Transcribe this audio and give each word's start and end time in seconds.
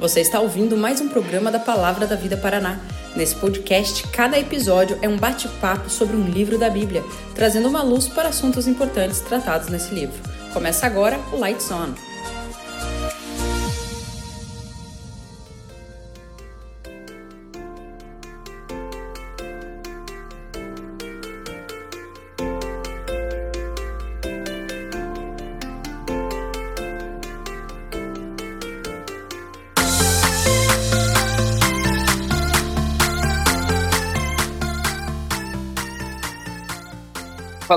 Você 0.00 0.20
está 0.20 0.40
ouvindo 0.40 0.78
mais 0.78 0.98
um 1.02 1.08
programa 1.08 1.50
da 1.52 1.58
Palavra 1.58 2.06
da 2.06 2.16
Vida 2.16 2.34
Paraná. 2.34 2.80
Nesse 3.14 3.36
podcast, 3.36 4.08
cada 4.08 4.38
episódio 4.38 4.98
é 5.02 5.08
um 5.08 5.18
bate-papo 5.18 5.90
sobre 5.90 6.16
um 6.16 6.24
livro 6.24 6.58
da 6.58 6.70
Bíblia, 6.70 7.04
trazendo 7.34 7.68
uma 7.68 7.82
luz 7.82 8.08
para 8.08 8.30
assuntos 8.30 8.66
importantes 8.66 9.20
tratados 9.20 9.68
nesse 9.68 9.94
livro. 9.94 10.18
Começa 10.54 10.86
agora 10.86 11.20
o 11.30 11.36
Lights 11.36 11.70
On. 11.70 12.09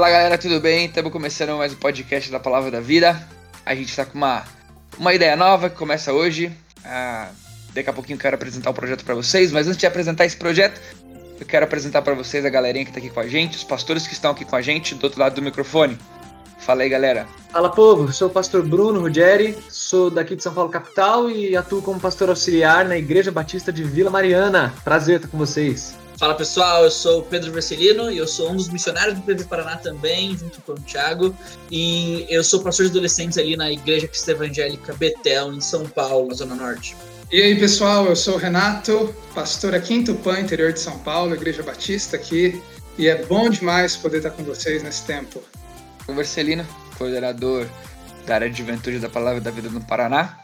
Fala 0.04 0.16
galera, 0.16 0.38
tudo 0.38 0.60
bem? 0.60 0.88
Estamos 0.88 1.14
começando 1.14 1.58
mais 1.58 1.72
um 1.72 1.78
podcast 1.78 2.30
da 2.30 2.38
Palavra 2.38 2.70
da 2.70 2.82
Vida. 2.82 3.26
A 3.66 3.74
gente 3.74 3.88
está 3.88 4.04
com 4.06 4.18
uma, 4.18 4.44
uma 5.00 5.14
ideia 5.14 5.34
nova 5.38 5.70
que 5.70 5.78
começa 5.78 6.12
hoje. 6.12 6.52
Ah, 6.84 7.30
daqui 7.74 7.90
a 7.90 7.94
pouquinho 7.94 8.18
eu 8.18 8.20
quero 8.20 8.36
apresentar 8.36 8.70
o 8.70 8.74
projeto 8.74 9.06
para 9.06 9.16
vocês, 9.16 9.50
mas 9.54 9.66
antes 9.66 9.78
de 9.78 9.86
apresentar 9.86 10.26
esse 10.26 10.36
projeto, 10.36 10.82
eu 11.40 11.46
quero 11.46 11.64
apresentar 11.64 12.02
para 12.02 12.14
vocês 12.16 12.44
a 12.44 12.50
galerinha 12.50 12.84
que 12.84 12.92
está 12.92 13.00
aqui 13.00 13.10
com 13.10 13.22
a 13.22 13.28
gente, 13.30 13.56
os 13.56 13.64
pastores 13.64 14.06
que 14.06 14.12
estão 14.12 14.32
aqui 14.32 14.44
com 14.44 14.58
a 14.58 14.62
gente 14.62 14.94
do 14.94 15.06
outro 15.06 15.22
lado 15.22 15.36
do 15.36 15.42
microfone. 15.42 15.98
Fala 16.60 16.84
aí, 16.84 16.90
galera. 16.90 17.26
Fala, 17.50 17.70
povo. 17.70 18.12
Sou 18.12 18.28
o 18.28 18.32
pastor 18.32 18.62
Bruno 18.62 19.00
Ruggeri, 19.00 19.58
sou 19.70 20.10
daqui 20.10 20.36
de 20.36 20.44
São 20.44 20.54
Paulo, 20.54 20.70
capital, 20.70 21.30
e 21.30 21.56
atuo 21.56 21.82
como 21.82 21.98
pastor 21.98 22.28
auxiliar 22.28 22.84
na 22.84 22.98
Igreja 22.98 23.32
Batista 23.32 23.72
de 23.72 23.86
Vila 23.86 24.10
Mariana. 24.10 24.74
Prazer 24.84 25.16
estar 25.16 25.30
com 25.30 25.38
vocês. 25.38 26.03
Fala 26.18 26.36
pessoal, 26.36 26.84
eu 26.84 26.92
sou 26.92 27.20
o 27.20 27.24
Pedro 27.24 27.52
Vercelino 27.52 28.12
e 28.12 28.18
eu 28.18 28.28
sou 28.28 28.52
um 28.52 28.56
dos 28.56 28.70
missionários 28.70 29.16
do 29.16 29.22
PV 29.24 29.46
Paraná 29.46 29.78
também, 29.78 30.38
junto 30.38 30.62
com 30.62 30.74
o 30.74 30.80
Thiago. 30.80 31.36
E 31.72 32.26
eu 32.30 32.44
sou 32.44 32.62
pastor 32.62 32.86
de 32.86 32.92
adolescentes 32.92 33.38
ali 33.38 33.58
na 33.58 33.72
Igreja 33.72 34.08
Cristã 34.08 34.32
Evangélica 34.32 34.94
Betel, 34.94 35.54
em 35.54 35.60
São 35.60 35.86
Paulo, 35.86 36.28
na 36.28 36.36
Zona 36.36 36.56
Norte. 36.56 36.96
E 37.32 37.42
aí 37.42 37.60
pessoal, 37.60 38.06
eu 38.06 38.16
sou 38.16 38.36
o 38.36 38.38
Renato, 38.38 39.14
pastor 39.34 39.74
aqui 39.74 39.96
em 39.96 40.04
Tupã, 40.04 40.40
interior 40.40 40.72
de 40.72 40.80
São 40.80 41.00
Paulo, 41.00 41.34
Igreja 41.34 41.64
Batista 41.64 42.16
aqui. 42.16 42.62
E 42.98 43.08
é 43.08 43.26
bom 43.26 43.50
demais 43.50 43.98
poder 43.98 44.18
estar 44.18 44.30
com 44.30 44.44
vocês 44.44 44.84
nesse 44.84 45.04
tempo. 45.06 45.42
O 46.08 46.14
Vercelino, 46.14 46.66
coordenador 46.96 47.68
da 48.28 48.36
área 48.36 48.50
de 48.50 48.58
juventude 48.60 49.00
da 49.00 49.10
Palavra 49.10 49.42
da 49.42 49.50
Vida 49.50 49.68
no 49.70 49.82
Paraná. 49.82 50.43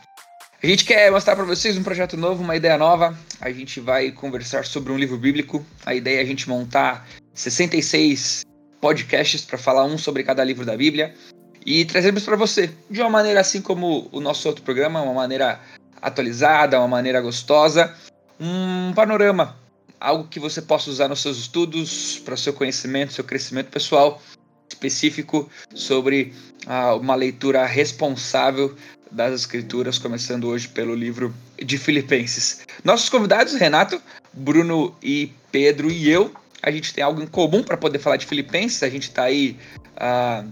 A 0.61 0.67
gente 0.67 0.83
quer 0.83 1.09
mostrar 1.09 1.37
para 1.37 1.45
vocês 1.45 1.77
um 1.77 1.83
projeto 1.83 2.17
novo, 2.17 2.43
uma 2.43 2.53
ideia 2.53 2.77
nova. 2.77 3.17
A 3.39 3.49
gente 3.49 3.79
vai 3.79 4.11
conversar 4.11 4.65
sobre 4.65 4.91
um 4.91 4.97
livro 4.97 5.17
bíblico. 5.17 5.65
A 5.85 5.95
ideia 5.95 6.17
é 6.17 6.21
a 6.21 6.25
gente 6.25 6.49
montar 6.49 7.07
66 7.33 8.43
podcasts 8.81 9.45
para 9.45 9.57
falar 9.57 9.85
um 9.85 9.97
sobre 9.97 10.21
cada 10.21 10.43
livro 10.43 10.65
da 10.65 10.75
Bíblia 10.75 11.15
e 11.65 11.85
trazermos 11.85 12.23
para 12.23 12.35
você 12.35 12.69
de 12.91 12.99
uma 12.99 13.09
maneira 13.09 13.39
assim 13.39 13.61
como 13.61 14.09
o 14.11 14.19
nosso 14.19 14.49
outro 14.49 14.61
programa, 14.61 15.01
uma 15.01 15.13
maneira 15.13 15.61
atualizada, 16.01 16.77
uma 16.77 16.89
maneira 16.89 17.21
gostosa, 17.21 17.95
um 18.37 18.91
panorama, 18.93 19.57
algo 19.97 20.27
que 20.27 20.41
você 20.41 20.61
possa 20.61 20.89
usar 20.89 21.07
nos 21.07 21.21
seus 21.21 21.37
estudos, 21.37 22.19
para 22.19 22.35
seu 22.35 22.51
conhecimento, 22.51 23.13
seu 23.13 23.23
crescimento 23.23 23.69
pessoal 23.69 24.21
específico 24.67 25.49
sobre 25.73 26.33
ah, 26.67 26.95
uma 26.95 27.15
leitura 27.15 27.65
responsável 27.65 28.75
das 29.11 29.33
Escrituras, 29.33 29.97
começando 29.97 30.47
hoje 30.47 30.67
pelo 30.67 30.93
livro 30.93 31.33
de 31.57 31.77
Filipenses. 31.77 32.61
Nossos 32.83 33.09
convidados, 33.09 33.53
Renato, 33.53 34.01
Bruno 34.31 34.95
e 35.01 35.31
Pedro 35.51 35.89
e 35.89 36.09
eu, 36.09 36.33
a 36.61 36.71
gente 36.71 36.93
tem 36.93 37.03
algo 37.03 37.21
em 37.21 37.27
comum 37.27 37.63
para 37.63 37.77
poder 37.77 37.99
falar 37.99 38.17
de 38.17 38.25
Filipenses. 38.25 38.83
A 38.83 38.89
gente 38.89 39.03
está 39.03 39.23
aí 39.23 39.57
uh, 39.95 40.47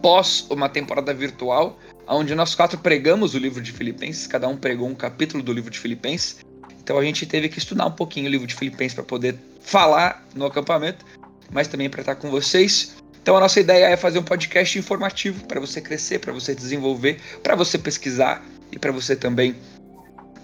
pós 0.00 0.46
uma 0.50 0.68
temporada 0.68 1.12
virtual, 1.12 1.78
onde 2.06 2.34
nós 2.34 2.54
quatro 2.54 2.78
pregamos 2.78 3.34
o 3.34 3.38
livro 3.38 3.60
de 3.60 3.72
Filipenses, 3.72 4.26
cada 4.26 4.48
um 4.48 4.56
pregou 4.56 4.88
um 4.88 4.94
capítulo 4.94 5.42
do 5.42 5.52
livro 5.52 5.70
de 5.70 5.78
Filipenses. 5.78 6.38
Então 6.82 6.98
a 6.98 7.04
gente 7.04 7.26
teve 7.26 7.48
que 7.48 7.58
estudar 7.58 7.86
um 7.86 7.90
pouquinho 7.90 8.26
o 8.26 8.30
livro 8.30 8.46
de 8.46 8.54
Filipenses 8.54 8.94
para 8.94 9.04
poder 9.04 9.36
falar 9.60 10.24
no 10.34 10.46
acampamento, 10.46 11.04
mas 11.50 11.66
também 11.66 11.90
para 11.90 12.00
estar 12.00 12.14
com 12.14 12.30
vocês. 12.30 12.96
Então 13.26 13.36
a 13.36 13.40
nossa 13.40 13.58
ideia 13.58 13.86
é 13.86 13.96
fazer 13.96 14.20
um 14.20 14.22
podcast 14.22 14.78
informativo 14.78 15.44
para 15.46 15.58
você 15.58 15.80
crescer, 15.80 16.20
para 16.20 16.32
você 16.32 16.54
desenvolver, 16.54 17.20
para 17.42 17.56
você 17.56 17.76
pesquisar 17.76 18.40
e 18.70 18.78
para 18.78 18.92
você 18.92 19.16
também 19.16 19.56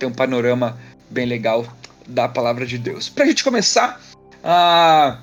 ter 0.00 0.06
um 0.06 0.12
panorama 0.12 0.76
bem 1.09 1.25
legal 1.25 1.65
da 2.09 2.28
palavra 2.28 2.66
de 2.66 2.76
Deus. 2.78 3.09
Para 3.09 3.22
a 3.22 3.26
gente 3.28 3.44
começar, 3.44 4.00
uh, 4.38 5.16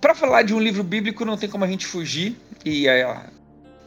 para 0.00 0.14
falar 0.14 0.44
de 0.44 0.54
um 0.54 0.58
livro 0.58 0.82
bíblico 0.82 1.26
não 1.26 1.36
tem 1.36 1.46
como 1.46 1.62
a 1.62 1.68
gente 1.68 1.84
fugir 1.84 2.34
e 2.64 2.88
uh, 2.88 3.20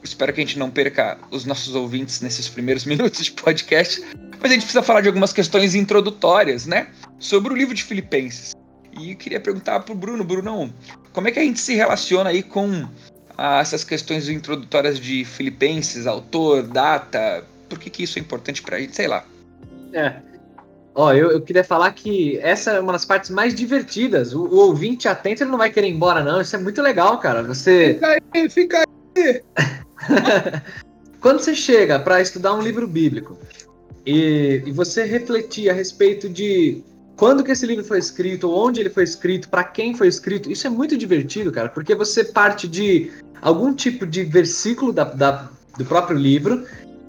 espero 0.03 0.31
que 0.31 0.40
a 0.40 0.46
gente 0.46 0.59
não 0.59 0.69
perca 0.69 1.18
os 1.31 1.46
nossos 1.46 1.74
ouvintes 1.74 2.22
nesses 2.22 2.47
primeiros 2.47 2.86
minutos 2.86 3.25
de 3.25 3.31
podcast, 3.31 4.00
mas 4.40 4.51
a 4.51 4.53
gente 4.53 4.62
precisa 4.62 4.84
falar 4.84 5.01
de 5.01 5.07
algumas 5.07 5.34
questões 5.34 5.74
introdutórias, 5.74 6.68
né, 6.68 6.90
sobre 7.18 7.51
o 7.51 7.56
livro 7.56 7.74
de 7.74 7.84
Filipenses. 7.84 8.58
E 8.99 9.11
eu 9.11 9.17
queria 9.17 9.39
perguntar 9.39 9.79
pro 9.79 9.95
Bruno, 9.95 10.23
Bruno, 10.23 10.73
como 11.13 11.27
é 11.27 11.31
que 11.31 11.39
a 11.39 11.41
gente 11.41 11.59
se 11.59 11.73
relaciona 11.73 12.31
aí 12.31 12.43
com 12.43 12.87
ah, 13.37 13.59
essas 13.61 13.83
questões 13.83 14.27
introdutórias 14.27 14.99
de 14.99 15.23
Filipenses, 15.23 16.05
autor, 16.05 16.63
data? 16.63 17.45
Por 17.69 17.79
que, 17.79 17.89
que 17.89 18.03
isso 18.03 18.19
é 18.19 18.21
importante 18.21 18.61
pra 18.61 18.79
gente? 18.79 18.95
Sei 18.95 19.07
lá. 19.07 19.23
É. 19.93 20.15
Ó, 20.93 21.13
eu, 21.13 21.31
eu 21.31 21.41
queria 21.41 21.63
falar 21.63 21.93
que 21.93 22.38
essa 22.39 22.71
é 22.71 22.79
uma 22.79 22.91
das 22.91 23.05
partes 23.05 23.29
mais 23.29 23.55
divertidas. 23.55 24.33
O, 24.33 24.43
o 24.43 24.55
ouvinte 24.57 25.07
atento 25.07 25.43
ele 25.43 25.51
não 25.51 25.57
vai 25.57 25.71
querer 25.71 25.88
ir 25.88 25.93
embora, 25.93 26.21
não. 26.21 26.41
Isso 26.41 26.55
é 26.55 26.59
muito 26.59 26.81
legal, 26.81 27.17
cara. 27.19 27.41
Você. 27.43 27.93
Fica 27.93 28.21
aí, 28.33 28.49
fica 28.49 28.83
aí. 29.15 29.41
Quando 31.21 31.39
você 31.39 31.55
chega 31.55 31.99
para 31.99 32.21
estudar 32.21 32.53
um 32.53 32.61
livro 32.61 32.88
bíblico 32.88 33.38
e, 34.05 34.61
e 34.65 34.71
você 34.71 35.03
refletir 35.03 35.69
a 35.69 35.73
respeito 35.73 36.27
de 36.27 36.83
quando 37.19 37.44
que 37.44 37.52
esse 37.52 37.66
livro 37.66 37.84
foi 37.84 38.00
escrito, 38.00 38.50
onde 38.50 38.80
ele 38.80 38.90
foi 38.90 39.03
escrito, 39.03 39.50
para 39.50 39.66
quem 39.66 39.94
foi 39.94 40.07
escrito. 40.07 40.50
Isso 40.50 40.66
é 40.66 40.69
muito 40.69 40.97
divertido, 40.97 41.52
cara, 41.52 41.68
porque 41.68 41.94
você 41.94 42.24
parte 42.24 42.66
de 42.66 43.12
algum 43.41 43.74
tipo 43.74 44.07
de 44.07 44.24
versículo 44.24 44.94
da, 44.94 45.03
da, 45.03 45.50
do 45.78 45.84
próprio 45.84 46.18
livro 46.18 46.66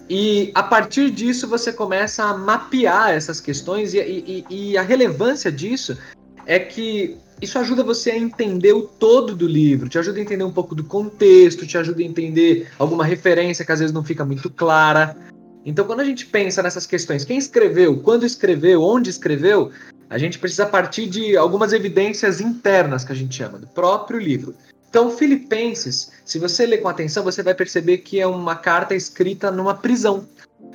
e 0.09 0.51
a 0.53 0.65
partir 0.65 1.13
disso 1.13 1.47
você 1.47 1.73
começa 1.73 2.25
a 2.25 2.37
mapear 2.37 3.11
essas 3.11 3.41
questões 3.41 3.95
e, 3.95 4.01
e, 4.01 4.45
e 4.51 4.77
a 4.77 4.83
relevância 4.83 5.51
disso 5.51 5.97
é 6.45 6.59
que 6.59 7.17
isso 7.41 7.57
ajuda 7.57 7.85
você 7.85 8.11
a 8.11 8.19
entender 8.19 8.73
o 8.73 8.83
todo 8.83 9.37
do 9.37 9.47
livro, 9.47 9.89
te 9.89 9.97
ajuda 9.97 10.19
a 10.19 10.23
entender 10.23 10.43
um 10.43 10.53
pouco 10.53 10.75
do 10.75 10.83
contexto, 10.83 11.65
te 11.65 11.79
ajuda 11.79 12.03
a 12.03 12.05
entender 12.05 12.69
alguma 12.81 13.05
referência 13.05 13.65
que 13.65 13.71
às 13.71 13.79
vezes 13.79 13.95
não 13.95 14.03
fica 14.03 14.25
muito 14.25 14.51
clara. 14.51 15.17
Então, 15.65 15.85
quando 15.85 16.01
a 16.01 16.05
gente 16.05 16.27
pensa 16.27 16.63
nessas 16.63 16.87
questões, 16.87 17.25
quem 17.25 17.39
escreveu, 17.39 18.01
quando 18.01 18.25
escreveu, 18.25 18.83
onde 18.83 19.11
escreveu, 19.11 19.71
a 20.09 20.17
gente 20.19 20.39
precisa 20.39 20.67
partir 20.67 21.07
de 21.07 21.37
algumas 21.37 21.73
evidências 21.73 22.41
internas 22.41 23.05
que 23.05 23.13
a 23.13 23.17
gente 23.17 23.35
chama, 23.35 23.59
do 23.59 23.67
próprio 23.67 24.19
livro. 24.19 24.55
Então, 24.89 25.11
Filipenses, 25.11 26.11
se 26.25 26.39
você 26.39 26.67
ler 26.67 26.79
com 26.79 26.89
atenção, 26.89 27.23
você 27.23 27.43
vai 27.43 27.55
perceber 27.55 27.99
que 27.99 28.21
é 28.21 28.27
uma 28.27 28.57
carta 28.57 28.95
escrita 28.95 29.51
numa 29.51 29.75
prisão. 29.75 30.27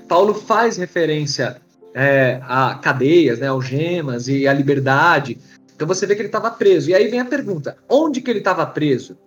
Paulo 0.07 0.33
faz 0.33 0.77
referência 0.77 1.61
é, 1.93 2.41
a 2.43 2.75
cadeias, 2.75 3.39
né, 3.39 3.47
algemas 3.47 4.27
e 4.27 4.47
a 4.47 4.53
liberdade. 4.53 5.37
Então 5.75 5.87
você 5.87 6.05
vê 6.05 6.15
que 6.15 6.21
ele 6.21 6.27
estava 6.27 6.51
preso. 6.51 6.89
E 6.89 6.93
aí 6.93 7.07
vem 7.07 7.21
a 7.21 7.25
pergunta: 7.25 7.77
onde 7.89 8.21
que 8.21 8.29
ele 8.29 8.39
estava 8.39 8.65
preso? 8.65 9.17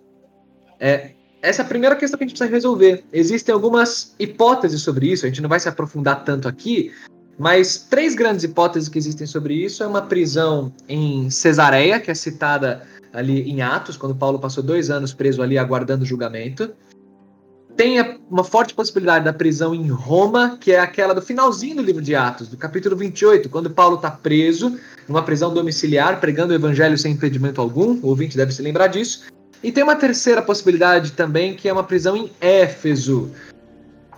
É, 0.79 1.11
essa 1.41 1.61
é 1.61 1.65
a 1.65 1.67
primeira 1.67 1.95
questão 1.95 2.17
que 2.17 2.23
a 2.23 2.27
gente 2.27 2.37
precisa 2.37 2.53
resolver. 2.53 3.03
Existem 3.13 3.53
algumas 3.53 4.13
hipóteses 4.19 4.81
sobre 4.81 5.11
isso, 5.11 5.25
a 5.25 5.29
gente 5.29 5.41
não 5.41 5.49
vai 5.49 5.59
se 5.59 5.69
aprofundar 5.69 6.23
tanto 6.23 6.47
aqui, 6.47 6.91
mas 7.37 7.77
três 7.89 8.15
grandes 8.15 8.43
hipóteses 8.43 8.89
que 8.89 8.97
existem 8.97 9.25
sobre 9.25 9.53
isso 9.53 9.81
é 9.81 9.87
uma 9.87 10.01
prisão 10.01 10.73
em 10.87 11.29
Cesareia, 11.29 11.99
que 11.99 12.11
é 12.11 12.13
citada 12.13 12.85
ali 13.13 13.49
em 13.49 13.61
Atos, 13.61 13.95
quando 13.95 14.13
Paulo 14.13 14.39
passou 14.39 14.61
dois 14.61 14.89
anos 14.89 15.13
preso 15.13 15.41
ali 15.41 15.57
aguardando 15.57 16.05
julgamento. 16.05 16.71
Tem 17.77 18.19
uma 18.29 18.43
forte 18.43 18.73
possibilidade 18.73 19.23
da 19.23 19.31
prisão 19.31 19.73
em 19.73 19.87
Roma, 19.87 20.57
que 20.59 20.73
é 20.73 20.79
aquela 20.81 21.13
do 21.13 21.21
finalzinho 21.21 21.77
do 21.77 21.81
livro 21.81 22.01
de 22.01 22.13
Atos, 22.13 22.49
do 22.49 22.57
capítulo 22.57 22.93
28, 22.97 23.47
quando 23.47 23.69
Paulo 23.69 23.95
está 23.95 24.11
preso, 24.11 24.77
numa 25.07 25.23
prisão 25.23 25.53
domiciliar, 25.53 26.19
pregando 26.19 26.51
o 26.51 26.55
evangelho 26.55 26.97
sem 26.97 27.13
impedimento 27.13 27.61
algum. 27.61 27.97
O 28.01 28.07
ouvinte 28.07 28.35
deve 28.35 28.51
se 28.51 28.61
lembrar 28.61 28.87
disso. 28.87 29.23
E 29.61 29.71
tem 29.71 29.83
uma 29.83 29.95
terceira 29.95 30.41
possibilidade 30.41 31.11
também, 31.11 31.55
que 31.55 31.67
é 31.67 31.73
uma 31.73 31.83
prisão 31.83 32.15
em 32.15 32.31
Éfeso. 32.39 33.31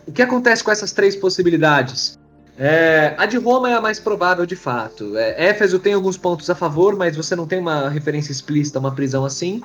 O 0.06 0.12
que 0.12 0.22
acontece 0.22 0.64
com 0.64 0.72
essas 0.72 0.92
três 0.92 1.16
possibilidades? 1.16 2.20
É, 2.58 3.16
a 3.18 3.26
de 3.26 3.38
Roma 3.38 3.70
é 3.70 3.74
a 3.74 3.82
mais 3.82 4.00
provável 4.00 4.46
de 4.46 4.56
fato. 4.56 5.18
É, 5.18 5.50
Éfeso 5.50 5.80
tem 5.80 5.94
alguns 5.94 6.18
pontos 6.18 6.50
a 6.50 6.56
favor, 6.56 6.96
mas 6.96 7.16
você 7.16 7.36
não 7.36 7.48
tem 7.48 7.60
uma 7.60 7.90
referência 7.90 8.32
explícita 8.32 8.78
a 8.78 8.82
uma 8.82 8.94
prisão 8.94 9.26
assim. 9.26 9.62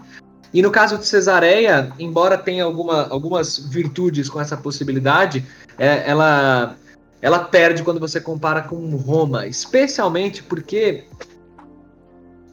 E 0.52 0.62
no 0.62 0.70
caso 0.70 0.96
de 0.96 1.06
Cesareia, 1.06 1.92
embora 1.98 2.38
tenha 2.38 2.64
alguma, 2.64 3.08
algumas 3.08 3.58
virtudes 3.58 4.30
com 4.30 4.40
essa 4.40 4.56
possibilidade, 4.56 5.44
é, 5.78 6.08
ela 6.08 6.76
ela 7.20 7.40
perde 7.40 7.82
quando 7.82 7.98
você 7.98 8.20
compara 8.20 8.62
com 8.62 8.94
Roma, 8.96 9.46
especialmente 9.46 10.42
porque 10.42 11.04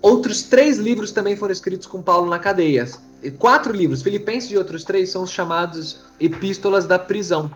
outros 0.01 0.43
três 0.43 0.77
livros 0.77 1.11
também 1.11 1.35
foram 1.35 1.51
escritos 1.51 1.85
com 1.85 2.01
Paulo 2.01 2.29
na 2.29 2.39
cadeia. 2.39 2.87
Quatro 3.31 3.73
livros, 3.73 4.01
Filipenses 4.01 4.51
e 4.51 4.57
outros 4.57 4.83
três, 4.83 5.09
são 5.09 5.23
os 5.23 5.31
chamados 5.31 5.99
epístolas 6.19 6.85
da 6.85 6.99
prisão. 6.99 7.51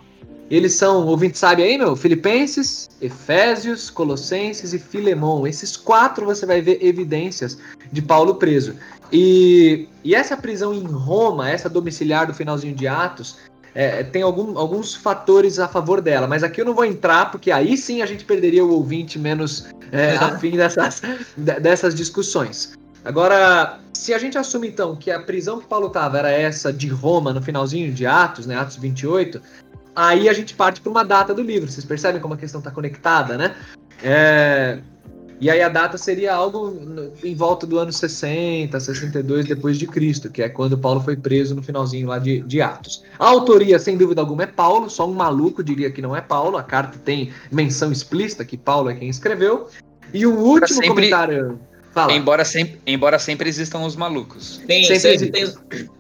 Eles 0.50 0.74
são, 0.74 1.06
o 1.06 1.08
ouvinte 1.08 1.38
sabe 1.38 1.62
aí, 1.62 1.78
meu? 1.78 1.96
Filipenses, 1.96 2.90
Efésios, 3.02 3.90
Colossenses 3.90 4.74
e 4.74 4.80
Filemão. 4.80 5.46
Esses 5.46 5.76
quatro 5.76 6.26
você 6.26 6.46
vai 6.46 6.62
ver 6.62 6.82
evidências 6.82 7.58
de 7.92 8.02
Paulo 8.02 8.36
preso. 8.36 8.76
E, 9.12 9.90
e 10.04 10.16
essa 10.16 10.38
prisão 10.38 10.74
em 10.74 10.84
Roma, 10.84 11.50
essa 11.50 11.70
domiciliar 11.70 12.28
do 12.28 12.34
finalzinho 12.34 12.74
de 12.74 12.88
Atos, 12.88 13.38
é, 13.76 14.04
tem 14.04 14.22
algum, 14.22 14.58
alguns 14.58 14.96
fatores 14.96 15.60
a 15.60 15.68
favor 15.68 16.02
dela, 16.02 16.28
mas 16.28 16.44
aqui 16.44 16.62
eu 16.62 16.66
não 16.66 16.74
vou 16.74 16.86
entrar, 16.86 17.30
porque 17.30 17.52
aí 17.52 17.78
sim 17.78 18.02
a 18.02 18.06
gente 18.06 18.26
perderia 18.26 18.66
o 18.66 18.72
ouvinte 18.72 19.20
menos 19.20 19.68
é, 19.92 20.16
afim 20.18 20.52
dessas, 20.52 21.02
dessas 21.38 21.94
discussões. 21.94 22.74
Agora, 23.04 23.80
se 23.94 24.14
a 24.14 24.20
gente 24.20 24.38
assume 24.38 24.68
então 24.68 24.96
que 24.96 25.10
a 25.10 25.20
prisão 25.20 25.60
que 25.60 25.68
Paulo 25.68 25.88
estava 25.88 26.18
era 26.20 26.32
essa 26.32 26.72
de 26.72 26.88
Roma 26.88 27.34
no 27.34 27.42
finalzinho 27.42 27.92
de 27.94 28.06
Atos, 28.06 28.46
né, 28.46 28.56
Atos 28.56 28.78
28, 28.78 29.42
aí 29.96 30.30
a 30.30 30.34
gente 30.34 30.54
parte 30.54 30.82
para 30.82 30.90
uma 30.90 31.04
data 31.04 31.34
do 31.34 31.42
livro. 31.42 31.70
Vocês 31.70 31.86
percebem 31.86 32.22
como 32.22 32.34
a 32.34 32.38
questão 32.38 32.60
está 32.60 32.72
conectada, 32.72 33.38
né? 33.38 33.56
É, 34.04 34.80
e 35.40 35.52
aí 35.52 35.62
a 35.62 35.70
data 35.70 35.98
seria 35.98 36.34
algo 36.34 37.14
em 37.24 37.36
volta 37.36 37.68
do 37.68 37.78
ano 37.78 37.92
60, 37.92 38.80
62 38.80 39.46
depois 39.46 39.78
de 39.78 39.86
Cristo, 39.86 40.32
que 40.32 40.42
é 40.42 40.50
quando 40.50 40.78
Paulo 40.78 41.00
foi 41.00 41.16
preso 41.16 41.56
no 41.56 41.62
finalzinho 41.62 42.08
lá 42.08 42.18
de, 42.18 42.42
de 42.42 42.60
Atos. 42.60 43.04
A 43.20 43.28
autoria, 43.28 43.78
sem 43.78 43.98
dúvida 43.98 44.20
alguma, 44.20 44.44
é 44.44 44.48
Paulo, 44.48 44.90
só 44.90 45.08
um 45.08 45.14
maluco 45.14 45.64
diria 45.64 45.92
que 45.92 46.02
não 46.02 46.16
é 46.16 46.22
Paulo. 46.22 46.58
A 46.58 46.64
carta 46.64 46.98
tem 46.98 47.32
menção 47.52 47.92
explícita 47.92 48.44
que 48.44 48.58
Paulo 48.58 48.90
é 48.90 48.96
quem 48.96 49.10
escreveu. 49.10 49.68
E 50.12 50.26
o 50.26 50.36
último 50.36 50.70
sempre, 50.70 50.90
comentário. 50.90 51.60
Fala. 51.98 52.14
Embora 52.14 52.46
sempre, 52.46 52.80
embora 52.86 53.18
sempre 53.18 53.50
existam 53.50 53.80
os 53.80 53.96
malucos. 53.96 54.62
Tem, 54.68 54.84
sempre 54.84 55.32
tem, 55.32 55.52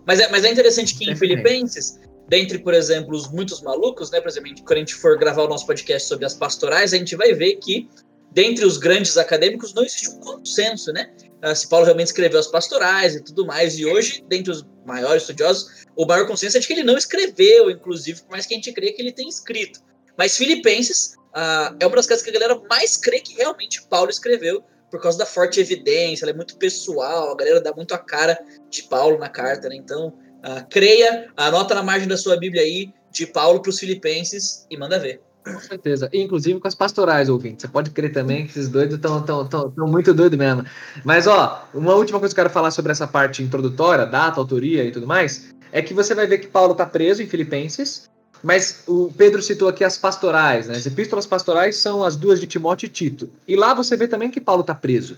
mas, 0.06 0.20
é, 0.20 0.30
mas 0.30 0.44
é 0.44 0.52
interessante 0.52 0.94
que 0.94 1.06
sempre 1.06 1.14
em 1.14 1.18
Filipenses, 1.18 2.00
dentre, 2.30 2.60
por 2.60 2.76
exemplo, 2.76 3.16
os 3.16 3.28
muitos 3.32 3.64
malucos, 3.64 4.12
né? 4.12 4.22
Por 4.22 4.30
exemplo, 4.30 4.54
quando 4.64 4.74
a 4.74 4.80
gente 4.82 4.94
for 4.94 5.18
gravar 5.18 5.42
o 5.42 5.48
nosso 5.48 5.66
podcast 5.66 6.08
sobre 6.08 6.28
as 6.28 6.36
pastorais, 6.36 6.94
a 6.94 6.98
gente 6.98 7.16
vai 7.16 7.34
ver 7.34 7.56
que 7.56 7.90
dentre 8.32 8.64
os 8.64 8.78
grandes 8.78 9.18
acadêmicos 9.18 9.74
não 9.74 9.84
existe 9.84 10.08
um 10.10 10.20
consenso, 10.20 10.94
né? 10.94 11.10
Ah, 11.42 11.56
se 11.56 11.68
Paulo 11.68 11.86
realmente 11.86 12.10
escreveu 12.10 12.40
as 12.40 12.48
pastorais 12.48 13.16
e 13.16 13.24
tudo 13.24 13.48
mais. 13.48 13.80
E 13.80 13.86
hoje, 13.88 14.24
dentre 14.30 14.52
os 14.52 14.64
maiores 14.86 15.24
estudiosos, 15.24 15.88
o 15.96 16.06
maior 16.06 16.28
consenso 16.28 16.58
é 16.58 16.60
de 16.60 16.68
que 16.68 16.74
ele 16.74 16.84
não 16.84 16.96
escreveu, 16.96 17.72
inclusive, 17.72 18.22
por 18.22 18.34
mais 18.34 18.46
que 18.46 18.54
a 18.54 18.58
gente 18.58 18.72
crê 18.72 18.92
que 18.92 19.02
ele 19.02 19.12
tenha 19.12 19.30
escrito. 19.30 19.80
Mas 20.16 20.38
Filipenses 20.38 21.16
uh, 21.36 21.76
é 21.80 21.88
uma 21.88 21.96
das 21.96 22.06
coisas 22.06 22.24
que 22.24 22.30
a 22.30 22.34
galera 22.34 22.62
mais 22.70 22.98
crê 22.98 23.20
que 23.20 23.34
realmente 23.34 23.82
Paulo 23.90 24.12
escreveu, 24.12 24.64
por 24.89 25.01
causa 25.01 25.18
da 25.18 25.25
forte 25.25 25.60
evidência, 25.60 26.25
ela 26.25 26.31
é 26.31 26.36
muito 26.36 26.57
pessoal, 26.57 27.31
a 27.31 27.36
galera 27.36 27.62
dá 27.62 27.74
muito 27.74 27.94
a 27.94 27.98
cara 27.98 28.38
de 28.69 28.84
Paulo 28.84 29.18
na 29.18 29.30
carta, 29.30 29.69
né? 29.69 29.75
Então, 29.75 30.07
uh, 30.07 30.66
creia, 30.69 31.30
anota 31.36 31.75
na 31.75 31.84
margem 31.84 32.07
da 32.07 32.18
sua 32.18 32.38
Bíblia 32.38 32.62
aí, 32.62 32.94
de 33.12 33.25
Paulo 33.25 33.62
para 33.62 33.69
os 33.69 33.80
Filipenses 33.80 34.66
e 34.69 34.78
manda 34.78 35.00
ver. 35.00 35.22
Com 35.44 35.60
certeza. 35.60 36.10
Inclusive 36.13 36.60
com 36.60 36.68
as 36.68 36.75
pastorais, 36.75 37.30
ouvintes. 37.30 37.62
Você 37.62 37.68
pode 37.69 37.92
crer 37.92 38.12
também 38.12 38.45
que 38.45 38.51
esses 38.51 38.68
doidos 38.68 38.95
estão 38.95 39.24
tão, 39.24 39.48
tão, 39.48 39.72
tão 39.72 39.88
muito 39.88 40.13
doidos 40.13 40.38
mesmo. 40.38 40.66
Mas, 41.06 41.25
ó, 41.25 41.68
uma 41.74 41.95
última 41.95 42.19
coisa 42.19 42.34
que 42.34 42.39
eu 42.39 42.44
quero 42.44 42.54
falar 42.54 42.72
sobre 42.72 42.92
essa 42.92 43.07
parte 43.07 43.42
introdutória, 43.42 44.06
data, 44.06 44.39
autoria 44.39 44.84
e 44.84 44.92
tudo 44.92 45.07
mais, 45.07 45.56
é 45.72 45.81
que 45.81 45.94
você 45.94 46.13
vai 46.13 46.28
ver 46.28 46.39
que 46.39 46.48
Paulo 46.48 46.74
está 46.74 46.86
preso 46.86 47.24
em 47.24 47.28
Filipenses, 47.28 48.10
mas 48.44 48.84
o 48.88 49.12
Pedro 49.18 49.42
citou 49.42 49.68
aqui 49.68 49.84
as 49.84 49.98
pastorais, 49.98 50.68
né? 50.68 50.75
As 50.75 50.86
epístolas 50.86 51.25
pastorais 51.25 51.78
são 51.78 52.04
as 52.04 52.16
duas 52.16 52.39
de 52.39 52.48
Timóteo 52.48 52.86
e 52.86 52.89
Tito. 52.89 53.30
E 53.48 53.56
lá 53.56 53.74
você 53.74 53.95
vê 53.95 54.07
também 54.07 54.30
que 54.30 54.42
Paulo 54.42 54.62
está 54.62 54.75
preso. 54.75 55.18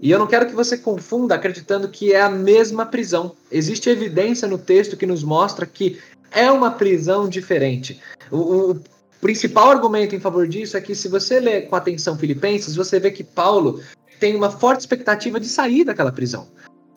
E 0.00 0.10
eu 0.10 0.18
não 0.18 0.26
quero 0.26 0.46
que 0.46 0.54
você 0.54 0.76
confunda 0.76 1.34
acreditando 1.34 1.88
que 1.88 2.12
é 2.12 2.20
a 2.20 2.28
mesma 2.28 2.84
prisão. 2.84 3.36
Existe 3.50 3.88
evidência 3.88 4.48
no 4.48 4.58
texto 4.58 4.96
que 4.96 5.06
nos 5.06 5.22
mostra 5.22 5.64
que 5.64 5.98
é 6.32 6.50
uma 6.50 6.72
prisão 6.72 7.28
diferente. 7.28 8.00
O, 8.30 8.70
o, 8.72 8.80
principal 9.20 9.70
argumento 9.70 10.16
em 10.16 10.20
favor 10.20 10.48
disso 10.48 10.76
é 10.76 10.80
que 10.80 10.96
se 10.96 11.06
você 11.06 11.38
ler 11.38 11.68
com 11.68 11.76
atenção 11.76 12.18
Filipenses, 12.18 12.74
você 12.74 12.98
vê 12.98 13.12
que 13.12 13.22
Paulo 13.22 13.80
tem 14.18 14.34
uma 14.34 14.50
forte 14.50 14.80
expectativa 14.80 15.38
de 15.38 15.46
sair 15.46 15.84
daquela 15.84 16.10
prisão. 16.10 16.48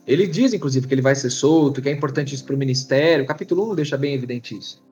Ele 0.08 0.26
diz, 0.26 0.54
inclusive, 0.54 0.88
que 0.88 0.94
ele 0.94 1.02
vai 1.02 1.16
ser 1.16 1.30
solto, 1.30 1.82
que 1.82 1.90
é 1.90 1.92
importante 1.92 2.34
isso 2.34 2.44
para 2.44 2.56
o 2.56 2.58
ministério. 2.58 3.24
O 3.24 3.28
capítulo 3.28 3.72
1 3.72 3.76
deixa 3.76 3.98
bem 3.98 4.14
evidente 4.16 4.58
isso. 4.58 4.84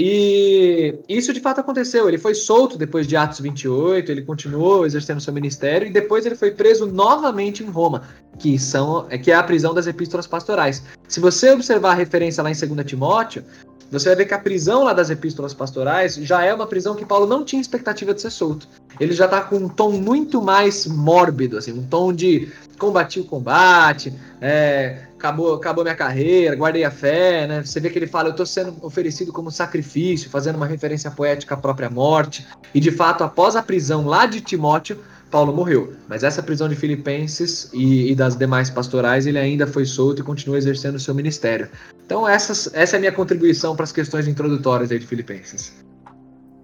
E 0.00 0.94
isso 1.08 1.32
de 1.32 1.40
fato 1.40 1.60
aconteceu. 1.60 2.06
Ele 2.06 2.18
foi 2.18 2.32
solto 2.32 2.78
depois 2.78 3.04
de 3.04 3.16
Atos 3.16 3.40
28, 3.40 4.12
ele 4.12 4.22
continuou 4.22 4.86
exercendo 4.86 5.20
seu 5.20 5.32
ministério 5.32 5.88
e 5.88 5.90
depois 5.90 6.24
ele 6.24 6.36
foi 6.36 6.52
preso 6.52 6.86
novamente 6.86 7.64
em 7.64 7.66
Roma, 7.66 8.04
que 8.38 8.56
são 8.60 9.08
que 9.08 9.32
é 9.32 9.34
a 9.34 9.42
prisão 9.42 9.74
das 9.74 9.88
epístolas 9.88 10.28
pastorais. 10.28 10.84
Se 11.08 11.18
você 11.18 11.50
observar 11.50 11.90
a 11.90 11.94
referência 11.94 12.44
lá 12.44 12.50
em 12.50 12.54
2 12.54 12.86
Timóteo, 12.86 13.42
você 13.90 14.08
vai 14.10 14.16
ver 14.16 14.26
que 14.26 14.34
a 14.34 14.38
prisão 14.38 14.84
lá 14.84 14.92
das 14.92 15.08
epístolas 15.08 15.54
pastorais 15.54 16.16
já 16.16 16.44
é 16.44 16.52
uma 16.52 16.66
prisão 16.66 16.94
que 16.94 17.06
Paulo 17.06 17.26
não 17.26 17.44
tinha 17.44 17.60
expectativa 17.60 18.12
de 18.12 18.20
ser 18.20 18.30
solto. 18.30 18.68
Ele 19.00 19.12
já 19.12 19.24
está 19.24 19.40
com 19.40 19.56
um 19.56 19.68
tom 19.68 19.92
muito 19.92 20.42
mais 20.42 20.86
mórbido, 20.86 21.56
assim, 21.56 21.72
um 21.72 21.82
tom 21.82 22.12
de 22.12 22.52
combati 22.78 23.18
o 23.18 23.24
combate, 23.24 24.12
é, 24.40 25.08
acabou, 25.16 25.54
acabou 25.54 25.82
minha 25.82 25.96
carreira, 25.96 26.54
guardei 26.54 26.84
a 26.84 26.90
fé, 26.90 27.46
né? 27.46 27.64
Você 27.64 27.80
vê 27.80 27.90
que 27.90 27.98
ele 27.98 28.06
fala, 28.06 28.28
eu 28.28 28.32
estou 28.32 28.46
sendo 28.46 28.76
oferecido 28.82 29.32
como 29.32 29.50
sacrifício, 29.50 30.30
fazendo 30.30 30.56
uma 30.56 30.66
referência 30.66 31.10
poética 31.10 31.54
à 31.54 31.58
própria 31.58 31.90
morte. 31.90 32.46
E 32.74 32.80
de 32.80 32.90
fato, 32.90 33.24
após 33.24 33.56
a 33.56 33.62
prisão 33.62 34.06
lá 34.06 34.26
de 34.26 34.40
Timóteo, 34.40 34.98
Paulo 35.30 35.52
morreu. 35.52 35.94
Mas 36.08 36.22
essa 36.22 36.42
prisão 36.42 36.68
de 36.68 36.76
Filipenses 36.76 37.70
e, 37.72 38.10
e, 38.10 38.14
das 38.14 38.36
demais 38.36 38.70
pastorais, 38.70 39.26
ele 39.26 39.38
ainda 39.38 39.66
foi 39.66 39.84
solto 39.84 40.20
e 40.20 40.24
continua 40.24 40.58
exercendo 40.58 40.98
seu 40.98 41.14
ministério. 41.14 41.68
Então, 42.04 42.28
essas, 42.28 42.70
essa 42.74 42.96
é 42.96 42.98
a 42.98 43.00
minha 43.00 43.12
contribuição 43.12 43.76
para 43.76 43.84
as 43.84 43.92
questões 43.92 44.26
introdutórias 44.26 44.90
aí 44.90 44.98
de 44.98 45.06
Filipenses. 45.06 45.72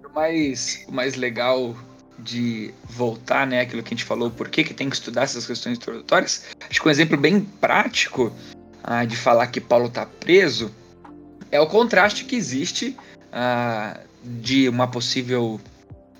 O 0.03 0.13
mais, 0.13 0.83
o 0.87 0.91
mais 0.91 1.15
legal 1.15 1.75
de 2.17 2.73
voltar, 2.89 3.45
né, 3.45 3.61
aquilo 3.61 3.83
que 3.83 3.93
a 3.93 3.97
gente 3.97 4.05
falou, 4.05 4.31
por 4.31 4.49
que, 4.49 4.63
que 4.63 4.73
tem 4.73 4.89
que 4.89 4.95
estudar 4.95 5.23
essas 5.23 5.45
questões 5.45 5.77
introdutórias, 5.77 6.45
acho 6.69 6.81
que 6.81 6.87
um 6.87 6.91
exemplo 6.91 7.17
bem 7.17 7.41
prático 7.41 8.31
ah, 8.83 9.03
de 9.03 9.17
falar 9.17 9.47
que 9.47 9.59
Paulo 9.59 9.87
está 9.87 10.05
preso 10.05 10.71
é 11.51 11.59
o 11.59 11.67
contraste 11.67 12.25
que 12.25 12.35
existe 12.35 12.95
ah, 13.31 13.99
de 14.23 14.69
uma 14.69 14.87
possível 14.87 15.59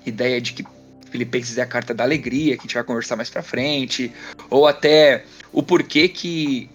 ideia 0.05 0.39
de 0.39 0.53
que 0.53 0.63
Filipenses 1.15 1.57
é 1.57 1.61
a 1.61 1.65
carta 1.65 1.93
da 1.93 2.03
alegria, 2.03 2.55
que 2.55 2.61
a 2.61 2.63
gente 2.63 2.73
vai 2.73 2.83
conversar 2.83 3.15
mais 3.15 3.29
para 3.29 3.41
frente, 3.41 4.11
ou 4.49 4.67
até 4.67 5.23
o 5.53 5.63
porquê 5.63 6.09
que 6.09 6.69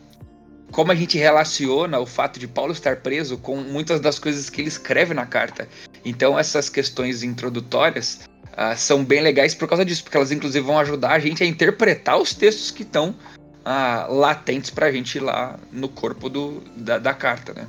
como 0.70 0.92
a 0.92 0.94
gente 0.94 1.18
relaciona 1.18 1.98
o 1.98 2.06
fato 2.06 2.38
de 2.40 2.48
Paulo 2.48 2.72
estar 2.72 2.96
preso 2.96 3.36
com 3.36 3.56
muitas 3.56 4.00
das 4.00 4.18
coisas 4.18 4.48
que 4.48 4.60
ele 4.62 4.68
escreve 4.68 5.12
na 5.12 5.26
carta. 5.26 5.68
Então 6.04 6.38
essas 6.38 6.70
questões 6.70 7.22
introdutórias 7.22 8.20
uh, 8.52 8.76
são 8.76 9.04
bem 9.04 9.20
legais 9.20 9.54
por 9.54 9.68
causa 9.68 9.84
disso, 9.84 10.04
porque 10.04 10.16
elas 10.16 10.32
inclusive 10.32 10.64
vão 10.64 10.78
ajudar 10.78 11.10
a 11.10 11.18
gente 11.18 11.42
a 11.42 11.46
interpretar 11.46 12.18
os 12.18 12.32
textos 12.32 12.70
que 12.70 12.82
estão 12.82 13.10
uh, 13.10 14.14
latentes 14.14 14.70
para 14.70 14.86
a 14.86 14.92
gente 14.92 15.18
lá 15.18 15.58
no 15.70 15.88
corpo 15.88 16.30
do, 16.30 16.60
da, 16.76 16.98
da 16.98 17.12
carta, 17.12 17.52
né? 17.52 17.66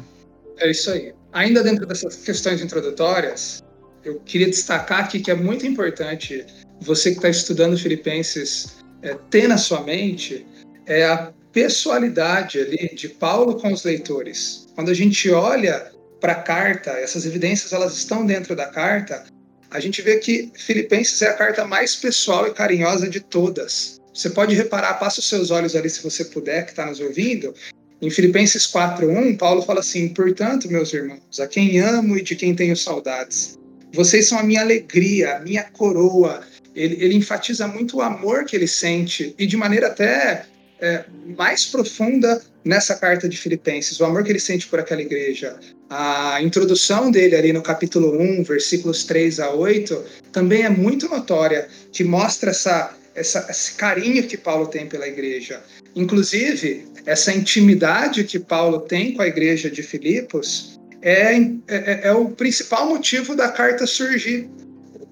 É 0.60 0.70
isso 0.70 0.92
aí. 0.92 1.14
Ainda 1.34 1.64
dentro 1.64 1.86
dessas 1.88 2.18
questões 2.18 2.62
introdutórias, 2.62 3.64
eu 4.04 4.20
queria 4.20 4.48
destacar 4.48 5.02
aqui 5.02 5.20
que 5.20 5.32
é 5.32 5.36
muito 5.36 5.66
importante 5.66 6.46
você 6.82 7.12
que 7.12 7.18
está 7.18 7.30
estudando 7.30 7.78
Filipenses 7.78 8.78
é, 9.02 9.16
ter 9.30 9.48
na 9.48 9.58
sua 9.58 9.82
mente 9.82 10.46
é 10.86 11.06
a 11.06 11.32
pessoalidade 11.52 12.60
ali 12.60 12.96
de 12.96 13.10
Paulo 13.10 13.60
com 13.60 13.72
os 13.72 13.84
leitores. 13.84 14.68
Quando 14.76 14.90
a 14.90 14.94
gente 14.94 15.30
olha 15.30 15.92
para 16.20 16.34
a 16.34 16.42
carta, 16.42 16.92
essas 16.92 17.26
evidências 17.26 17.74
elas 17.74 17.96
estão 17.96 18.26
dentro 18.26 18.56
da 18.56 18.68
carta, 18.68 19.26
a 19.70 19.80
gente 19.80 20.02
vê 20.02 20.18
que 20.18 20.52
Filipenses 20.56 21.22
é 21.22 21.30
a 21.30 21.34
carta 21.34 21.66
mais 21.66 21.96
pessoal 21.96 22.48
e 22.48 22.54
carinhosa 22.54 23.10
de 23.10 23.20
todas. 23.20 24.00
Você 24.14 24.30
pode 24.30 24.54
reparar, 24.56 24.96
passa 24.96 25.20
os 25.20 25.30
seus 25.30 25.52
olhos 25.52 25.76
ali 25.76 25.90
se 25.90 26.04
você 26.04 26.26
puder, 26.26 26.66
que 26.66 26.72
está 26.72 26.86
nos 26.86 27.00
ouvindo. 27.00 27.54
Em 28.02 28.10
Filipenses 28.10 28.68
4:1, 28.68 29.38
Paulo 29.38 29.62
fala 29.62 29.80
assim: 29.80 30.10
"Portanto, 30.10 30.70
meus 30.70 30.94
irmãos, 30.94 31.40
a 31.40 31.48
quem 31.48 31.80
amo 31.80 32.18
e 32.18 32.22
de 32.22 32.36
quem 32.36 32.54
tenho 32.54 32.76
saudades, 32.76 33.58
vocês 33.94 34.28
são 34.28 34.40
a 34.40 34.44
minha 34.44 34.62
alegria, 34.62 35.38
a 35.38 35.40
minha 35.40 35.64
coroa, 35.64 36.42
ele, 36.76 37.04
ele 37.04 37.16
enfatiza 37.16 37.68
muito 37.68 37.98
o 37.98 38.02
amor 38.02 38.46
que 38.46 38.56
ele 38.56 38.68
sente 38.68 39.36
e 39.38 39.46
de 39.46 39.58
maneira 39.58 39.88
até 39.88 40.46
é, 40.80 41.06
mais 41.38 41.66
profunda 41.66 42.42
nessa 42.64 42.96
carta 42.96 43.28
de 43.28 43.38
Filipenses, 43.38 44.00
o 44.00 44.06
amor 44.06 44.24
que 44.24 44.32
ele 44.32 44.40
sente 44.40 44.68
por 44.68 44.80
aquela 44.80 45.02
igreja. 45.02 45.60
A 45.90 46.42
introdução 46.42 47.12
dele 47.12 47.36
ali 47.36 47.52
no 47.52 47.62
capítulo 47.62 48.20
1, 48.20 48.44
versículos 48.44 49.04
3 49.04 49.40
a 49.40 49.52
8, 49.52 50.04
também 50.32 50.64
é 50.64 50.70
muito 50.70 51.10
notória, 51.10 51.68
que 51.92 52.04
mostra 52.04 52.52
essa, 52.52 52.96
essa, 53.14 53.46
esse 53.50 53.74
carinho 53.74 54.26
que 54.28 54.38
Paulo 54.38 54.68
tem 54.68 54.88
pela 54.88 55.08
igreja. 55.08 55.62
Inclusive, 55.96 56.86
essa 57.06 57.34
intimidade 57.34 58.24
que 58.24 58.40
Paulo 58.40 58.80
tem 58.80 59.14
com 59.14 59.22
a 59.22 59.28
igreja 59.28 59.70
de 59.70 59.84
Filipos 59.84 60.80
é, 61.02 61.36
é, 61.68 62.08
é 62.08 62.14
o 62.14 62.30
principal 62.30 62.88
motivo 62.88 63.36
da 63.36 63.50
carta 63.50 63.88
surgir 63.88 64.50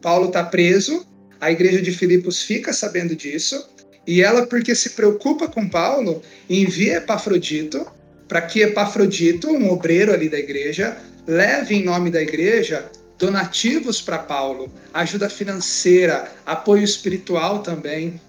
Paulo 0.01 0.27
está 0.27 0.43
preso, 0.43 1.05
a 1.39 1.51
igreja 1.51 1.81
de 1.81 1.91
Filipos 1.91 2.41
fica 2.41 2.72
sabendo 2.74 3.15
disso, 3.15 3.67
e 4.08 4.22
ela, 4.22 4.46
porque 4.48 4.74
se 4.74 4.91
preocupa 4.91 5.48
com 5.48 5.67
Paulo, 5.67 6.22
envia 6.50 6.98
Epafrodito 6.98 7.86
para 8.27 8.41
que 8.41 8.62
Epafrodito, 8.62 9.50
um 9.50 9.72
obreiro 9.72 10.13
ali 10.13 10.29
da 10.29 10.38
igreja, 10.38 10.98
leve 11.27 11.75
em 11.75 11.84
nome 11.84 12.10
da 12.10 12.22
igreja 12.22 12.89
donativos 13.17 14.01
para 14.01 14.17
Paulo, 14.19 14.72
ajuda 14.93 15.29
financeira, 15.29 16.31
apoio 16.46 16.84
espiritual 16.84 17.60
também. 17.60 18.19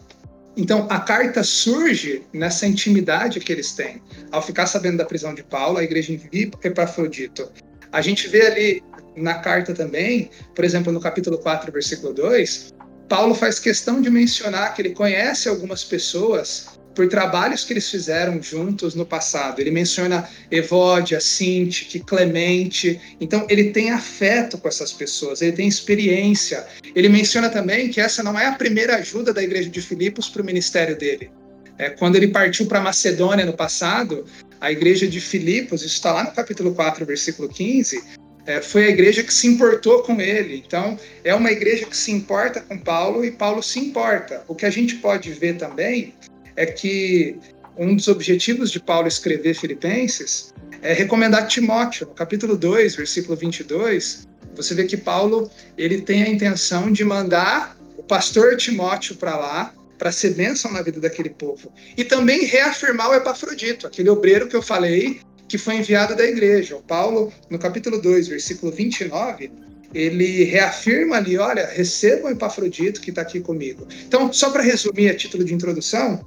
Então, 0.61 0.87
a 0.91 1.01
carta 1.01 1.43
surge 1.43 2.23
nessa 2.35 2.67
intimidade 2.67 3.41
que 3.41 3.51
eles 3.51 3.73
têm. 3.73 4.03
Ao 4.31 4.43
ficar 4.43 4.67
sabendo 4.67 4.99
da 4.99 5.07
prisão 5.07 5.35
de 5.35 5.43
Paulo, 5.43 5.79
a 5.79 5.83
igreja 5.83 6.13
envia 6.13 6.51
Epafrodito. 6.63 7.51
A 7.91 8.03
gente 8.03 8.29
vê 8.29 8.47
ali 8.47 8.83
na 9.17 9.39
carta 9.39 9.73
também, 9.73 10.31
por 10.55 10.63
exemplo, 10.63 10.93
no 10.93 11.01
capítulo 11.01 11.39
4, 11.39 11.73
versículo 11.73 12.13
2, 12.13 12.75
Paulo 13.09 13.35
faz 13.35 13.59
questão 13.59 14.03
de 14.03 14.11
mencionar 14.11 14.75
que 14.75 14.83
ele 14.83 14.91
conhece 14.91 15.49
algumas 15.49 15.83
pessoas 15.83 16.79
por 16.95 17.09
trabalhos 17.09 17.65
que 17.65 17.73
eles 17.73 17.89
fizeram 17.89 18.43
juntos 18.43 18.95
no 18.95 19.07
passado. 19.07 19.61
Ele 19.61 19.71
menciona 19.71 20.29
Evódia, 20.51 21.21
Sintique, 21.21 22.01
Clemente. 22.01 23.01
Então, 23.21 23.47
ele 23.49 23.71
tem 23.71 23.91
afeto 23.91 24.59
com 24.59 24.69
essas 24.69 24.93
pessoas, 24.93 25.41
ele 25.41 25.53
tem 25.53 25.69
experiência. 25.69 26.67
Ele 26.95 27.09
menciona 27.09 27.49
também 27.49 27.89
que 27.89 28.01
essa 28.01 28.23
não 28.23 28.39
é 28.39 28.47
a 28.47 28.53
primeira 28.53 28.97
ajuda 28.97 29.33
da 29.33 29.43
igreja 29.43 29.69
de 29.69 29.81
Filipos 29.81 30.29
para 30.29 30.43
o 30.43 30.45
ministério 30.45 30.97
dele. 30.97 31.31
É, 31.79 31.89
quando 31.89 32.17
ele 32.17 32.29
partiu 32.29 32.67
para 32.67 32.81
Macedônia 32.81 33.47
no 33.47 33.55
passado, 33.55 34.27
a 34.61 34.71
igreja 34.71 35.07
de 35.07 35.21
Filipos, 35.21 35.81
isso 35.83 35.95
está 35.95 36.13
lá 36.13 36.25
no 36.25 36.33
capítulo 36.33 36.75
4, 36.75 37.07
versículo 37.07 37.49
15, 37.49 38.03
é, 38.45 38.61
foi 38.61 38.85
a 38.85 38.89
igreja 38.89 39.23
que 39.23 39.33
se 39.33 39.47
importou 39.47 40.03
com 40.03 40.21
ele. 40.21 40.63
Então, 40.67 40.99
é 41.25 41.35
uma 41.35 41.51
igreja 41.51 41.87
que 41.87 41.97
se 41.97 42.11
importa 42.11 42.61
com 42.61 42.77
Paulo 42.77 43.25
e 43.25 43.31
Paulo 43.31 43.63
se 43.63 43.79
importa. 43.79 44.45
O 44.49 44.55
que 44.55 44.67
a 44.67 44.71
gente 44.71 44.97
pode 44.97 45.31
ver 45.33 45.57
também 45.57 46.13
é 46.61 46.67
que 46.67 47.39
um 47.75 47.97
dos 47.97 48.07
objetivos 48.07 48.71
de 48.71 48.79
Paulo 48.79 49.09
escrever 49.09 49.55
Filipenses 49.55 50.53
é 50.83 50.93
recomendar 50.93 51.47
Timóteo. 51.47 52.07
No 52.07 52.13
capítulo 52.13 52.55
2, 52.55 52.97
versículo 52.97 53.35
22, 53.35 54.29
você 54.55 54.75
vê 54.75 54.85
que 54.85 54.99
Paulo 54.99 55.51
ele 55.79 56.03
tem 56.03 56.23
a 56.23 56.29
intenção 56.29 56.93
de 56.93 57.03
mandar 57.03 57.79
o 57.97 58.03
pastor 58.03 58.59
Timóteo 58.59 59.17
para 59.17 59.39
lá, 59.39 59.75
para 59.97 60.13
ser 60.13 60.35
bênção 60.35 60.71
na 60.71 60.83
vida 60.83 61.01
daquele 61.01 61.31
povo. 61.31 61.73
E 61.97 62.05
também 62.05 62.45
reafirmar 62.45 63.09
o 63.09 63.15
Epafrodito, 63.15 63.87
aquele 63.87 64.11
obreiro 64.11 64.47
que 64.47 64.57
eu 64.57 64.63
falei, 64.63 65.21
que 65.49 65.57
foi 65.57 65.77
enviado 65.77 66.15
da 66.15 66.27
igreja. 66.27 66.77
O 66.77 66.83
Paulo, 66.83 67.33
no 67.49 67.59
capítulo 67.59 68.03
2, 68.03 68.29
versículo 68.29 68.71
29, 68.71 69.51
ele 69.95 70.45
reafirma 70.45 71.17
ali, 71.17 71.39
olha, 71.39 71.67
recebam 71.67 72.31
o 72.31 72.35
Epafrodito 72.35 73.01
que 73.01 73.09
está 73.09 73.23
aqui 73.23 73.41
comigo. 73.41 73.89
Então, 74.07 74.31
só 74.31 74.51
para 74.51 74.63
resumir 74.63 75.09
a 75.09 75.17
título 75.17 75.43
de 75.43 75.55
introdução, 75.55 76.23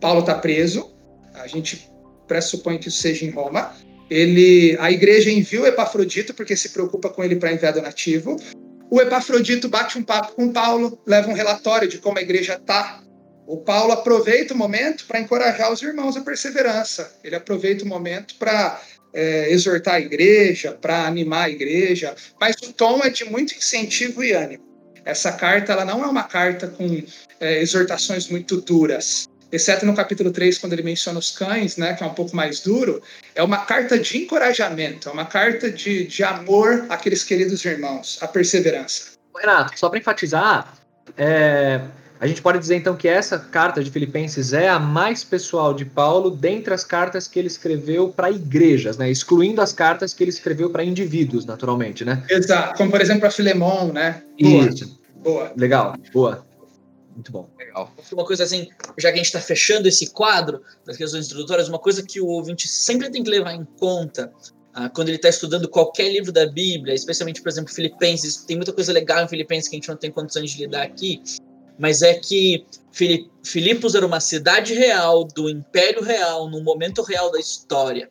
Paulo 0.00 0.20
está 0.20 0.34
preso, 0.34 0.92
a 1.34 1.46
gente 1.46 1.90
pressupõe 2.26 2.78
que 2.78 2.88
isso 2.88 2.98
seja 2.98 3.24
em 3.24 3.30
Roma. 3.30 3.74
Ele, 4.10 4.76
a 4.78 4.90
igreja 4.90 5.30
envia 5.30 5.62
o 5.62 5.66
Epafrodito 5.66 6.34
porque 6.34 6.56
se 6.56 6.70
preocupa 6.70 7.08
com 7.08 7.24
ele 7.24 7.36
para 7.36 7.52
enviar 7.52 7.72
donativo. 7.72 8.36
O 8.90 9.00
Epafrodito 9.00 9.68
bate 9.68 9.98
um 9.98 10.02
papo 10.02 10.34
com 10.34 10.52
Paulo, 10.52 10.98
leva 11.06 11.30
um 11.30 11.34
relatório 11.34 11.88
de 11.88 11.98
como 11.98 12.18
a 12.18 12.22
igreja 12.22 12.54
está. 12.54 13.02
O 13.46 13.56
Paulo 13.58 13.92
aproveita 13.92 14.54
o 14.54 14.56
momento 14.56 15.06
para 15.06 15.20
encorajar 15.20 15.72
os 15.72 15.82
irmãos 15.82 16.16
à 16.16 16.20
perseverança. 16.20 17.12
Ele 17.24 17.34
aproveita 17.34 17.84
o 17.84 17.88
momento 17.88 18.34
para 18.36 18.80
é, 19.12 19.50
exortar 19.50 19.94
a 19.94 20.00
igreja, 20.00 20.72
para 20.72 21.06
animar 21.06 21.46
a 21.46 21.50
igreja, 21.50 22.14
mas 22.40 22.56
o 22.62 22.72
tom 22.72 23.00
é 23.02 23.10
de 23.10 23.24
muito 23.24 23.54
incentivo 23.54 24.22
e 24.22 24.32
ânimo. 24.32 24.62
Essa 25.04 25.32
carta 25.32 25.72
ela 25.72 25.84
não 25.84 26.04
é 26.04 26.06
uma 26.06 26.24
carta 26.24 26.68
com 26.68 27.02
é, 27.40 27.60
exortações 27.60 28.28
muito 28.28 28.60
duras 28.60 29.26
exceto 29.52 29.84
no 29.84 29.94
capítulo 29.94 30.30
3, 30.30 30.58
quando 30.58 30.72
ele 30.72 30.82
menciona 30.82 31.18
os 31.18 31.30
cães, 31.30 31.76
né, 31.76 31.92
que 31.92 32.02
é 32.02 32.06
um 32.06 32.14
pouco 32.14 32.34
mais 32.34 32.60
duro, 32.60 33.02
é 33.34 33.42
uma 33.42 33.58
carta 33.58 33.98
de 33.98 34.16
encorajamento, 34.16 35.08
é 35.08 35.12
uma 35.12 35.26
carta 35.26 35.70
de, 35.70 36.06
de 36.06 36.24
amor 36.24 36.86
àqueles 36.88 37.22
queridos 37.22 37.62
irmãos, 37.64 38.18
a 38.22 38.26
perseverança. 38.26 39.12
Renato, 39.38 39.78
só 39.78 39.88
para 39.88 39.98
enfatizar, 39.98 40.74
é, 41.16 41.80
a 42.22 42.26
gente 42.28 42.40
pode 42.40 42.58
dizer 42.58 42.76
então 42.76 42.94
que 42.94 43.08
essa 43.08 43.36
carta 43.36 43.82
de 43.82 43.90
Filipenses 43.90 44.52
é 44.52 44.68
a 44.68 44.78
mais 44.78 45.24
pessoal 45.24 45.74
de 45.74 45.84
Paulo 45.84 46.30
dentre 46.30 46.72
as 46.72 46.84
cartas 46.84 47.26
que 47.26 47.36
ele 47.36 47.48
escreveu 47.48 48.10
para 48.10 48.30
igrejas, 48.30 48.96
né? 48.96 49.10
Excluindo 49.10 49.60
as 49.60 49.72
cartas 49.72 50.14
que 50.14 50.22
ele 50.22 50.30
escreveu 50.30 50.70
para 50.70 50.84
indivíduos, 50.84 51.44
naturalmente, 51.44 52.04
né? 52.04 52.22
Exato, 52.30 52.76
como 52.76 52.92
por 52.92 53.00
exemplo 53.00 53.22
para 53.22 53.30
Filemon, 53.32 53.92
né? 53.92 54.22
Boa. 54.40 54.68
Isso. 54.68 55.00
Boa. 55.16 55.52
Legal, 55.56 55.96
boa. 56.12 56.46
Muito 57.14 57.30
bom. 57.30 57.48
Legal. 57.58 57.92
Uma 58.12 58.24
coisa 58.24 58.44
assim, 58.44 58.68
já 58.98 59.10
que 59.10 59.14
a 59.14 59.22
gente 59.22 59.26
está 59.26 59.40
fechando 59.40 59.86
esse 59.86 60.10
quadro 60.10 60.62
das 60.84 60.96
questões 60.96 61.26
introdutórias, 61.26 61.68
uma 61.68 61.78
coisa 61.78 62.02
que 62.02 62.20
o 62.20 62.26
ouvinte 62.26 62.66
sempre 62.66 63.10
tem 63.10 63.22
que 63.22 63.30
levar 63.30 63.54
em 63.54 63.64
conta 63.78 64.32
ah, 64.74 64.88
quando 64.88 65.08
ele 65.08 65.16
está 65.16 65.28
estudando 65.28 65.68
qualquer 65.68 66.10
livro 66.10 66.32
da 66.32 66.46
Bíblia, 66.46 66.94
especialmente, 66.94 67.42
por 67.42 67.50
exemplo, 67.50 67.74
Filipenses, 67.74 68.38
tem 68.38 68.56
muita 68.56 68.72
coisa 68.72 68.92
legal 68.92 69.22
em 69.22 69.28
Filipenses 69.28 69.68
que 69.68 69.76
a 69.76 69.78
gente 69.78 69.88
não 69.88 69.96
tem 69.96 70.10
condições 70.10 70.50
de 70.50 70.62
lidar 70.62 70.82
aqui, 70.82 71.22
mas 71.78 72.00
é 72.00 72.14
que 72.14 72.64
Filipos 73.42 73.94
era 73.94 74.06
uma 74.06 74.20
cidade 74.20 74.72
real, 74.74 75.24
do 75.24 75.50
Império 75.50 76.02
Real, 76.02 76.48
no 76.48 76.62
momento 76.62 77.02
real 77.02 77.30
da 77.30 77.38
história. 77.38 78.10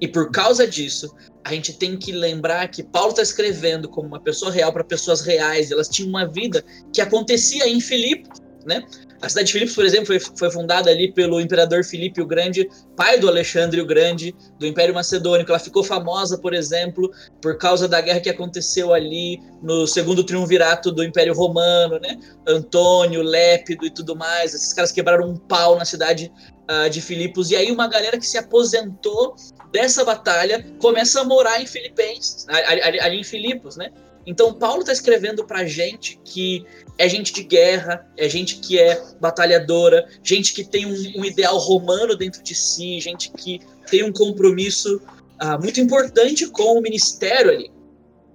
E 0.00 0.06
por 0.06 0.30
causa 0.30 0.66
disso, 0.66 1.12
a 1.48 1.54
gente 1.54 1.72
tem 1.72 1.96
que 1.96 2.12
lembrar 2.12 2.68
que 2.68 2.82
Paulo 2.82 3.10
está 3.10 3.22
escrevendo 3.22 3.88
como 3.88 4.06
uma 4.06 4.20
pessoa 4.20 4.52
real 4.52 4.70
para 4.70 4.84
pessoas 4.84 5.22
reais. 5.22 5.70
Elas 5.70 5.88
tinham 5.88 6.10
uma 6.10 6.26
vida 6.26 6.62
que 6.92 7.00
acontecia 7.00 7.66
em 7.66 7.80
Filipos, 7.80 8.38
né? 8.66 8.84
A 9.22 9.28
cidade 9.30 9.46
de 9.46 9.52
Filipos, 9.54 9.74
por 9.74 9.84
exemplo, 9.84 10.06
foi, 10.06 10.20
foi, 10.20 10.50
fundada 10.50 10.90
ali 10.90 11.10
pelo 11.10 11.40
imperador 11.40 11.82
Filipe 11.82 12.20
o 12.20 12.26
Grande, 12.26 12.68
pai 12.94 13.18
do 13.18 13.26
Alexandre 13.26 13.80
o 13.80 13.86
Grande, 13.86 14.32
do 14.58 14.66
Império 14.66 14.94
Macedônico. 14.94 15.50
Ela 15.50 15.58
ficou 15.58 15.82
famosa, 15.82 16.36
por 16.36 16.52
exemplo, 16.52 17.10
por 17.40 17.56
causa 17.56 17.88
da 17.88 18.00
guerra 18.00 18.20
que 18.20 18.28
aconteceu 18.28 18.92
ali 18.92 19.40
no 19.62 19.86
segundo 19.86 20.22
triunvirato 20.22 20.92
do 20.92 21.02
Império 21.02 21.34
Romano, 21.34 21.98
né? 21.98 22.20
Antônio, 22.46 23.22
Lépido 23.22 23.86
e 23.86 23.90
tudo 23.90 24.14
mais. 24.14 24.54
Esses 24.54 24.72
caras 24.74 24.92
quebraram 24.92 25.30
um 25.30 25.36
pau 25.36 25.76
na 25.76 25.86
cidade 25.86 26.30
uh, 26.70 26.90
de 26.90 27.00
Filipos. 27.00 27.50
E 27.50 27.56
aí 27.56 27.72
uma 27.72 27.88
galera 27.88 28.18
que 28.18 28.26
se 28.26 28.36
aposentou 28.36 29.34
dessa 29.72 30.04
batalha 30.04 30.64
começa 30.78 31.20
a 31.20 31.24
morar 31.24 31.60
em 31.60 31.66
Filipenses, 31.66 32.46
ali, 32.48 33.00
ali 33.00 33.20
em 33.20 33.24
Filipos, 33.24 33.76
né? 33.76 33.90
Então 34.26 34.52
Paulo 34.52 34.80
está 34.80 34.92
escrevendo 34.92 35.44
para 35.46 35.64
gente 35.64 36.20
que 36.22 36.64
é 36.98 37.08
gente 37.08 37.32
de 37.32 37.42
guerra, 37.42 38.06
é 38.16 38.28
gente 38.28 38.56
que 38.56 38.78
é 38.78 39.02
batalhadora, 39.20 40.06
gente 40.22 40.52
que 40.52 40.64
tem 40.64 40.84
um, 40.84 41.20
um 41.20 41.24
ideal 41.24 41.56
romano 41.56 42.14
dentro 42.14 42.42
de 42.42 42.54
si, 42.54 43.00
gente 43.00 43.30
que 43.32 43.60
tem 43.90 44.04
um 44.04 44.12
compromisso 44.12 45.00
uh, 45.42 45.62
muito 45.62 45.80
importante 45.80 46.46
com 46.48 46.78
o 46.78 46.82
ministério 46.82 47.50
ali. 47.50 47.70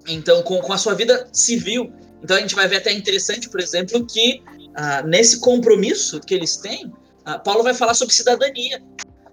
Então, 0.07 0.41
com, 0.41 0.59
com 0.61 0.73
a 0.73 0.77
sua 0.77 0.95
vida 0.95 1.29
civil. 1.31 1.93
Então 2.23 2.37
a 2.37 2.39
gente 2.39 2.55
vai 2.55 2.67
ver 2.67 2.77
até 2.77 2.91
interessante, 2.91 3.47
por 3.49 3.59
exemplo, 3.59 4.03
que 4.05 4.41
uh, 4.69 5.07
nesse 5.07 5.39
compromisso 5.39 6.19
que 6.21 6.33
eles 6.33 6.57
têm, 6.57 6.87
uh, 6.87 7.39
Paulo 7.43 7.61
vai 7.61 7.73
falar 7.73 7.93
sobre 7.93 8.15
cidadania. 8.15 8.81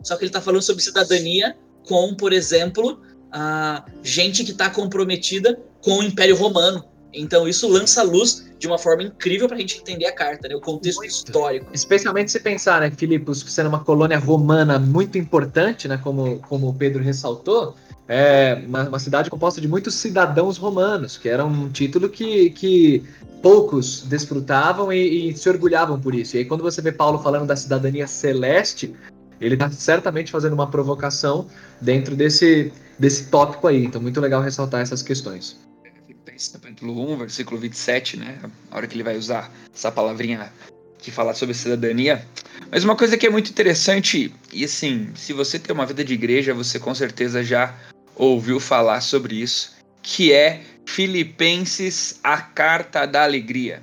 Só 0.03 0.17
que 0.17 0.25
ele 0.25 0.29
está 0.29 0.43
falando 0.43 0.63
sobre 0.63 0.83
cidadania 0.83 1.57
com, 1.87 2.15
por 2.15 2.33
exemplo, 2.33 3.01
a 3.33 3.85
gente 4.03 4.45
que 4.45 4.53
está 4.53 4.69
comprometida 4.71 5.59
com 5.83 5.99
o 5.99 6.03
Império 6.03 6.37
Romano. 6.37 6.85
Então 7.13 7.49
isso 7.49 7.69
lança 7.69 8.03
luz 8.03 8.49
de 8.59 8.67
uma 8.67 8.79
forma 8.79 9.03
incrível 9.03 9.49
para 9.49 9.57
a 9.57 9.61
gente 9.61 9.79
entender 9.79 10.07
a 10.07 10.13
carta, 10.13 10.49
né? 10.49 10.55
o 10.55 10.61
contexto 10.61 10.99
muito. 10.99 11.11
histórico. 11.11 11.67
Especialmente 11.73 12.31
se 12.31 12.39
pensar, 12.39 12.81
né, 12.81 12.91
Filipos, 12.91 13.41
sendo 13.49 13.69
uma 13.69 13.83
colônia 13.83 14.19
romana 14.19 14.79
muito 14.79 15.17
importante, 15.17 15.89
né, 15.89 15.99
como, 16.03 16.39
como 16.41 16.69
o 16.69 16.75
Pedro 16.75 17.03
ressaltou, 17.03 17.75
é 18.07 18.63
uma, 18.67 18.89
uma, 18.89 18.99
cidade 18.99 19.31
composta 19.31 19.61
de 19.61 19.69
muitos 19.69 19.95
cidadãos 19.95 20.59
romanos, 20.59 21.17
que 21.17 21.29
era 21.29 21.45
um 21.45 21.71
título 21.71 22.09
que, 22.09 22.51
que 22.51 23.05
poucos 23.41 24.03
desfrutavam 24.03 24.93
e, 24.93 25.31
e 25.31 25.37
se 25.37 25.49
orgulhavam 25.49 25.99
por 25.99 26.15
isso. 26.15 26.37
E 26.37 26.41
aí 26.41 26.45
quando 26.45 26.63
você 26.63 26.83
vê 26.83 26.93
Paulo 26.93 27.19
falando 27.21 27.47
da 27.47 27.57
cidadania 27.57 28.07
celeste, 28.07 28.95
ele 29.41 29.55
está 29.55 29.71
certamente 29.71 30.31
fazendo 30.31 30.53
uma 30.53 30.71
provocação 30.71 31.47
dentro 31.81 32.15
desse, 32.15 32.73
desse 32.99 33.27
tópico 33.27 33.67
aí. 33.67 33.85
Então, 33.85 34.01
muito 34.01 34.21
legal 34.21 34.43
ressaltar 34.43 34.83
essas 34.83 35.03
questões. 35.03 35.59
Filipenses 36.07 36.49
capítulo 36.49 37.13
1, 37.13 37.17
versículo 37.19 37.61
27, 37.61 38.19
né? 38.19 38.39
A 38.71 38.77
hora 38.77 38.87
que 38.87 38.95
ele 38.95 39.03
vai 39.03 39.17
usar 39.17 39.51
essa 39.75 39.91
palavrinha 39.91 40.53
que 40.99 41.11
fala 41.11 41.35
sobre 41.35 41.55
cidadania. 41.55 42.25
Mas 42.71 42.85
uma 42.85 42.95
coisa 42.95 43.17
que 43.17 43.27
é 43.27 43.31
muito 43.31 43.51
interessante, 43.51 44.33
e 44.53 44.65
assim, 44.65 45.09
se 45.15 45.33
você 45.33 45.59
tem 45.59 45.75
uma 45.75 45.87
vida 45.87 46.05
de 46.05 46.13
igreja, 46.13 46.53
você 46.53 46.79
com 46.79 46.95
certeza 46.95 47.43
já 47.43 47.75
ouviu 48.15 48.61
falar 48.61 49.01
sobre 49.01 49.37
isso, 49.37 49.73
que 50.03 50.33
é 50.33 50.61
Filipenses, 50.85 52.21
a 52.23 52.37
carta 52.39 53.07
da 53.07 53.23
alegria. 53.23 53.83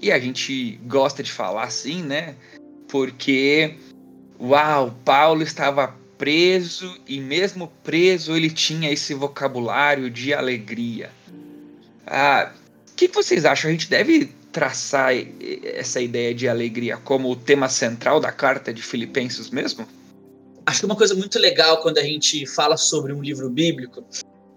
E 0.00 0.12
a 0.12 0.18
gente 0.18 0.78
gosta 0.86 1.22
de 1.22 1.32
falar 1.32 1.64
assim, 1.64 2.02
né? 2.02 2.34
Porque 2.86 3.74
Uau, 4.40 4.94
Paulo 5.04 5.42
estava 5.42 5.94
preso 6.18 6.98
e 7.06 7.20
mesmo 7.20 7.70
preso 7.82 8.34
ele 8.36 8.50
tinha 8.50 8.90
esse 8.90 9.14
vocabulário 9.14 10.10
de 10.10 10.32
alegria. 10.32 11.10
Ah, 12.06 12.52
que, 12.96 13.06
que 13.06 13.14
vocês 13.14 13.44
acham? 13.44 13.68
A 13.68 13.72
gente 13.72 13.90
deve 13.90 14.32
traçar 14.50 15.12
essa 15.62 16.00
ideia 16.00 16.34
de 16.34 16.48
alegria 16.48 16.96
como 16.96 17.30
o 17.30 17.36
tema 17.36 17.68
central 17.68 18.18
da 18.18 18.32
carta 18.32 18.72
de 18.72 18.82
Filipenses 18.82 19.50
mesmo? 19.50 19.86
Acho 20.64 20.80
que 20.80 20.86
uma 20.86 20.96
coisa 20.96 21.14
muito 21.14 21.38
legal 21.38 21.82
quando 21.82 21.98
a 21.98 22.02
gente 22.02 22.46
fala 22.46 22.76
sobre 22.76 23.12
um 23.12 23.22
livro 23.22 23.50
bíblico 23.50 24.02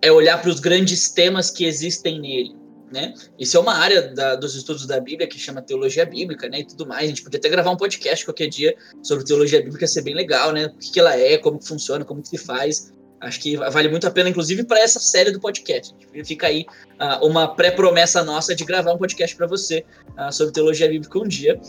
é 0.02 0.10
olhar 0.10 0.42
para 0.42 0.50
os 0.50 0.62
grandes 0.62 1.10
temas 1.10 1.52
que 1.52 1.66
existem 1.66 2.20
nele. 2.20 2.56
Né? 2.92 3.14
Isso 3.38 3.56
é 3.56 3.60
uma 3.60 3.76
área 3.76 4.14
da, 4.14 4.36
dos 4.36 4.56
estudos 4.56 4.88
da 4.88 5.00
Bíblia 5.00 5.28
que 5.28 5.38
chama 5.38 5.62
teologia 5.62 6.06
bíblica, 6.06 6.50
né? 6.50 6.62
E 6.62 6.66
tudo 6.66 6.88
mais. 6.88 7.04
A 7.04 7.08
gente 7.08 7.22
podia 7.22 7.38
até 7.38 7.48
gravar 7.48 7.70
um 7.70 7.78
podcast 7.78 8.26
qualquer 8.26 8.48
dia 8.48 8.76
sobre 9.04 9.24
teologia 9.24 9.62
bíblica, 9.62 9.84
ia 9.84 9.88
ser 9.88 10.02
bem 10.02 10.16
legal, 10.16 10.52
né? 10.52 10.66
O 10.66 10.78
que, 10.78 10.92
que 10.94 11.00
ela 11.00 11.16
é, 11.16 11.38
como 11.38 11.60
que 11.60 11.68
funciona, 11.68 12.04
como 12.04 12.22
que 12.22 12.30
se 12.30 12.38
faz. 12.38 12.92
Acho 13.22 13.40
que 13.42 13.58
vale 13.58 13.90
muito 13.90 14.08
a 14.08 14.12
pena, 14.12 14.30
inclusive, 14.30 14.64
para 14.64 14.80
essa 14.80 15.00
série 15.00 15.32
do 15.32 15.40
podcast. 15.40 15.94
Fica 16.24 16.48
aí 16.48 16.66
uh, 17.00 17.26
uma 17.26 17.54
pré-promessa 17.54 18.24
nossa 18.24 18.56
de 18.56 18.64
gravar 18.64 18.94
um 18.94 18.98
podcast 18.98 19.36
para 19.36 19.46
você 19.46 19.86
uh, 20.18 20.32
sobre 20.32 20.54
teologia 20.54 20.88
bíblica 20.88 21.20
um 21.20 21.28
dia. 21.28 21.60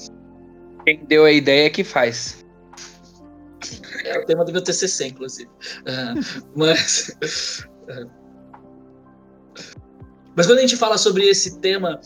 Quem 0.84 1.04
deu 1.04 1.24
a 1.24 1.32
ideia 1.32 1.66
é 1.66 1.70
que 1.70 1.82
faz. 1.82 2.44
É 4.04 4.18
o 4.18 4.24
tema 4.24 4.44
do 4.44 4.52
meu 4.52 4.62
TCC, 4.62 5.08
inclusive. 5.08 5.50
Uh, 5.80 6.42
mas. 6.56 7.16
mas 10.36 10.46
quando 10.46 10.58
a 10.58 10.62
gente 10.62 10.76
fala 10.76 10.96
sobre 10.98 11.28
esse 11.28 11.58
tema 11.58 12.00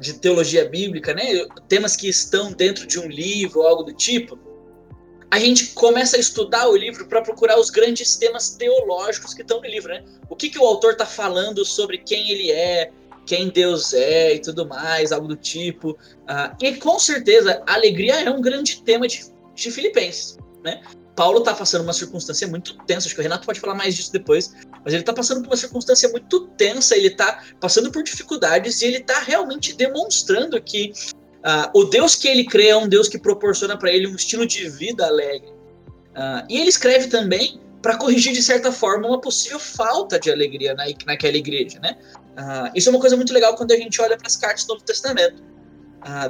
de 0.00 0.14
teologia 0.14 0.68
bíblica, 0.68 1.14
né, 1.14 1.46
temas 1.66 1.96
que 1.96 2.08
estão 2.08 2.52
dentro 2.52 2.86
de 2.86 2.98
um 2.98 3.08
livro 3.08 3.60
ou 3.60 3.66
algo 3.66 3.82
do 3.84 3.92
tipo, 3.94 4.38
a 5.30 5.38
gente 5.38 5.68
começa 5.68 6.16
a 6.16 6.20
estudar 6.20 6.68
o 6.68 6.76
livro 6.76 7.06
para 7.06 7.22
procurar 7.22 7.58
os 7.58 7.70
grandes 7.70 8.16
temas 8.16 8.50
teológicos 8.50 9.34
que 9.34 9.42
estão 9.42 9.60
no 9.60 9.66
livro, 9.66 9.92
né? 9.92 10.04
O 10.28 10.36
que, 10.36 10.48
que 10.48 10.58
o 10.58 10.64
autor 10.64 10.92
está 10.92 11.06
falando 11.06 11.64
sobre 11.64 11.98
quem 11.98 12.30
ele 12.30 12.50
é, 12.52 12.92
quem 13.26 13.48
Deus 13.48 13.92
é 13.92 14.34
e 14.34 14.38
tudo 14.38 14.66
mais, 14.66 15.10
algo 15.10 15.26
do 15.26 15.36
tipo. 15.36 15.90
Uh, 15.90 16.56
e 16.62 16.76
com 16.76 16.98
certeza, 16.98 17.62
a 17.66 17.74
alegria 17.74 18.20
é 18.20 18.30
um 18.30 18.40
grande 18.40 18.82
tema 18.82 19.08
de, 19.08 19.26
de 19.54 19.70
Filipenses, 19.70 20.38
né? 20.62 20.80
Paulo 21.16 21.38
está 21.38 21.54
passando 21.54 21.82
uma 21.82 21.94
circunstância 21.94 22.46
muito 22.46 22.76
tensa, 22.84 23.06
acho 23.06 23.14
que 23.14 23.20
o 23.20 23.22
Renato 23.22 23.46
pode 23.46 23.58
falar 23.58 23.74
mais 23.74 23.96
disso 23.96 24.12
depois, 24.12 24.54
mas 24.84 24.92
ele 24.92 25.02
está 25.02 25.12
passando 25.12 25.40
por 25.40 25.48
uma 25.48 25.56
circunstância 25.56 26.08
muito 26.10 26.46
tensa, 26.48 26.94
ele 26.94 27.08
está 27.08 27.42
passando 27.58 27.90
por 27.90 28.02
dificuldades 28.02 28.82
e 28.82 28.84
ele 28.86 28.98
está 28.98 29.18
realmente 29.20 29.72
demonstrando 29.72 30.60
que 30.62 30.92
Uh, 31.46 31.70
o 31.72 31.84
Deus 31.84 32.16
que 32.16 32.26
ele 32.26 32.44
crê 32.44 32.68
é 32.68 32.76
um 32.76 32.88
Deus 32.88 33.08
que 33.08 33.16
proporciona 33.16 33.78
para 33.78 33.92
ele 33.92 34.08
um 34.08 34.16
estilo 34.16 34.44
de 34.44 34.68
vida 34.68 35.06
alegre. 35.06 35.48
Uh, 35.48 36.42
e 36.50 36.58
ele 36.58 36.68
escreve 36.68 37.06
também 37.06 37.60
para 37.80 37.96
corrigir, 37.96 38.32
de 38.32 38.42
certa 38.42 38.72
forma, 38.72 39.06
uma 39.06 39.20
possível 39.20 39.60
falta 39.60 40.18
de 40.18 40.28
alegria 40.28 40.74
na, 40.74 40.86
naquela 41.06 41.36
igreja. 41.36 41.78
Né? 41.78 41.96
Uh, 42.32 42.72
isso 42.74 42.88
é 42.88 42.92
uma 42.92 42.98
coisa 42.98 43.14
muito 43.14 43.32
legal 43.32 43.54
quando 43.54 43.70
a 43.70 43.76
gente 43.76 44.02
olha 44.02 44.16
para 44.16 44.26
as 44.26 44.36
cartas 44.36 44.64
do 44.64 44.74
Novo 44.74 44.84
Testamento. 44.84 45.40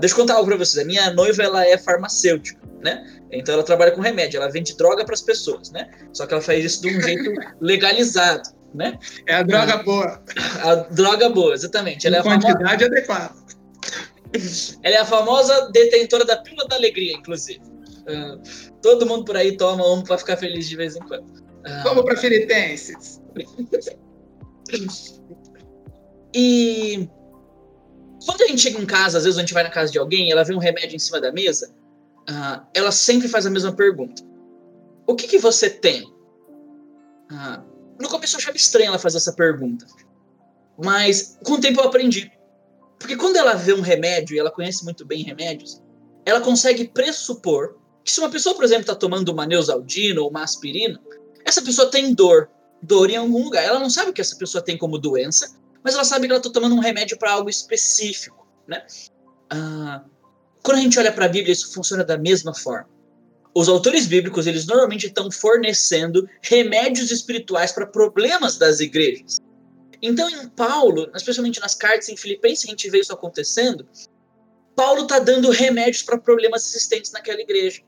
deixa 0.00 0.14
eu 0.14 0.18
contar 0.18 0.34
algo 0.34 0.48
para 0.48 0.58
vocês. 0.58 0.84
A 0.84 0.86
minha 0.86 1.10
noiva 1.10 1.42
ela 1.42 1.66
é 1.66 1.78
farmacêutica, 1.78 2.60
né? 2.82 3.15
Então 3.30 3.54
ela 3.54 3.62
trabalha 3.62 3.90
com 3.90 4.00
remédio, 4.00 4.38
ela 4.38 4.50
vende 4.50 4.76
droga 4.76 5.04
para 5.04 5.14
as 5.14 5.22
pessoas, 5.22 5.70
né? 5.70 5.90
Só 6.12 6.26
que 6.26 6.34
ela 6.34 6.42
faz 6.42 6.64
isso 6.64 6.82
de 6.82 6.96
um 6.96 7.00
jeito 7.00 7.32
legalizado, 7.60 8.48
né? 8.74 8.98
É 9.26 9.34
a 9.34 9.42
droga 9.42 9.78
boa. 9.78 10.22
A 10.62 10.74
droga 10.74 11.28
boa, 11.28 11.54
exatamente. 11.54 12.06
Ela 12.06 12.18
é 12.18 12.22
quantidade 12.22 12.64
famosa... 12.64 12.86
adequada. 12.86 13.34
Ela 14.82 14.96
é 14.96 14.98
a 14.98 15.04
famosa 15.04 15.70
detentora 15.72 16.24
da 16.24 16.36
pílula 16.36 16.68
da 16.68 16.76
alegria, 16.76 17.14
inclusive. 17.14 17.60
Uh, 17.60 18.40
todo 18.80 19.06
mundo 19.06 19.24
por 19.24 19.36
aí 19.36 19.56
toma 19.56 19.84
um 19.92 20.02
para 20.02 20.18
ficar 20.18 20.36
feliz 20.36 20.68
de 20.68 20.76
vez 20.76 20.94
em 20.94 21.00
quando. 21.00 21.28
Uh, 21.28 21.82
Vamos 21.82 22.04
para 22.04 22.16
Filipenses. 22.16 23.20
e 26.34 27.08
quando 28.24 28.42
a 28.42 28.46
gente 28.48 28.60
chega 28.60 28.80
em 28.80 28.86
casa, 28.86 29.18
às 29.18 29.24
vezes 29.24 29.38
a 29.38 29.40
gente 29.40 29.54
vai 29.54 29.62
na 29.62 29.70
casa 29.70 29.90
de 29.90 29.98
alguém, 29.98 30.30
ela 30.30 30.44
vê 30.44 30.54
um 30.54 30.58
remédio 30.58 30.96
em 30.96 30.98
cima 30.98 31.20
da 31.20 31.32
mesa, 31.32 31.72
uh, 32.28 32.66
ela 32.74 32.92
sempre 32.92 33.28
faz 33.28 33.46
a 33.46 33.50
mesma 33.50 33.72
pergunta: 33.72 34.22
O 35.06 35.14
que, 35.14 35.26
que 35.26 35.38
você 35.38 35.70
tem? 35.70 36.04
Uh, 37.30 37.62
no 38.00 38.08
começo 38.08 38.36
eu 38.36 38.38
achava 38.38 38.56
estranho 38.56 38.88
ela 38.88 38.98
fazer 38.98 39.16
essa 39.16 39.32
pergunta, 39.32 39.86
mas 40.82 41.38
com 41.44 41.54
o 41.54 41.60
tempo 41.60 41.80
eu 41.80 41.84
aprendi. 41.84 42.30
Porque 42.98 43.16
quando 43.16 43.36
ela 43.36 43.54
vê 43.54 43.72
um 43.72 43.80
remédio 43.80 44.34
e 44.34 44.38
ela 44.38 44.50
conhece 44.50 44.84
muito 44.84 45.04
bem 45.04 45.22
remédios, 45.22 45.82
ela 46.24 46.40
consegue 46.40 46.88
pressupor 46.88 47.76
que 48.04 48.12
se 48.12 48.20
uma 48.20 48.30
pessoa, 48.30 48.54
por 48.54 48.64
exemplo, 48.64 48.82
está 48.82 48.94
tomando 48.94 49.30
uma 49.30 49.46
neusaldina 49.46 50.20
ou 50.20 50.30
uma 50.30 50.42
aspirina, 50.42 51.00
essa 51.44 51.60
pessoa 51.62 51.90
tem 51.90 52.14
dor, 52.14 52.48
dor 52.80 53.10
em 53.10 53.16
algum 53.16 53.44
lugar. 53.44 53.64
Ela 53.64 53.78
não 53.78 53.90
sabe 53.90 54.10
o 54.10 54.12
que 54.12 54.20
essa 54.20 54.36
pessoa 54.36 54.62
tem 54.62 54.78
como 54.78 54.98
doença, 54.98 55.56
mas 55.82 55.94
ela 55.94 56.04
sabe 56.04 56.26
que 56.26 56.32
ela 56.32 56.38
está 56.38 56.50
tomando 56.50 56.74
um 56.74 56.80
remédio 56.80 57.18
para 57.18 57.32
algo 57.32 57.50
específico, 57.50 58.46
né? 58.66 58.84
Ah, 59.50 60.04
quando 60.66 60.78
a 60.78 60.80
gente 60.80 60.98
olha 60.98 61.12
para 61.12 61.26
a 61.26 61.28
Bíblia, 61.28 61.52
isso 61.52 61.72
funciona 61.72 62.02
da 62.02 62.18
mesma 62.18 62.52
forma. 62.52 62.88
Os 63.54 63.68
autores 63.68 64.06
bíblicos, 64.06 64.48
eles 64.48 64.66
normalmente 64.66 65.06
estão 65.06 65.30
fornecendo 65.30 66.28
remédios 66.42 67.12
espirituais 67.12 67.70
para 67.70 67.86
problemas 67.86 68.58
das 68.58 68.80
igrejas. 68.80 69.38
Então, 70.02 70.28
em 70.28 70.48
Paulo, 70.48 71.08
especialmente 71.14 71.60
nas 71.60 71.76
cartas 71.76 72.08
em 72.08 72.16
Filipenses, 72.16 72.64
a 72.64 72.70
gente 72.70 72.90
vê 72.90 72.98
isso 72.98 73.12
acontecendo. 73.12 73.88
Paulo 74.74 75.02
está 75.02 75.20
dando 75.20 75.50
remédios 75.50 76.02
para 76.02 76.18
problemas 76.18 76.66
existentes 76.66 77.12
naquela 77.12 77.40
igreja. 77.40 77.80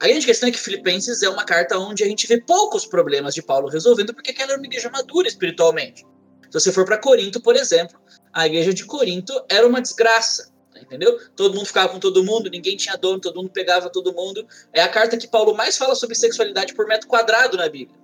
A 0.00 0.08
grande 0.08 0.24
questão 0.24 0.48
é 0.48 0.52
que 0.52 0.58
Filipenses 0.58 1.22
é 1.22 1.28
uma 1.28 1.44
carta 1.44 1.78
onde 1.78 2.02
a 2.02 2.06
gente 2.06 2.26
vê 2.26 2.40
poucos 2.40 2.86
problemas 2.86 3.34
de 3.34 3.42
Paulo 3.42 3.68
resolvendo, 3.68 4.14
porque 4.14 4.30
aquela 4.30 4.52
era 4.52 4.58
uma 4.58 4.66
igreja 4.66 4.88
madura 4.88 5.28
espiritualmente. 5.28 6.02
Se 6.50 6.60
você 6.60 6.72
for 6.72 6.86
para 6.86 6.96
Corinto, 6.96 7.42
por 7.42 7.56
exemplo, 7.56 8.00
a 8.32 8.46
igreja 8.46 8.72
de 8.72 8.86
Corinto 8.86 9.32
era 9.50 9.66
uma 9.66 9.82
desgraça, 9.82 10.51
entendeu? 10.82 11.18
Todo 11.34 11.54
mundo 11.54 11.66
ficava 11.66 11.88
com 11.88 11.98
todo 11.98 12.24
mundo, 12.24 12.50
ninguém 12.50 12.76
tinha 12.76 12.96
dono, 12.96 13.20
todo 13.20 13.36
mundo 13.36 13.50
pegava 13.50 13.90
todo 13.90 14.12
mundo. 14.12 14.46
É 14.72 14.82
a 14.82 14.88
carta 14.88 15.16
que 15.16 15.28
Paulo 15.28 15.54
mais 15.54 15.76
fala 15.76 15.94
sobre 15.94 16.14
sexualidade 16.14 16.74
por 16.74 16.86
metro 16.86 17.08
quadrado 17.08 17.56
na 17.56 17.68
Bíblia. 17.68 17.98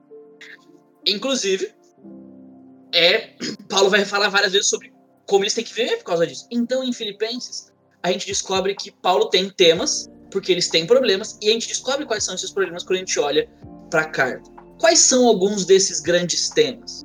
Inclusive, 1.06 1.72
é 2.92 3.34
Paulo 3.68 3.90
vai 3.90 4.04
falar 4.04 4.28
várias 4.28 4.52
vezes 4.52 4.68
sobre 4.68 4.92
como 5.26 5.44
eles 5.44 5.54
têm 5.54 5.64
que 5.64 5.74
viver 5.74 5.98
por 5.98 6.04
causa 6.04 6.26
disso. 6.26 6.46
Então, 6.50 6.82
em 6.82 6.92
Filipenses, 6.92 7.72
a 8.02 8.10
gente 8.10 8.26
descobre 8.26 8.74
que 8.74 8.90
Paulo 8.90 9.26
tem 9.26 9.50
temas, 9.50 10.10
porque 10.30 10.52
eles 10.52 10.68
têm 10.68 10.86
problemas, 10.86 11.38
e 11.42 11.50
a 11.50 11.52
gente 11.52 11.68
descobre 11.68 12.06
quais 12.06 12.24
são 12.24 12.34
esses 12.34 12.50
problemas 12.50 12.82
quando 12.82 12.96
a 12.96 13.00
gente 13.00 13.18
olha 13.18 13.48
para 13.90 14.02
a 14.02 14.08
carta. 14.08 14.50
Quais 14.78 15.00
são 15.00 15.26
alguns 15.26 15.66
desses 15.66 16.00
grandes 16.00 16.48
temas? 16.50 17.04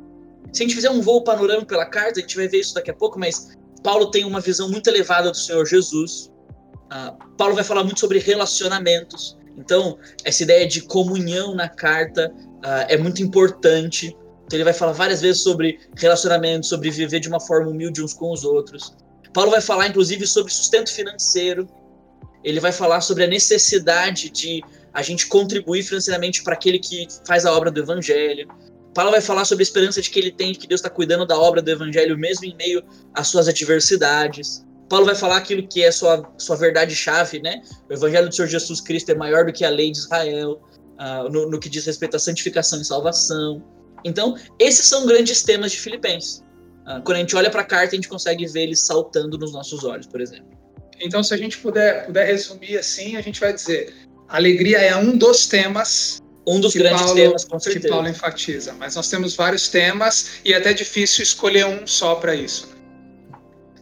Se 0.53 0.61
a 0.61 0.65
gente 0.65 0.75
fizer 0.75 0.91
um 0.91 1.01
voo 1.01 1.23
panorâmico 1.23 1.65
pela 1.65 1.85
carta, 1.85 2.19
a 2.19 2.21
gente 2.21 2.35
vai 2.35 2.47
ver 2.47 2.59
isso 2.59 2.75
daqui 2.75 2.91
a 2.91 2.93
pouco, 2.93 3.19
mas 3.19 3.57
Paulo 3.83 4.09
tem 4.09 4.23
uma 4.23 4.39
visão 4.39 4.69
muito 4.69 4.87
elevada 4.87 5.29
do 5.29 5.37
Senhor 5.37 5.65
Jesus. 5.65 6.31
Uh, 6.85 7.35
Paulo 7.37 7.53
vai 7.53 7.63
falar 7.63 7.83
muito 7.83 7.99
sobre 7.99 8.19
relacionamentos. 8.19 9.37
Então, 9.57 9.97
essa 10.23 10.43
ideia 10.43 10.67
de 10.67 10.81
comunhão 10.81 11.53
na 11.53 11.69
carta 11.69 12.33
uh, 12.37 12.85
é 12.87 12.97
muito 12.97 13.21
importante. 13.21 14.15
Então 14.45 14.57
ele 14.57 14.63
vai 14.63 14.73
falar 14.73 14.93
várias 14.93 15.21
vezes 15.21 15.41
sobre 15.41 15.79
relacionamento, 15.95 16.65
sobre 16.65 16.89
viver 16.89 17.19
de 17.19 17.27
uma 17.27 17.39
forma 17.39 17.69
humilde 17.69 18.03
uns 18.03 18.13
com 18.13 18.31
os 18.31 18.43
outros. 18.43 18.95
Paulo 19.33 19.51
vai 19.51 19.61
falar, 19.61 19.87
inclusive, 19.87 20.27
sobre 20.27 20.53
sustento 20.53 20.91
financeiro. 20.91 21.67
Ele 22.43 22.59
vai 22.59 22.71
falar 22.71 23.01
sobre 23.01 23.23
a 23.23 23.27
necessidade 23.27 24.29
de 24.29 24.61
a 24.93 25.01
gente 25.01 25.27
contribuir 25.27 25.81
financeiramente 25.81 26.43
para 26.43 26.53
aquele 26.53 26.77
que 26.77 27.07
faz 27.25 27.45
a 27.45 27.51
obra 27.51 27.71
do 27.71 27.79
evangelho. 27.79 28.47
Paulo 28.93 29.11
vai 29.11 29.21
falar 29.21 29.45
sobre 29.45 29.63
a 29.63 29.65
esperança 29.65 30.01
de 30.01 30.09
que 30.09 30.19
ele 30.19 30.31
tem, 30.31 30.51
de 30.51 30.59
que 30.59 30.67
Deus 30.67 30.79
está 30.79 30.89
cuidando 30.89 31.25
da 31.25 31.37
obra 31.37 31.61
do 31.61 31.69
evangelho, 31.69 32.17
mesmo 32.17 32.45
em 32.45 32.55
meio 32.55 32.83
às 33.13 33.27
suas 33.27 33.47
adversidades. 33.47 34.63
Paulo 34.89 35.05
vai 35.05 35.15
falar 35.15 35.37
aquilo 35.37 35.67
que 35.67 35.83
é 35.83 35.91
sua, 35.91 36.31
sua 36.37 36.55
verdade-chave, 36.55 37.41
né? 37.41 37.61
O 37.89 37.93
evangelho 37.93 38.29
do 38.29 38.35
Senhor 38.35 38.47
Jesus 38.47 38.79
Cristo 38.79 39.11
é 39.11 39.15
maior 39.15 39.45
do 39.45 39.51
que 39.51 39.65
a 39.65 39.69
lei 39.69 39.91
de 39.91 39.97
Israel, 39.97 40.61
uh, 40.99 41.29
no, 41.29 41.49
no 41.49 41.59
que 41.59 41.69
diz 41.69 41.85
respeito 41.85 42.15
à 42.15 42.19
santificação 42.19 42.79
e 42.79 42.85
salvação. 42.85 43.63
Então, 44.03 44.35
esses 44.59 44.85
são 44.85 45.05
grandes 45.05 45.41
temas 45.41 45.71
de 45.71 45.79
Filipenses. 45.79 46.43
Uh, 46.85 47.01
quando 47.03 47.17
a 47.17 47.19
gente 47.21 47.35
olha 47.35 47.49
para 47.49 47.61
a 47.61 47.65
carta, 47.65 47.93
a 47.93 47.95
gente 47.95 48.09
consegue 48.09 48.45
ver 48.45 48.63
eles 48.63 48.81
saltando 48.81 49.37
nos 49.37 49.53
nossos 49.53 49.83
olhos, 49.83 50.05
por 50.05 50.21
exemplo. 50.21 50.51
Então, 50.99 51.23
se 51.23 51.33
a 51.33 51.37
gente 51.37 51.57
puder, 51.57 52.05
puder 52.05 52.27
resumir 52.27 52.77
assim, 52.77 53.15
a 53.15 53.21
gente 53.21 53.39
vai 53.39 53.53
dizer: 53.53 53.93
alegria 54.27 54.77
é 54.77 54.95
um 54.95 55.17
dos 55.17 55.47
temas. 55.47 56.21
Um 56.45 56.59
dos 56.59 56.75
grandes 56.75 57.01
Paulo, 57.01 57.15
temas, 57.15 57.45
com 57.45 57.59
certeza. 57.59 57.85
Que 57.85 57.91
Paulo 57.91 58.07
enfatiza. 58.07 58.73
Mas 58.73 58.95
nós 58.95 59.09
temos 59.09 59.35
vários 59.35 59.69
temas 59.69 60.39
e 60.43 60.53
é 60.53 60.57
até 60.57 60.73
difícil 60.73 61.23
escolher 61.23 61.65
um 61.65 61.87
só 61.87 62.15
para 62.15 62.35
isso. 62.35 62.69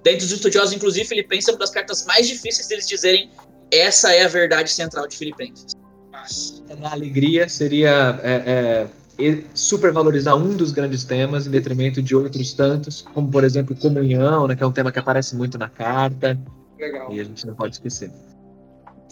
Dentro 0.04 0.22
dos 0.22 0.32
estudiosos, 0.32 0.74
inclusive, 0.74 1.08
Filipenses 1.08 1.50
é 1.50 1.52
uma 1.52 1.60
das 1.60 1.72
cartas 1.72 2.06
mais 2.06 2.28
difíceis 2.28 2.68
deles 2.68 2.88
dizerem 2.88 3.30
essa 3.72 4.14
é 4.14 4.24
a 4.24 4.28
verdade 4.28 4.70
central 4.70 5.08
de 5.08 5.18
Filipenses. 5.18 5.76
Mas, 6.12 6.64
a 6.84 6.92
alegria 6.92 7.48
seria 7.48 8.20
é, 8.24 8.88
é 9.20 9.44
supervalorizar 9.54 10.36
um 10.36 10.56
dos 10.56 10.72
grandes 10.72 11.04
temas 11.04 11.46
em 11.48 11.52
detrimento 11.52 12.02
de 12.02 12.16
outros 12.16 12.54
tantos, 12.54 13.02
como 13.14 13.30
por 13.30 13.44
exemplo 13.44 13.76
comunhão, 13.76 14.48
né, 14.48 14.56
que 14.56 14.64
é 14.64 14.68
um 14.68 14.72
tema 14.72 14.92
que 14.92 15.00
aparece 15.00 15.36
muito 15.36 15.58
na 15.58 15.70
carta. 15.70 16.40
Legal. 16.80 17.14
E 17.14 17.20
a 17.20 17.24
gente 17.24 17.46
não 17.46 17.54
pode 17.54 17.76
esquecer. 17.76 18.12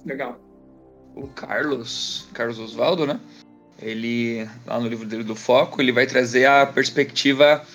Legal. 0.05 0.39
O 1.19 1.27
Carlos, 1.27 2.27
Carlos 2.33 2.57
Oswaldo, 2.59 3.05
né? 3.05 3.19
Ele, 3.81 4.47
lá 4.65 4.79
no 4.79 4.87
livro 4.87 5.05
dele 5.05 5.23
do 5.23 5.35
Foco, 5.35 5.81
ele 5.81 5.91
vai 5.91 6.05
trazer 6.05 6.45
a 6.45 6.65
perspectiva 6.65 7.65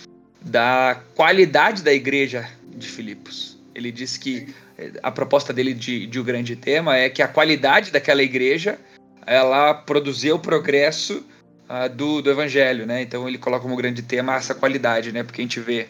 da 0.41 1.01
qualidade 1.15 1.83
da 1.83 1.93
igreja 1.93 2.49
de 2.65 2.89
Filipos. 2.89 3.59
Ele 3.75 3.93
diz 3.93 4.17
que 4.17 4.55
a 5.03 5.11
proposta 5.11 5.53
dele 5.53 5.75
de, 5.75 6.07
de 6.07 6.19
o 6.19 6.25
grande 6.25 6.57
tema 6.57 6.97
é 6.97 7.09
que 7.09 7.23
a 7.23 7.29
qualidade 7.29 7.91
daquela 7.91 8.23
igreja 8.23 8.79
ela 9.27 9.73
produzia 9.75 10.35
o 10.35 10.39
progresso 10.39 11.25
uh, 11.69 11.89
do, 11.95 12.21
do 12.21 12.31
evangelho, 12.31 12.87
né? 12.87 13.03
Então 13.03 13.29
ele 13.29 13.39
coloca 13.39 13.63
como 13.63 13.77
grande 13.77 14.03
tema 14.03 14.37
essa 14.37 14.55
qualidade, 14.55 15.13
né? 15.13 15.23
Porque 15.23 15.41
a 15.41 15.45
gente 15.45 15.61
vê 15.61 15.89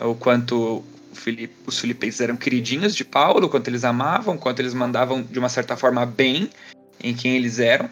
uh, 0.00 0.08
o 0.08 0.14
quanto 0.14 0.84
Filipe, 1.12 1.54
os 1.66 1.78
filipenses 1.78 2.20
eram 2.20 2.36
queridinhos 2.36 2.94
de 2.94 3.04
Paulo, 3.04 3.48
quanto 3.48 3.68
eles 3.68 3.84
amavam, 3.84 4.36
quanto 4.36 4.60
eles 4.60 4.74
mandavam 4.74 5.22
de 5.22 5.38
uma 5.38 5.48
certa 5.48 5.76
forma 5.76 6.04
bem 6.04 6.50
em 7.00 7.14
quem 7.14 7.36
eles 7.36 7.58
eram. 7.58 7.88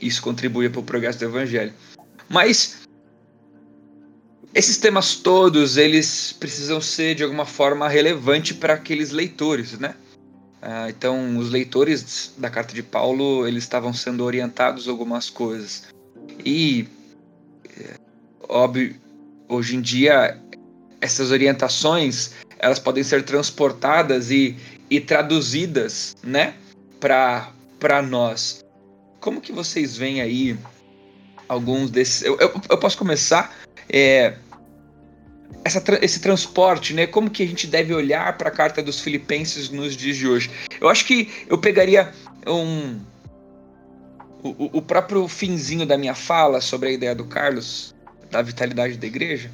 Isso 0.00 0.22
contribuía 0.22 0.70
para 0.70 0.80
o 0.80 0.84
progresso 0.84 1.18
do 1.18 1.24
evangelho. 1.26 1.72
Mas 2.28 2.82
esses 4.54 4.76
temas 4.76 5.14
todos, 5.14 5.76
eles 5.76 6.32
precisam 6.38 6.80
ser 6.80 7.14
de 7.14 7.22
alguma 7.22 7.46
forma 7.46 7.88
relevante 7.88 8.52
para 8.52 8.74
aqueles 8.74 9.10
leitores, 9.10 9.78
né? 9.78 9.94
Ah, 10.60 10.88
então, 10.88 11.38
os 11.38 11.50
leitores 11.50 12.34
da 12.36 12.50
carta 12.50 12.74
de 12.74 12.82
Paulo, 12.82 13.48
eles 13.48 13.64
estavam 13.64 13.92
sendo 13.92 14.24
orientados 14.24 14.86
algumas 14.86 15.30
coisas. 15.30 15.88
E, 16.44 16.86
é, 17.78 17.94
óbvio, 18.48 18.94
hoje 19.48 19.74
em 19.74 19.80
dia, 19.80 20.38
essas 21.00 21.30
orientações, 21.30 22.32
elas 22.58 22.78
podem 22.78 23.02
ser 23.02 23.24
transportadas 23.24 24.30
e, 24.30 24.56
e 24.88 25.00
traduzidas, 25.00 26.14
né, 26.22 26.54
para 27.00 27.50
nós. 28.02 28.64
Como 29.20 29.40
que 29.40 29.52
vocês 29.52 29.96
veem 29.96 30.20
aí 30.20 30.56
alguns 31.48 31.90
desses... 31.90 32.22
Eu, 32.22 32.38
eu, 32.38 32.52
eu 32.68 32.78
posso 32.78 32.98
começar 32.98 33.56
é, 33.88 34.34
essa, 35.64 35.82
esse 36.00 36.20
transporte, 36.20 36.92
né? 36.94 37.06
Como 37.06 37.30
que 37.30 37.42
a 37.42 37.46
gente 37.46 37.66
deve 37.66 37.94
olhar 37.94 38.36
para 38.36 38.48
a 38.48 38.52
carta 38.52 38.82
dos 38.82 39.00
Filipenses 39.00 39.70
nos 39.70 39.96
dias 39.96 40.16
de 40.16 40.28
hoje? 40.28 40.50
Eu 40.80 40.88
acho 40.88 41.04
que 41.04 41.30
eu 41.48 41.58
pegaria 41.58 42.12
um 42.46 43.00
o, 44.42 44.78
o 44.78 44.82
próprio 44.82 45.28
finzinho 45.28 45.86
da 45.86 45.96
minha 45.96 46.14
fala 46.14 46.60
sobre 46.60 46.88
a 46.88 46.92
ideia 46.92 47.14
do 47.14 47.24
Carlos 47.24 47.94
da 48.30 48.42
vitalidade 48.42 48.96
da 48.96 49.06
igreja. 49.06 49.50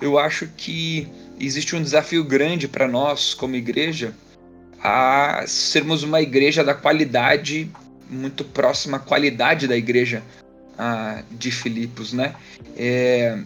Eu 0.00 0.18
acho 0.18 0.48
que 0.56 1.06
existe 1.38 1.76
um 1.76 1.82
desafio 1.82 2.24
grande 2.24 2.66
para 2.66 2.88
nós 2.88 3.34
como 3.34 3.54
igreja 3.54 4.12
a 4.82 5.44
sermos 5.46 6.02
uma 6.02 6.20
igreja 6.20 6.64
da 6.64 6.74
qualidade 6.74 7.70
muito 8.10 8.44
próxima 8.44 8.96
à 8.96 9.00
qualidade 9.00 9.68
da 9.68 9.76
igreja 9.76 10.22
ah, 10.76 11.22
de 11.30 11.50
Filipos, 11.50 12.12
né? 12.12 12.34
É, 12.76 13.38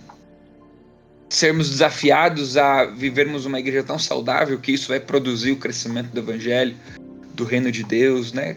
sermos 1.29 1.71
desafiados 1.71 2.57
a 2.57 2.87
vivermos 2.87 3.45
uma 3.45 3.59
igreja 3.59 3.83
tão 3.83 3.99
saudável 3.99 4.59
que 4.59 4.73
isso 4.73 4.89
vai 4.89 5.01
produzir 5.01 5.53
o 5.53 5.57
crescimento 5.57 6.11
do 6.11 6.21
evangelho, 6.21 6.75
do 7.35 7.45
reino 7.45 7.71
de 7.71 7.85
Deus, 7.85 8.33
né? 8.33 8.57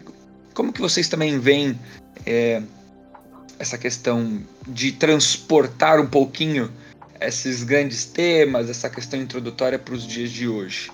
Como 0.54 0.72
que 0.72 0.80
vocês 0.80 1.08
também 1.08 1.38
veem 1.38 1.78
é, 2.24 2.62
essa 3.58 3.76
questão 3.76 4.42
de 4.66 4.92
transportar 4.92 6.00
um 6.00 6.06
pouquinho 6.06 6.70
esses 7.20 7.62
grandes 7.62 8.06
temas, 8.06 8.70
essa 8.70 8.88
questão 8.88 9.20
introdutória 9.20 9.78
para 9.78 9.94
os 9.94 10.06
dias 10.06 10.30
de 10.30 10.48
hoje? 10.48 10.90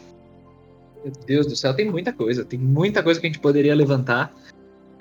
Meu 1.07 1.13
Deus 1.25 1.47
do 1.47 1.55
céu, 1.55 1.73
tem 1.73 1.89
muita 1.89 2.13
coisa, 2.13 2.45
tem 2.45 2.59
muita 2.59 3.01
coisa 3.01 3.21
que 3.21 3.29
a 3.29 3.31
gente 3.31 3.39
poderia 3.39 3.73
levantar. 3.77 4.35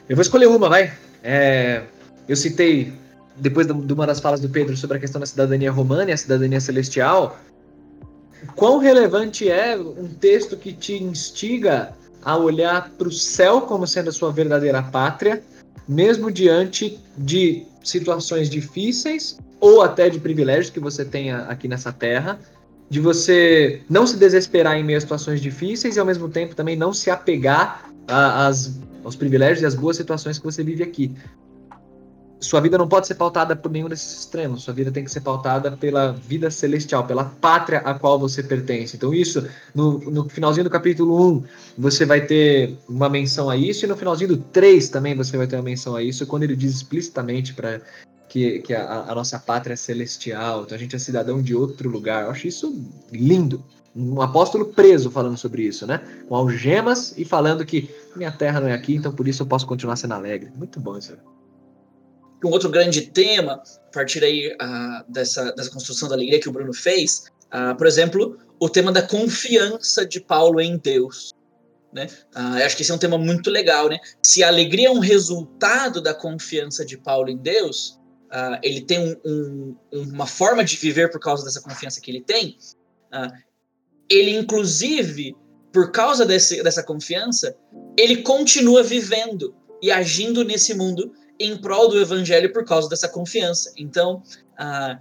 Eu 0.08 0.15
vou 0.15 0.22
escolher 0.22 0.46
uma, 0.46 0.70
vai. 0.70 0.94
É, 1.24 1.82
eu 2.30 2.36
citei 2.36 2.94
depois 3.38 3.65
de 3.65 3.74
uma 3.91 4.06
das 4.06 4.20
falas 4.20 4.39
do 4.39 4.48
Pedro 4.48 4.78
sobre 4.78 4.98
a 4.98 5.00
questão 5.00 5.20
da 5.20 5.26
cidadania 5.26 5.72
romana 5.72 6.12
e 6.12 6.13
a 6.13 6.18
cidadania 6.18 6.62
celestial, 6.62 7.39
quão 8.56 8.78
relevante 8.78 9.50
é 9.50 9.76
um 9.76 10.08
texto 10.08 10.56
que 10.56 10.72
te 10.74 10.94
instiga 10.94 11.91
a 12.24 12.38
olhar 12.38 12.91
para 12.91 13.08
o 13.08 13.12
céu 13.12 13.62
como 13.62 13.88
sendo 13.88 14.10
a 14.10 14.13
sua 14.13 14.32
verdadeira 14.32 14.84
pátria, 14.84 15.41
mesmo 15.88 16.30
diante 16.30 17.00
de 17.18 17.65
situações 17.84 18.48
difíceis 18.48 19.39
ou 19.60 19.82
até 19.82 20.08
de 20.08 20.20
privilégios 20.20 20.70
que 20.70 20.80
você 20.80 21.04
tenha 21.04 21.39
aqui 21.46 21.68
nessa 21.68 21.91
terra, 21.91 22.39
de 22.89 23.00
você 23.00 23.82
não 23.89 24.06
se 24.06 24.17
desesperar 24.17 24.78
em 24.78 24.84
meio 24.84 24.98
a 24.98 25.02
situações 25.02 25.41
difíceis 25.41 25.95
e 25.95 26.00
ao 26.00 26.06
mesmo 26.06 26.30
tempo 26.30 26.56
também 26.56 26.76
não 26.76 26.93
se 26.93 27.10
apegar 27.10 27.89
a, 28.08 28.48
as, 28.48 28.80
aos 29.04 29.15
privilégios 29.15 29.62
e 29.62 29.65
às 29.65 29.76
boas 29.76 29.98
situações 29.98 30.38
que 30.38 30.45
você 30.45 30.63
vive 30.63 30.84
aqui 30.84 31.15
sua 32.45 32.60
vida 32.62 32.78
não 32.78 32.88
pode 32.88 33.08
ser 33.08 33.15
pautada 33.15 33.56
por 33.56 33.71
nenhum 33.71 33.89
desses 33.89 34.19
extremos. 34.19 34.63
Sua 34.63 34.74
vida 34.74 34.91
tem 34.91 35.04
que 35.04 35.12
ser 35.12 35.21
pautada 35.21 35.71
pela 35.71 36.12
vida 36.12 36.52
celestial, 36.52 37.06
pela 37.06 37.26
pátria 37.26 37.80
a 37.80 37.93
qual 37.93 38.19
você 38.19 38.43
pertence. 38.43 38.95
Então, 38.95 39.13
isso, 39.13 39.48
no, 39.74 40.00
no 40.00 40.30
finalzinho 40.30 40.63
do 40.63 40.69
capítulo 40.69 41.38
1, 41.38 41.43
você 41.78 42.06
vai 42.06 42.21
ter 42.21 42.78
uma 42.88 43.10
menção 43.10 43.50
a 43.50 43.58
isso, 43.58 43.86
e 43.86 43.88
no 43.88 43.95
finalzinho 43.95 44.30
do 44.30 44.38
3 44.38 44.89
também 44.89 45.15
você 45.15 45.38
vai 45.38 45.48
ter 45.48 45.56
uma 45.56 45.63
menção 45.63 45.95
a 45.95 46.04
isso, 46.04 46.26
quando 46.28 46.43
ele 46.43 46.56
diz 46.56 46.76
explicitamente 46.76 47.54
para 47.54 47.82
que, 48.36 48.60
que 48.60 48.74
a, 48.74 49.06
a, 49.08 49.15
nossa 49.15 49.39
pátria 49.39 49.76
é 49.76 49.78
celestial, 49.78 50.63
então 50.63 50.76
a 50.76 50.78
gente 50.78 50.93
é 50.93 51.00
cidadão 51.00 51.41
de 51.41 51.56
outro 51.56 51.89
lugar. 51.89 52.26
Eu 52.26 52.32
acho 52.32 52.45
isso 52.48 52.86
lindo. 53.10 53.63
Um 53.95 54.21
apóstolo 54.21 54.65
preso 54.65 55.10
falando 55.10 55.38
sobre 55.38 55.63
isso, 55.63 55.88
né? 55.88 56.02
Com 56.28 56.36
algemas 56.36 57.17
e 57.17 57.24
falando 57.24 57.65
que 57.65 57.89
minha 58.13 58.34
terra 58.34 58.60
não 58.60 58.67
é 58.67 58.74
aqui, 58.74 58.93
então 58.93 59.13
por 59.13 59.26
isso 59.26 59.43
eu 59.43 59.48
posso 59.48 59.65
continuar 59.65 59.95
sendo 59.95 60.15
alegre. 60.15 60.52
Muito 60.54 60.82
bom 60.82 60.98
isso 60.98 61.13
um 62.43 62.52
outro 62.52 62.69
grande 62.69 63.02
tema, 63.02 63.54
a 63.54 63.91
partir 63.91 64.24
aí 64.24 64.54
uh, 64.54 65.12
dessa, 65.12 65.52
dessa 65.54 65.71
construção 65.71 66.08
da 66.08 66.13
alegria 66.13 66.39
que 66.39 66.48
o 66.48 66.52
Bruno 66.52 66.74
fez, 66.74 67.24
uh, 67.45 67.76
por 67.76 67.88
exemplo, 67.88 68.38
o 68.60 68.69
tema 68.69 68.91
da 68.91 69.02
confiança 69.02 70.06
de 70.06 70.19
Paulo 70.19 70.62
em 70.62 70.78
Deus. 70.78 71.34
Né? 71.91 72.08
Eu 72.36 72.65
acho 72.65 72.76
que 72.76 72.84
esse 72.84 72.91
é 72.91 72.93
um 72.93 73.00
tema 73.00 73.17
muito 73.17 73.50
legal. 73.50 73.89
Né? 73.89 73.98
Se 74.21 74.43
a 74.43 74.50
alegria 74.50 74.89
é 74.89 74.91
um 74.91 75.00
resultado 75.00 76.02
da 76.02 76.13
confiança 76.13 76.86
de 76.86 76.98
Paulo 76.98 77.30
em 77.30 77.38
Deus, 77.38 77.98
ele 78.62 78.82
tem 78.82 79.00
um, 79.00 79.15
um, 79.26 79.78
uma 79.93 80.26
forma 80.26 80.63
de 80.63 80.76
viver 80.76 81.10
por 81.10 81.19
causa 81.19 81.43
dessa 81.43 81.62
confiança 81.62 82.02
que 82.02 82.12
ele 82.12 82.21
tem, 82.21 82.58
ele, 84.10 84.32
inclusive, 84.32 85.36
por 85.71 85.91
causa 85.91 86.26
desse, 86.26 86.62
dessa 86.63 86.84
confiança, 86.84 87.56
ele 87.98 88.17
continua 88.24 88.84
vivendo 88.84 89.56
e 89.82 89.91
agindo 89.91 90.43
nesse 90.43 90.74
mundo 90.74 91.12
em 91.39 91.58
prol 91.58 91.89
do 91.89 92.00
evangelho 92.00 92.52
por 92.54 92.63
causa 92.63 92.88
dessa 92.88 93.10
confiança. 93.10 93.74
Então, 93.78 94.24
ah, 94.58 94.98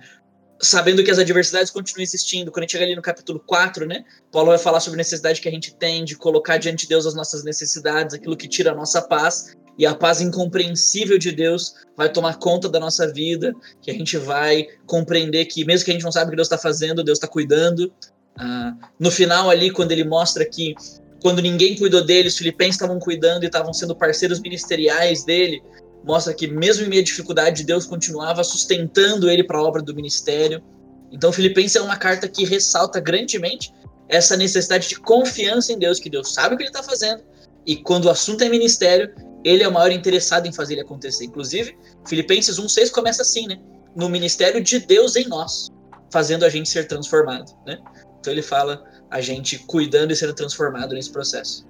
sabendo 0.61 1.05
que 1.05 1.11
as 1.11 1.19
adversidades 1.19 1.71
continuam 1.71 2.03
existindo, 2.03 2.51
quando 2.51 2.61
a 2.61 2.63
gente 2.63 2.73
chega 2.73 2.85
ali 2.85 2.97
no 2.97 3.03
capítulo 3.03 3.41
4, 3.41 3.87
né, 3.87 4.05
Paulo 4.33 4.49
vai 4.49 4.59
falar 4.59 4.81
sobre 4.81 4.97
a 4.97 4.99
necessidade 4.99 5.41
que 5.41 5.49
a 5.49 5.53
gente 5.53 5.77
tem 5.77 6.05
de 6.05 6.17
colocar 6.17 6.57
diante 6.57 6.83
de 6.83 6.89
Deus 6.89 7.07
as 7.07 7.15
nossas 7.15 7.45
necessidades, 7.45 8.15
aquilo 8.15 8.37
que 8.37 8.49
tira 8.49 8.73
a 8.73 8.75
nossa 8.75 9.03
paz, 9.03 9.57
e 9.79 9.87
a 9.87 9.95
paz 9.95 10.21
incompreensível 10.21 11.19
de 11.19 11.33
Deus 11.33 11.75
vai 11.97 12.09
tomar 12.09 12.39
conta 12.39 12.69
da 12.69 12.79
nossa 12.79 13.13
vida, 13.13 13.53
que 13.83 13.91
a 13.91 13.95
gente 13.95 14.17
vai 14.17 14.67
compreender 14.87 15.47
que, 15.47 15.65
mesmo 15.65 15.85
que 15.85 15.91
a 15.91 15.95
gente 15.95 16.05
não 16.05 16.13
sabe 16.13 16.29
o 16.29 16.31
que 16.31 16.37
Deus 16.37 16.47
está 16.47 16.59
fazendo, 16.59 17.03
Deus 17.03 17.19
está 17.19 17.27
cuidando. 17.27 17.93
Ah, 18.37 18.75
no 18.99 19.11
final, 19.11 19.51
ali, 19.51 19.71
quando 19.71 19.93
ele 19.93 20.05
mostra 20.05 20.45
que 20.45 20.75
quando 21.21 21.41
ninguém 21.41 21.77
cuidou 21.77 22.05
dele, 22.05 22.29
os 22.29 22.37
filipenses 22.37 22.75
estavam 22.75 22.99
cuidando 22.99 23.45
e 23.45 23.47
estavam 23.47 23.73
sendo 23.73 23.97
parceiros 23.97 24.41
ministeriais 24.41 25.25
dele, 25.25 25.63
mostra 26.05 26.35
que 26.35 26.47
mesmo 26.47 26.85
em 26.85 26.89
meio 26.89 27.01
à 27.01 27.05
dificuldade, 27.05 27.65
Deus 27.65 27.87
continuava 27.87 28.45
sustentando 28.45 29.31
ele 29.31 29.43
para 29.43 29.59
a 29.59 29.63
obra 29.63 29.81
do 29.81 29.95
ministério. 29.95 30.63
Então, 31.11 31.33
Filipenses 31.33 31.77
é 31.77 31.81
uma 31.81 31.97
carta 31.97 32.29
que 32.29 32.45
ressalta 32.45 33.01
grandemente 33.01 33.73
essa 34.09 34.37
necessidade 34.37 34.89
de 34.89 34.97
confiança 34.97 35.73
em 35.73 35.79
Deus, 35.79 35.99
que 35.99 36.11
Deus 36.11 36.35
sabe 36.35 36.55
o 36.55 36.59
que 36.59 36.65
ele 36.65 36.71
está 36.71 36.83
fazendo, 36.83 37.23
e 37.67 37.77
quando 37.77 38.05
o 38.05 38.11
assunto 38.11 38.45
é 38.45 38.49
ministério, 38.49 39.15
ele 39.45 39.63
é 39.63 39.69
o 39.69 39.73
maior 39.73 39.93
interessado 39.93 40.47
em 40.47 40.53
fazer 40.53 40.75
ele 40.75 40.83
acontecer. 40.83 41.25
Inclusive, 41.25 41.77
Filipenses 42.07 42.59
1,6 42.59 42.91
começa 42.91 43.23
assim, 43.23 43.47
né? 43.47 43.61
No 43.95 44.09
ministério 44.09 44.63
de 44.63 44.81
Deus 44.81 45.15
em 45.15 45.29
nós, 45.29 45.71
fazendo 46.11 46.45
a 46.45 46.49
gente 46.49 46.69
ser 46.69 46.89
transformado, 46.89 47.53
né? 47.67 47.79
Então 48.19 48.33
ele 48.33 48.43
fala 48.43 48.83
a 49.11 49.21
gente 49.21 49.59
cuidando 49.59 50.13
e 50.13 50.17
sendo 50.17 50.35
transformado 50.35 50.95
nesse 50.95 51.11
processo. 51.11 51.67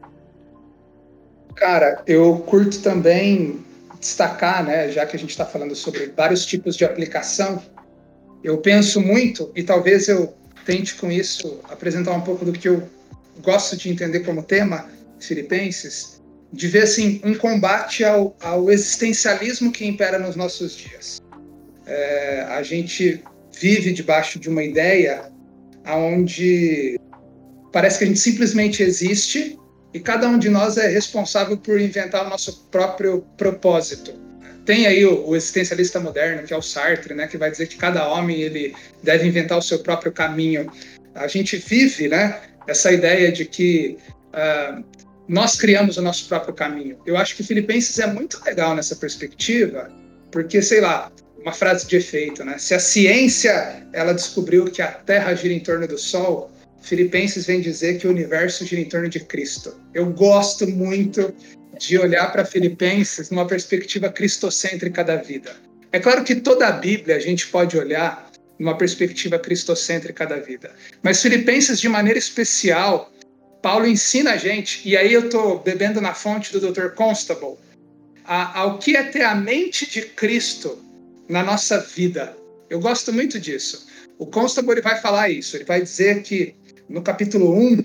Cara, 1.55 2.03
eu 2.07 2.39
curto 2.47 2.81
também 2.81 3.65
destacar, 4.01 4.65
né, 4.65 4.91
já 4.91 5.07
que 5.07 5.17
a 5.17 5.19
gente 5.19 5.31
está 5.31 5.47
falando 5.47 5.75
sobre 5.75 6.07
vários 6.17 6.45
tipos 6.45 6.77
de 6.77 6.85
aplicação, 6.85 7.63
eu 8.43 8.59
penso 8.59 9.01
muito, 9.01 9.51
e 9.55 9.63
talvez 9.63 10.09
eu 10.09 10.35
tente 10.67 10.95
com 10.97 11.11
isso 11.11 11.61
apresentar 11.65 12.13
um 12.13 12.21
pouco 12.21 12.45
do 12.45 12.53
que 12.53 12.69
eu 12.69 12.89
gosto 13.43 13.77
de 13.77 13.89
entender 13.89 14.21
como 14.21 14.43
tema, 14.43 14.89
Filipenses, 15.19 16.14
de 16.55 16.69
ver 16.69 16.85
assim, 16.85 17.21
um 17.25 17.35
combate 17.35 18.05
ao, 18.05 18.37
ao 18.41 18.71
existencialismo 18.71 19.73
que 19.73 19.85
impera 19.85 20.19
nos 20.19 20.37
nossos 20.37 20.77
dias. 20.77 21.21
É, 21.85 22.47
a 22.49 22.63
gente 22.63 23.23
vive 23.61 23.93
debaixo 23.93 24.39
de 24.39 24.49
uma 24.49 24.63
ideia 24.63 25.31
onde 25.87 26.99
parece 27.73 27.99
que 27.99 28.05
a 28.05 28.07
gente 28.07 28.21
simplesmente 28.21 28.83
existe 28.83 29.59
e 29.93 29.99
cada 29.99 30.29
um 30.29 30.39
de 30.39 30.49
nós 30.49 30.77
é 30.77 30.87
responsável 30.87 31.57
por 31.57 31.81
inventar 31.81 32.25
o 32.25 32.31
nosso 32.31 32.67
próprio 32.71 33.27
propósito. 33.37 34.15
Tem 34.65 34.87
aí 34.87 35.05
o, 35.05 35.27
o, 35.27 35.37
existencialista 35.37 36.01
moderno, 36.01 36.47
que 36.47 36.55
é 36.55 36.57
o 36.57 36.63
Sartre, 36.63 37.15
né, 37.15 37.27
que 37.27 37.37
vai 37.37 37.51
dizer 37.51 37.67
que 37.67 37.77
cada 37.77 38.09
homem 38.09 38.41
ele 38.41 38.75
deve 39.03 39.27
inventar 39.27 39.59
o 39.59 39.63
seu 39.63 39.81
próprio 39.81 40.11
caminho. 40.11 40.71
A 41.15 41.27
gente 41.27 41.57
vive, 41.57 42.09
né, 42.09 42.41
essa 42.67 42.91
ideia 42.91 43.31
de 43.31 43.45
que 43.45 43.99
uh, 44.33 44.83
nós 45.29 45.57
criamos 45.57 45.97
o 45.97 46.03
nosso 46.03 46.29
próprio 46.29 46.55
caminho. 46.55 46.99
Eu 47.07 47.17
acho 47.17 47.37
que 47.37 47.43
Filipenses 47.43 47.99
é 47.99 48.07
muito 48.07 48.41
legal 48.45 48.75
nessa 48.75 48.97
perspectiva, 48.97 49.91
porque, 50.31 50.61
sei 50.61 50.81
lá, 50.81 51.11
uma 51.41 51.53
frase 51.53 51.87
de 51.87 51.97
efeito, 51.97 52.45
né? 52.45 52.57
Se 52.59 52.75
a 52.75 52.79
ciência 52.79 53.87
ela 53.93 54.13
descobriu 54.13 54.65
que 54.65 54.83
a 54.83 54.89
Terra 54.89 55.35
gira 55.35 55.55
em 55.55 55.61
torno 55.61 55.87
do 55.87 55.99
Sol, 55.99 56.51
Filipenses 56.83 57.47
vem 57.47 57.61
dizer 57.61 57.99
que 57.99 58.07
o 58.07 58.11
universo 58.11 58.67
gira 58.67 58.81
em 58.81 58.89
torno 58.89 59.09
de 59.09 59.21
Cristo. 59.21 59.75
Eu 59.95 60.07
gosto 60.07 60.67
muito 60.67 61.35
de 61.79 61.99
olhar 61.99 62.31
para 62.31 62.45
Filipenses 62.45 63.31
numa 63.31 63.47
perspectiva 63.47 64.09
cristocêntrica 64.09 65.03
da 65.03 65.17
vida. 65.17 65.55
É 65.93 65.99
claro 65.99 66.25
que 66.25 66.35
toda 66.35 66.67
a 66.67 66.73
Bíblia 66.73 67.17
a 67.17 67.21
gente 67.21 67.47
pode 67.49 67.77
olhar 67.79 68.31
numa 68.59 68.77
perspectiva 68.77 69.39
cristocêntrica 69.39 70.27
da 70.27 70.37
vida, 70.37 70.71
mas 71.03 71.21
Filipenses 71.21 71.81
de 71.81 71.89
maneira 71.89 72.19
especial 72.19 73.11
Paulo 73.65 73.87
ensina 73.87 74.33
a 74.33 74.37
gente, 74.37 74.87
e 74.87 74.95
aí 74.95 75.11
eu 75.11 75.25
estou 75.25 75.59
bebendo 75.59 75.99
na 75.99 76.13
fonte 76.13 76.53
do 76.53 76.71
Dr. 76.71 76.89
Constable, 76.89 77.57
a, 78.23 78.61
ao 78.61 78.79
que 78.79 78.95
é 78.95 79.05
ter 79.05 79.23
a 79.23 79.35
mente 79.35 79.91
de 79.91 80.03
Cristo 80.03 80.79
na 81.31 81.43
nossa 81.43 81.81
vida. 81.81 82.37
Eu 82.69 82.79
gosto 82.79 83.11
muito 83.11 83.41
disso. 83.41 83.87
O 84.19 84.27
Constable 84.27 84.73
ele 84.73 84.83
vai 84.83 85.01
falar 85.01 85.31
isso, 85.31 85.57
ele 85.57 85.65
vai 85.65 85.81
dizer 85.81 86.23
que 86.23 86.55
no 86.91 87.01
capítulo 87.01 87.59
1, 87.59 87.85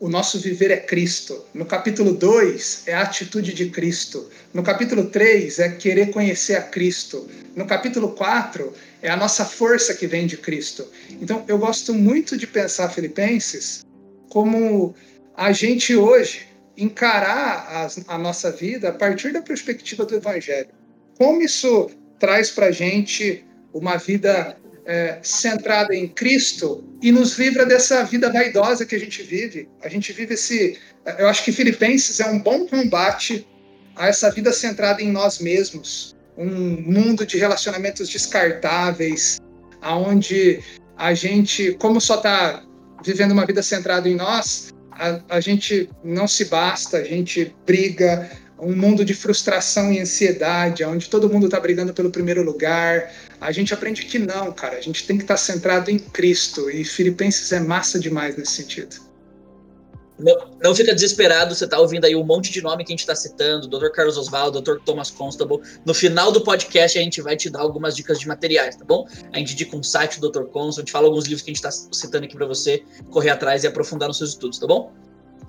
o 0.00 0.08
nosso 0.08 0.40
viver 0.40 0.72
é 0.72 0.78
Cristo. 0.78 1.44
No 1.54 1.64
capítulo 1.64 2.12
2, 2.12 2.82
é 2.86 2.94
a 2.94 3.02
atitude 3.02 3.54
de 3.54 3.70
Cristo. 3.70 4.28
No 4.52 4.64
capítulo 4.64 5.04
3, 5.10 5.60
é 5.60 5.68
querer 5.68 6.10
conhecer 6.10 6.56
a 6.56 6.62
Cristo. 6.62 7.28
No 7.54 7.66
capítulo 7.66 8.16
4, 8.16 8.74
é 9.00 9.08
a 9.08 9.16
nossa 9.16 9.44
força 9.44 9.94
que 9.94 10.08
vem 10.08 10.26
de 10.26 10.36
Cristo. 10.36 10.84
Então, 11.20 11.44
eu 11.46 11.56
gosto 11.56 11.94
muito 11.94 12.36
de 12.36 12.48
pensar 12.48 12.88
Filipenses 12.88 13.86
como 14.28 14.94
a 15.36 15.52
gente 15.52 15.94
hoje 15.94 16.46
encarar 16.76 17.90
a, 18.06 18.18
nossa 18.18 18.52
vida 18.52 18.90
a 18.90 18.92
partir 18.92 19.32
da 19.32 19.42
perspectiva 19.42 20.04
do 20.04 20.14
Evangelho. 20.14 20.68
Como 21.16 21.42
isso 21.42 21.90
traz 22.18 22.50
para 22.50 22.66
a 22.66 22.70
gente 22.70 23.44
uma 23.72 23.96
vida 23.96 24.56
é, 24.86 25.18
centrada 25.22 25.94
em 25.94 26.06
Cristo 26.08 26.84
e 27.02 27.10
nos 27.10 27.36
livra 27.36 27.66
dessa 27.66 28.04
vida 28.04 28.32
vaidosa 28.32 28.86
que 28.86 28.94
a 28.94 28.98
gente 28.98 29.22
vive. 29.22 29.68
A 29.82 29.88
gente 29.88 30.12
vive 30.12 30.34
esse. 30.34 30.78
Eu 31.18 31.28
acho 31.28 31.44
que 31.44 31.52
Filipenses 31.52 32.20
é 32.20 32.26
um 32.26 32.38
bom 32.38 32.66
combate 32.66 33.46
a 33.96 34.08
essa 34.08 34.30
vida 34.30 34.52
centrada 34.52 35.02
em 35.02 35.10
nós 35.10 35.40
mesmos, 35.40 36.16
um 36.36 36.80
mundo 36.80 37.26
de 37.26 37.36
relacionamentos 37.36 38.08
descartáveis, 38.08 39.40
aonde 39.82 40.62
a 40.96 41.12
gente, 41.12 41.74
como 41.74 42.00
só 42.00 42.16
está 42.16 42.62
vivendo 43.02 43.32
uma 43.32 43.46
vida 43.46 43.62
centrada 43.62 44.08
em 44.08 44.14
nós, 44.14 44.72
a, 44.90 45.20
a 45.28 45.40
gente 45.40 45.88
não 46.02 46.26
se 46.26 46.46
basta, 46.46 46.98
a 46.98 47.04
gente 47.04 47.54
briga, 47.66 48.30
um 48.60 48.74
mundo 48.74 49.04
de 49.04 49.14
frustração 49.14 49.92
e 49.92 50.00
ansiedade, 50.00 50.84
onde 50.84 51.08
todo 51.08 51.30
mundo 51.30 51.46
está 51.46 51.60
brigando 51.60 51.94
pelo 51.94 52.10
primeiro 52.10 52.42
lugar. 52.42 53.12
A 53.40 53.52
gente 53.52 53.72
aprende 53.72 54.04
que 54.04 54.18
não, 54.18 54.52
cara. 54.52 54.76
A 54.76 54.80
gente 54.80 55.06
tem 55.06 55.16
que 55.16 55.22
estar 55.22 55.34
tá 55.34 55.38
centrado 55.38 55.90
em 55.90 55.98
Cristo. 55.98 56.68
E 56.68 56.84
Filipenses 56.84 57.52
é 57.52 57.60
massa 57.60 57.98
demais 57.98 58.36
nesse 58.36 58.52
sentido. 58.52 59.07
Não, 60.18 60.36
não 60.62 60.74
fica 60.74 60.94
desesperado, 60.94 61.54
você 61.54 61.66
tá 61.66 61.78
ouvindo 61.78 62.04
aí 62.04 62.16
um 62.16 62.24
monte 62.24 62.50
de 62.50 62.60
nome 62.60 62.84
que 62.84 62.92
a 62.92 62.96
gente 62.96 63.06
tá 63.06 63.14
citando, 63.14 63.68
Dr. 63.68 63.90
Carlos 63.90 64.16
Oswaldo, 64.16 64.60
Dr. 64.60 64.78
Thomas 64.84 65.10
Constable. 65.10 65.60
No 65.84 65.94
final 65.94 66.32
do 66.32 66.40
podcast 66.40 66.98
a 66.98 67.02
gente 67.02 67.22
vai 67.22 67.36
te 67.36 67.48
dar 67.48 67.60
algumas 67.60 67.94
dicas 67.94 68.18
de 68.18 68.26
materiais, 68.26 68.74
tá 68.74 68.84
bom? 68.84 69.06
A 69.32 69.38
gente 69.38 69.52
indica 69.52 69.76
um 69.76 69.82
site 69.82 70.20
do 70.20 70.28
Dr. 70.30 70.44
Constable, 70.44 70.68
a 70.68 70.80
gente 70.80 70.92
fala 70.92 71.06
alguns 71.06 71.24
livros 71.24 71.42
que 71.42 71.50
a 71.50 71.54
gente 71.54 71.62
tá 71.62 71.70
citando 71.70 72.24
aqui 72.24 72.34
para 72.34 72.46
você 72.46 72.82
correr 73.10 73.30
atrás 73.30 73.62
e 73.62 73.66
aprofundar 73.68 74.08
nos 74.08 74.18
seus 74.18 74.30
estudos, 74.30 74.58
tá 74.58 74.66
bom? 74.66 74.92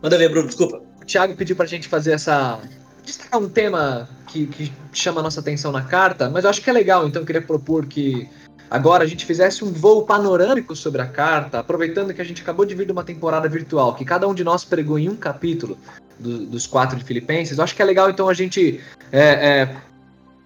Manda 0.02 0.18
ver, 0.18 0.30
Bruno, 0.30 0.48
desculpa. 0.48 0.82
O 1.02 1.06
Thiago 1.06 1.36
pediu 1.36 1.56
pra 1.56 1.66
gente 1.66 1.88
fazer 1.88 2.14
essa. 2.14 2.60
destacar 3.04 3.42
um 3.42 3.50
tema 3.50 4.08
que, 4.28 4.46
que 4.48 4.72
chama 4.94 5.20
a 5.20 5.24
nossa 5.24 5.40
atenção 5.40 5.72
na 5.72 5.82
carta, 5.82 6.30
mas 6.30 6.44
eu 6.44 6.50
acho 6.50 6.62
que 6.62 6.70
é 6.70 6.74
legal, 6.74 7.08
então 7.08 7.22
eu 7.22 7.26
queria 7.26 7.42
propor 7.42 7.88
que 7.88 8.30
agora 8.70 9.04
a 9.04 9.08
gente 9.08 9.26
fizesse 9.26 9.64
um 9.64 9.72
voo 9.72 10.06
panorâmico 10.06 10.76
sobre 10.76 11.02
a 11.02 11.08
carta, 11.08 11.60
aproveitando 11.60 12.14
que 12.14 12.22
a 12.22 12.26
gente 12.26 12.42
acabou 12.42 12.66
de 12.66 12.76
vir 12.76 12.86
de 12.86 12.92
uma 12.92 13.04
temporada 13.04 13.48
virtual, 13.50 13.96
que 13.96 14.06
cada 14.06 14.28
um 14.28 14.34
de 14.34 14.44
nós 14.44 14.64
pregou 14.64 15.00
em 15.00 15.10
um 15.10 15.16
capítulo 15.16 15.78
do, 16.20 16.46
dos 16.46 16.68
quatro 16.68 16.98
de 16.98 17.04
Filipenses. 17.04 17.58
Eu 17.58 17.64
acho 17.64 17.76
que 17.76 17.82
é 17.82 17.86
legal 17.86 18.10
então 18.10 18.30
a 18.30 18.34
gente 18.34 18.80
é, 19.12 19.22
é, 19.22 19.78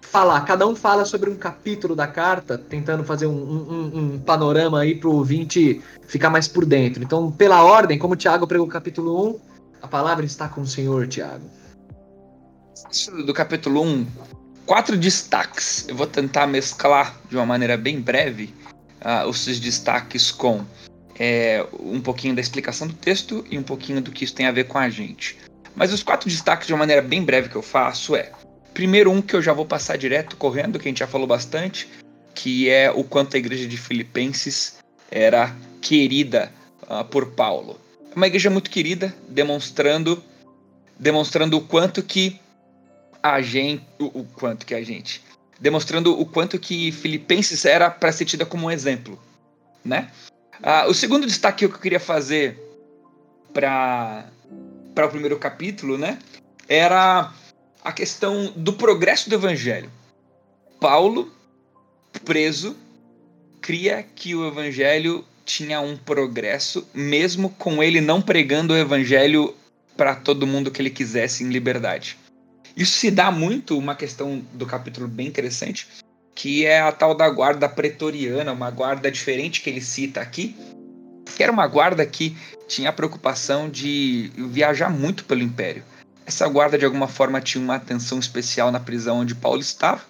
falar, 0.02 0.40
cada 0.42 0.66
um 0.66 0.76
fala 0.76 1.04
sobre 1.04 1.28
um 1.28 1.36
capítulo 1.36 1.96
da 1.96 2.06
carta, 2.06 2.56
tentando 2.56 3.02
fazer 3.02 3.26
um, 3.26 3.32
um, 3.32 3.98
um 3.98 4.18
panorama 4.20 4.80
aí 4.80 4.94
para 4.94 5.08
o 5.08 5.16
ouvinte 5.16 5.82
ficar 6.06 6.30
mais 6.30 6.46
por 6.46 6.64
dentro. 6.64 7.02
Então, 7.02 7.32
pela 7.32 7.64
ordem, 7.64 7.98
como 7.98 8.14
o 8.14 8.16
Tiago 8.16 8.46
pregou 8.46 8.66
o 8.66 8.70
capítulo 8.70 9.30
1, 9.30 9.40
a 9.82 9.88
palavra 9.88 10.24
está 10.24 10.48
com 10.48 10.60
o 10.60 10.66
Senhor, 10.66 11.06
Tiago. 11.08 11.44
Do 13.26 13.34
capítulo 13.34 13.82
1, 13.82 14.06
quatro 14.66 14.96
destaques. 14.96 15.86
Eu 15.88 15.94
vou 15.94 16.06
tentar 16.06 16.46
mesclar 16.46 17.18
de 17.28 17.36
uma 17.36 17.46
maneira 17.46 17.76
bem 17.76 18.00
breve 18.00 18.52
uh, 19.00 19.28
os 19.28 19.44
destaques 19.58 20.30
com 20.30 20.64
é, 21.18 21.64
um 21.78 22.00
pouquinho 22.00 22.34
da 22.34 22.40
explicação 22.40 22.86
do 22.88 22.94
texto 22.94 23.44
e 23.50 23.58
um 23.58 23.62
pouquinho 23.62 24.00
do 24.00 24.10
que 24.10 24.24
isso 24.24 24.34
tem 24.34 24.46
a 24.46 24.52
ver 24.52 24.64
com 24.64 24.78
a 24.78 24.88
gente. 24.88 25.38
Mas 25.76 25.92
os 25.92 26.02
quatro 26.02 26.28
destaques 26.28 26.66
de 26.66 26.72
uma 26.72 26.80
maneira 26.80 27.02
bem 27.02 27.22
breve 27.22 27.48
que 27.48 27.56
eu 27.56 27.62
faço 27.62 28.16
é: 28.16 28.32
primeiro, 28.72 29.10
um 29.10 29.20
que 29.20 29.34
eu 29.34 29.42
já 29.42 29.52
vou 29.52 29.66
passar 29.66 29.96
direto 29.96 30.36
correndo, 30.36 30.78
que 30.78 30.88
a 30.88 30.90
gente 30.90 30.98
já 30.98 31.06
falou 31.06 31.26
bastante, 31.26 31.88
que 32.34 32.68
é 32.68 32.90
o 32.90 33.04
quanto 33.04 33.36
a 33.36 33.38
igreja 33.38 33.66
de 33.66 33.76
Filipenses 33.76 34.78
era 35.10 35.54
querida 35.80 36.50
uh, 36.82 37.04
por 37.04 37.32
Paulo. 37.32 37.80
É 38.10 38.16
uma 38.16 38.26
igreja 38.26 38.50
muito 38.50 38.70
querida, 38.70 39.14
demonstrando 39.28 40.22
demonstrando 40.96 41.56
o 41.56 41.60
quanto 41.60 42.04
que 42.04 42.38
a 43.24 43.40
gente. 43.40 43.82
O, 43.98 44.20
o 44.20 44.24
quanto 44.24 44.66
que 44.66 44.74
a 44.74 44.84
gente. 44.84 45.22
Demonstrando 45.58 46.20
o 46.20 46.26
quanto 46.26 46.58
que 46.58 46.92
Filipenses 46.92 47.64
era 47.64 47.90
para 47.90 48.12
ser 48.12 48.26
tida 48.26 48.44
como 48.44 48.66
um 48.66 48.70
exemplo. 48.70 49.18
Né? 49.82 50.10
Ah, 50.62 50.86
o 50.86 50.92
segundo 50.92 51.26
destaque 51.26 51.58
que 51.58 51.64
eu 51.64 51.78
queria 51.78 52.00
fazer 52.00 52.58
para 53.52 54.26
o 54.96 55.08
primeiro 55.08 55.38
capítulo 55.38 55.96
né, 55.96 56.18
era 56.68 57.32
a 57.82 57.92
questão 57.92 58.52
do 58.54 58.74
progresso 58.74 59.30
do 59.30 59.36
evangelho. 59.36 59.90
Paulo, 60.78 61.32
preso, 62.24 62.76
cria 63.60 64.02
que 64.02 64.34
o 64.34 64.46
evangelho 64.46 65.24
tinha 65.46 65.80
um 65.80 65.96
progresso, 65.96 66.86
mesmo 66.92 67.50
com 67.50 67.82
ele 67.82 68.00
não 68.00 68.20
pregando 68.20 68.74
o 68.74 68.76
evangelho 68.76 69.54
para 69.96 70.14
todo 70.14 70.46
mundo 70.46 70.70
que 70.70 70.82
ele 70.82 70.90
quisesse 70.90 71.44
em 71.44 71.48
liberdade. 71.48 72.18
Isso 72.76 72.98
se 72.98 73.10
dá 73.10 73.30
muito 73.30 73.78
uma 73.78 73.94
questão 73.94 74.42
do 74.52 74.66
capítulo 74.66 75.06
bem 75.06 75.26
interessante, 75.26 75.86
que 76.34 76.66
é 76.66 76.80
a 76.80 76.90
tal 76.90 77.14
da 77.14 77.28
guarda 77.30 77.68
pretoriana, 77.68 78.52
uma 78.52 78.70
guarda 78.70 79.10
diferente 79.10 79.60
que 79.60 79.70
ele 79.70 79.80
cita 79.80 80.20
aqui, 80.20 80.56
que 81.36 81.42
era 81.42 81.52
uma 81.52 81.66
guarda 81.66 82.04
que 82.04 82.36
tinha 82.66 82.90
a 82.90 82.92
preocupação 82.92 83.68
de 83.68 84.32
viajar 84.36 84.90
muito 84.90 85.24
pelo 85.24 85.42
império. 85.42 85.84
Essa 86.26 86.48
guarda 86.48 86.78
de 86.78 86.84
alguma 86.84 87.06
forma 87.06 87.40
tinha 87.40 87.62
uma 87.62 87.76
atenção 87.76 88.18
especial 88.18 88.72
na 88.72 88.80
prisão 88.80 89.18
onde 89.18 89.34
Paulo 89.34 89.60
estava. 89.60 90.00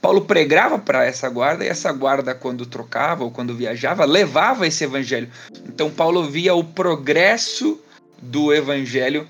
Paulo 0.00 0.22
pregava 0.22 0.78
para 0.78 1.04
essa 1.04 1.28
guarda 1.28 1.64
e 1.64 1.68
essa 1.68 1.92
guarda 1.92 2.34
quando 2.34 2.66
trocava 2.66 3.22
ou 3.22 3.30
quando 3.30 3.54
viajava 3.54 4.04
levava 4.04 4.66
esse 4.66 4.84
evangelho. 4.84 5.30
Então 5.66 5.90
Paulo 5.90 6.28
via 6.28 6.54
o 6.54 6.64
progresso 6.64 7.80
do 8.20 8.52
evangelho 8.52 9.28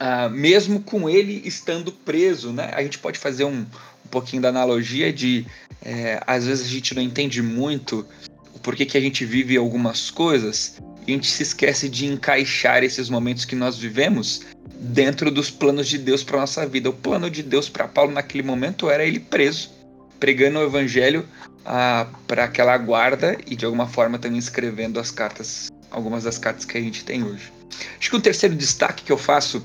uh, 0.00 0.30
mesmo 0.30 0.80
com 0.80 1.08
ele 1.08 1.42
estando 1.44 1.92
preso, 1.92 2.52
né? 2.52 2.70
A 2.72 2.82
gente 2.82 2.98
pode 2.98 3.18
fazer 3.18 3.44
um, 3.44 3.60
um 3.60 4.08
pouquinho 4.10 4.42
da 4.42 4.48
analogia 4.48 5.12
de 5.12 5.46
é, 5.82 6.20
às 6.26 6.46
vezes 6.46 6.66
a 6.66 6.70
gente 6.70 6.94
não 6.94 7.02
entende 7.02 7.42
muito 7.42 8.06
o 8.54 8.58
porquê 8.58 8.84
que 8.84 8.96
a 8.96 9.00
gente 9.00 9.24
vive 9.24 9.56
algumas 9.56 10.10
coisas 10.10 10.78
e 11.06 11.12
a 11.12 11.14
gente 11.14 11.28
se 11.28 11.42
esquece 11.42 11.88
de 11.88 12.06
encaixar 12.06 12.82
esses 12.82 13.08
momentos 13.08 13.44
que 13.44 13.54
nós 13.54 13.78
vivemos 13.78 14.42
dentro 14.74 15.30
dos 15.30 15.50
planos 15.50 15.88
de 15.88 15.98
Deus 15.98 16.22
para 16.22 16.40
nossa 16.40 16.66
vida. 16.66 16.90
O 16.90 16.92
plano 16.92 17.30
de 17.30 17.42
Deus 17.42 17.68
para 17.68 17.88
Paulo 17.88 18.12
naquele 18.12 18.42
momento 18.42 18.90
era 18.90 19.04
ele 19.04 19.20
preso, 19.20 19.70
pregando 20.18 20.58
o 20.58 20.64
evangelho 20.64 21.26
ah, 21.64 22.06
para 22.26 22.44
aquela 22.44 22.76
guarda 22.76 23.38
e 23.46 23.56
de 23.56 23.64
alguma 23.64 23.86
forma 23.86 24.18
também 24.18 24.38
escrevendo 24.38 25.00
as 25.00 25.10
cartas, 25.10 25.70
algumas 25.90 26.24
das 26.24 26.38
cartas 26.38 26.64
que 26.64 26.76
a 26.76 26.80
gente 26.80 27.04
tem 27.04 27.24
hoje. 27.24 27.50
Acho 27.98 28.10
que 28.10 28.16
o 28.16 28.20
terceiro 28.20 28.54
destaque 28.54 29.04
que 29.04 29.12
eu 29.12 29.18
faço 29.18 29.64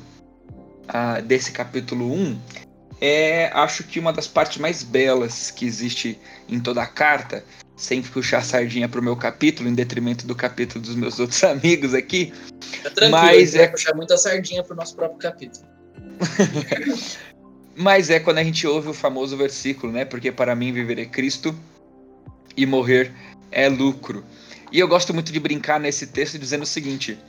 desse 1.25 1.51
capítulo 1.51 2.11
1 2.11 2.39
é, 3.01 3.47
acho 3.53 3.83
que, 3.83 3.99
uma 3.99 4.13
das 4.13 4.27
partes 4.27 4.57
mais 4.57 4.81
belas 4.81 5.51
que 5.51 5.65
existe 5.65 6.17
em 6.47 6.59
toda 6.59 6.81
a 6.81 6.87
carta, 6.87 7.43
sem 7.75 8.01
puxar 8.01 8.37
a 8.37 8.41
sardinha 8.41 8.87
pro 8.87 9.03
meu 9.03 9.15
capítulo, 9.15 9.67
em 9.67 9.73
detrimento 9.73 10.25
do 10.25 10.33
capítulo 10.33 10.83
dos 10.83 10.95
meus 10.95 11.19
outros 11.19 11.43
amigos 11.43 11.93
aqui. 11.93 12.33
Tá 12.83 12.89
tranquilo, 12.89 13.11
mas 13.11 13.55
é 13.55 13.67
puxar 13.67 13.93
muita 13.95 14.17
sardinha 14.17 14.63
pro 14.63 14.75
nosso 14.75 14.95
próprio 14.95 15.19
capítulo. 15.19 15.65
mas 17.75 18.09
é 18.09 18.19
quando 18.19 18.37
a 18.37 18.43
gente 18.43 18.65
ouve 18.65 18.89
o 18.89 18.93
famoso 18.93 19.35
versículo, 19.35 19.91
né? 19.91 20.05
Porque 20.05 20.31
para 20.31 20.55
mim 20.55 20.71
viver 20.71 20.97
é 20.97 21.05
Cristo 21.05 21.53
e 22.55 22.65
morrer 22.65 23.11
é 23.51 23.67
lucro. 23.67 24.23
E 24.71 24.79
eu 24.79 24.87
gosto 24.87 25.13
muito 25.13 25.31
de 25.31 25.39
brincar 25.39 25.79
nesse 25.79 26.07
texto 26.07 26.39
dizendo 26.39 26.63
o 26.63 26.65
seguinte: 26.65 27.19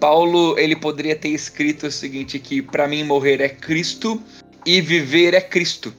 Paulo 0.00 0.58
ele 0.58 0.76
poderia 0.76 1.16
ter 1.16 1.30
escrito 1.30 1.86
o 1.86 1.90
seguinte 1.90 2.38
que 2.38 2.60
para 2.60 2.86
mim 2.86 3.04
morrer 3.04 3.40
é 3.40 3.48
Cristo 3.48 4.22
e 4.64 4.80
viver 4.80 5.34
é 5.34 5.40
Cristo. 5.40 5.94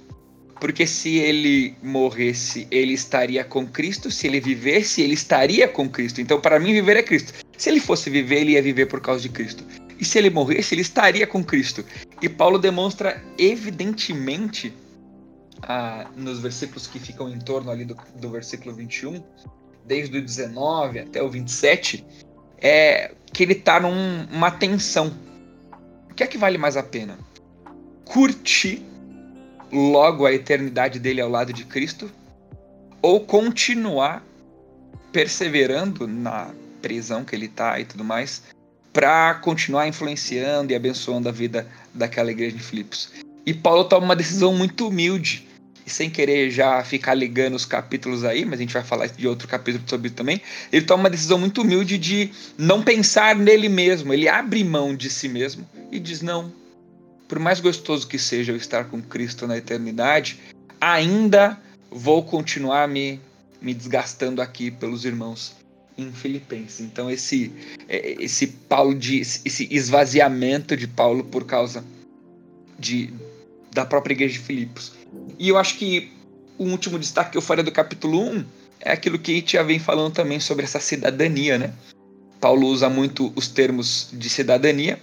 Porque 0.60 0.88
se 0.88 1.18
ele 1.18 1.76
morresse, 1.84 2.68
ele 2.72 2.94
estaria 2.94 3.44
com 3.44 3.66
Cristo, 3.68 4.10
se 4.10 4.28
ele 4.28 4.40
vivesse, 4.40 5.02
ele 5.02 5.14
estaria 5.14 5.68
com 5.68 5.88
Cristo. 5.88 6.20
Então, 6.20 6.42
para 6.42 6.60
mim, 6.60 6.74
viver 6.74 6.98
é 6.98 7.04
Cristo. 7.04 7.34
Se 7.56 7.70
ele 7.70 7.80
fosse 7.80 8.10
viver, 8.10 8.42
ele 8.42 8.52
ia 8.54 8.62
viver 8.62 8.88
por 8.88 9.00
causa 9.00 9.22
de 9.22 9.30
Cristo. 9.30 9.64
E 10.00 10.06
se 10.06 10.18
ele 10.18 10.30
morresse, 10.30 10.74
ele 10.74 10.82
estaria 10.82 11.28
com 11.28 11.44
Cristo. 11.44 11.86
E 12.22 12.28
Paulo 12.28 12.58
demonstra 12.58 13.24
evidentemente, 13.38 14.74
ah, 15.62 16.10
nos 16.16 16.40
versículos 16.40 16.88
que 16.88 17.00
ficam 17.00 17.30
em 17.30 17.40
torno 17.40 17.70
ali 17.70 17.86
do, 17.86 17.96
do 18.20 18.30
versículo 18.30 18.74
21, 18.74 19.24
desde 19.86 20.18
o 20.18 20.22
19 20.22 21.00
até 21.00 21.22
o 21.22 21.30
27, 21.30 22.04
é 22.60 23.12
que 23.34 23.44
ele 23.44 23.54
está 23.54 23.80
numa 23.80 24.52
tensão. 24.52 25.14
O 26.10 26.14
que 26.14 26.24
é 26.24 26.28
que 26.28 26.38
vale 26.38 26.58
mais 26.58 26.78
a 26.78 26.84
pena? 26.84 27.18
Curtir 28.06 28.82
logo 29.72 30.26
a 30.26 30.34
eternidade 30.34 31.00
dele 31.00 31.22
ao 31.22 31.30
lado 31.30 31.54
de 31.54 31.66
Cristo 31.66 32.10
ou 33.02 33.22
continuar 33.22 34.24
perseverando 35.12 36.08
na 36.08 36.52
prisão 36.82 37.24
que 37.24 37.36
ele 37.36 37.46
está 37.46 37.80
e 37.80 37.86
tudo 37.86 38.04
mais 38.04 38.44
para 38.94 39.36
continuar 39.36 39.88
influenciando 39.88 40.72
e 40.72 40.76
abençoando 40.76 41.30
a 41.30 41.32
vida 41.32 41.68
daquela 41.94 42.32
igreja 42.32 42.58
de 42.58 42.64
Filipos. 42.64 43.12
E 43.46 43.54
Paulo 43.54 43.86
toma 43.86 44.06
uma 44.06 44.16
decisão 44.16 44.54
muito 44.56 44.88
humilde 44.88 45.48
e 45.88 45.90
sem 45.90 46.10
querer 46.10 46.52
já 46.52 46.84
ficar 46.84 47.14
ligando 47.14 47.56
os 47.56 47.64
capítulos 47.64 48.26
aí, 48.26 48.44
mas 48.44 48.60
a 48.60 48.62
gente 48.62 48.74
vai 48.74 48.84
falar 48.84 49.08
de 49.08 49.26
outro 49.26 49.48
capítulo 49.48 49.86
sobre 49.88 50.08
isso 50.08 50.18
também, 50.18 50.42
ele 50.70 50.86
toma 50.86 51.04
uma 51.04 51.10
decisão 51.10 51.40
muito 51.40 51.62
humilde 51.62 51.98
de 51.98 52.30
não 52.58 52.84
pensar 52.84 53.34
nele 53.34 53.70
mesmo, 53.70 54.14
ele 54.14 54.28
abre 54.28 54.62
mão 54.66 54.94
de 54.94 55.10
si 55.10 55.30
mesmo 55.30 55.66
e 55.90 55.98
diz: 55.98 56.22
Não, 56.22 56.52
por 57.26 57.40
mais 57.40 57.62
gostoso 57.62 58.06
que 58.06 58.20
seja 58.20 58.52
eu 58.52 58.58
estar 58.58 58.84
com 58.90 59.02
Cristo 59.02 59.48
na 59.48 59.58
eternidade, 59.58 60.38
ainda 60.82 61.58
vou 61.90 62.22
continuar 62.22 62.86
me, 62.90 63.22
me 63.62 63.74
desgastando 63.74 64.42
aqui 64.42 64.70
pelos 64.70 65.06
irmãos 65.06 65.56
em 65.98 66.12
Filipenses. 66.12 66.82
Então 66.82 67.10
esse 67.10 67.50
é, 67.88 68.22
esse 68.22 68.46
Paulo 68.46 68.94
de 68.94 69.22
esse 69.22 69.70
esvaziamento 69.72 70.76
de 70.76 70.86
Paulo 70.86 71.24
por 71.24 71.46
causa 71.46 71.82
de 72.78 73.14
da 73.72 73.86
própria 73.86 74.14
igreja 74.14 74.34
de 74.34 74.40
Filipos 74.40 74.97
e 75.40 75.50
eu 75.50 75.58
acho 75.58 75.78
que 75.78 76.12
o 76.58 76.66
último 76.66 76.98
destaque 76.98 77.32
que 77.32 77.38
eu 77.38 77.42
faria 77.42 77.64
do 77.64 77.72
capítulo 77.72 78.20
1 78.20 78.46
é 78.80 78.92
aquilo 78.92 79.20
que 79.20 79.44
já 79.46 79.64
vem 79.64 79.80
falando 79.80 80.14
também 80.14 80.40
sobre 80.40 80.64
essa 80.64 80.80
cidadania, 80.80 81.58
né? 81.58 81.74
Paulo 82.40 82.68
usa 82.68 82.90
muito 82.90 83.32
os 83.36 83.48
termos 83.48 84.10
de 84.14 84.30
cidadania 84.30 85.00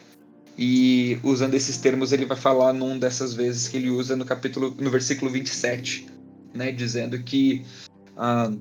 e 0.57 1.19
usando 1.23 1.55
esses 1.55 1.77
termos 1.79 2.13
ele 2.13 2.25
vai 2.25 2.37
falar 2.37 2.73
num 2.73 2.99
dessas 2.99 3.35
vezes 3.35 3.69
que 3.69 3.77
ele 3.77 3.91
usa 3.91 4.15
no 4.15 4.25
capítulo 4.25 4.75
no 4.79 4.91
versículo 4.91 5.31
27, 5.31 6.07
né, 6.55 6.71
dizendo 6.71 7.21
que 7.23 7.65
ah, 8.17 8.53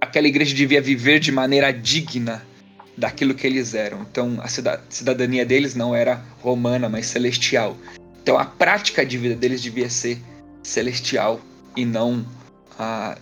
aquela 0.00 0.28
igreja 0.28 0.54
devia 0.54 0.80
viver 0.80 1.18
de 1.18 1.32
maneira 1.32 1.72
digna 1.72 2.46
daquilo 2.96 3.34
que 3.34 3.46
eles 3.46 3.74
eram. 3.74 4.02
Então 4.02 4.38
a 4.40 4.48
cidadania 4.88 5.44
deles 5.44 5.74
não 5.74 5.94
era 5.94 6.24
romana, 6.40 6.88
mas 6.88 7.06
celestial. 7.06 7.76
Então 8.22 8.38
a 8.38 8.44
prática 8.44 9.04
de 9.04 9.16
vida 9.18 9.34
deles 9.34 9.62
devia 9.62 9.88
ser 9.88 10.18
celestial 10.62 11.40
e 11.76 11.84
não 11.84 12.24
a, 12.78 13.16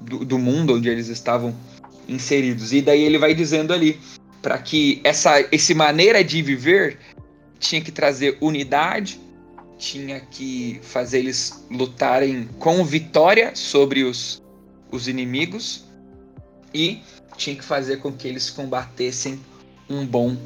do, 0.00 0.24
do 0.24 0.38
mundo 0.38 0.74
onde 0.74 0.88
eles 0.88 1.08
estavam 1.08 1.54
inseridos. 2.08 2.72
E 2.72 2.82
daí 2.82 3.02
ele 3.02 3.18
vai 3.18 3.34
dizendo 3.34 3.72
ali 3.72 4.00
para 4.40 4.58
que 4.58 5.00
essa 5.04 5.40
esse 5.52 5.74
maneira 5.74 6.22
de 6.24 6.42
viver 6.42 6.98
tinha 7.58 7.80
que 7.80 7.92
trazer 7.92 8.36
unidade, 8.40 9.20
tinha 9.78 10.20
que 10.20 10.80
fazer 10.82 11.20
eles 11.20 11.64
lutarem 11.70 12.48
com 12.58 12.84
vitória 12.84 13.54
sobre 13.54 14.02
os, 14.02 14.42
os 14.90 15.06
inimigos 15.06 15.84
e 16.74 17.00
tinha 17.36 17.54
que 17.54 17.64
fazer 17.64 17.98
com 17.98 18.12
que 18.12 18.26
eles 18.26 18.50
combatessem 18.50 19.40
um 19.88 20.04
bom 20.04 20.36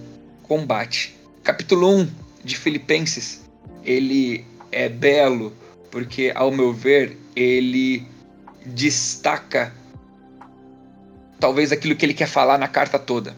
combate. 0.42 1.16
Capítulo 1.42 1.88
1 1.88 2.08
de 2.44 2.56
Filipenses 2.56 3.45
ele 3.86 4.44
é 4.72 4.88
belo 4.88 5.52
porque, 5.90 6.32
ao 6.34 6.50
meu 6.50 6.72
ver, 6.72 7.16
ele 7.34 8.06
destaca 8.66 9.72
talvez 11.38 11.72
aquilo 11.72 11.94
que 11.94 12.04
ele 12.04 12.12
quer 12.12 12.28
falar 12.28 12.58
na 12.58 12.68
carta 12.68 12.98
toda. 12.98 13.36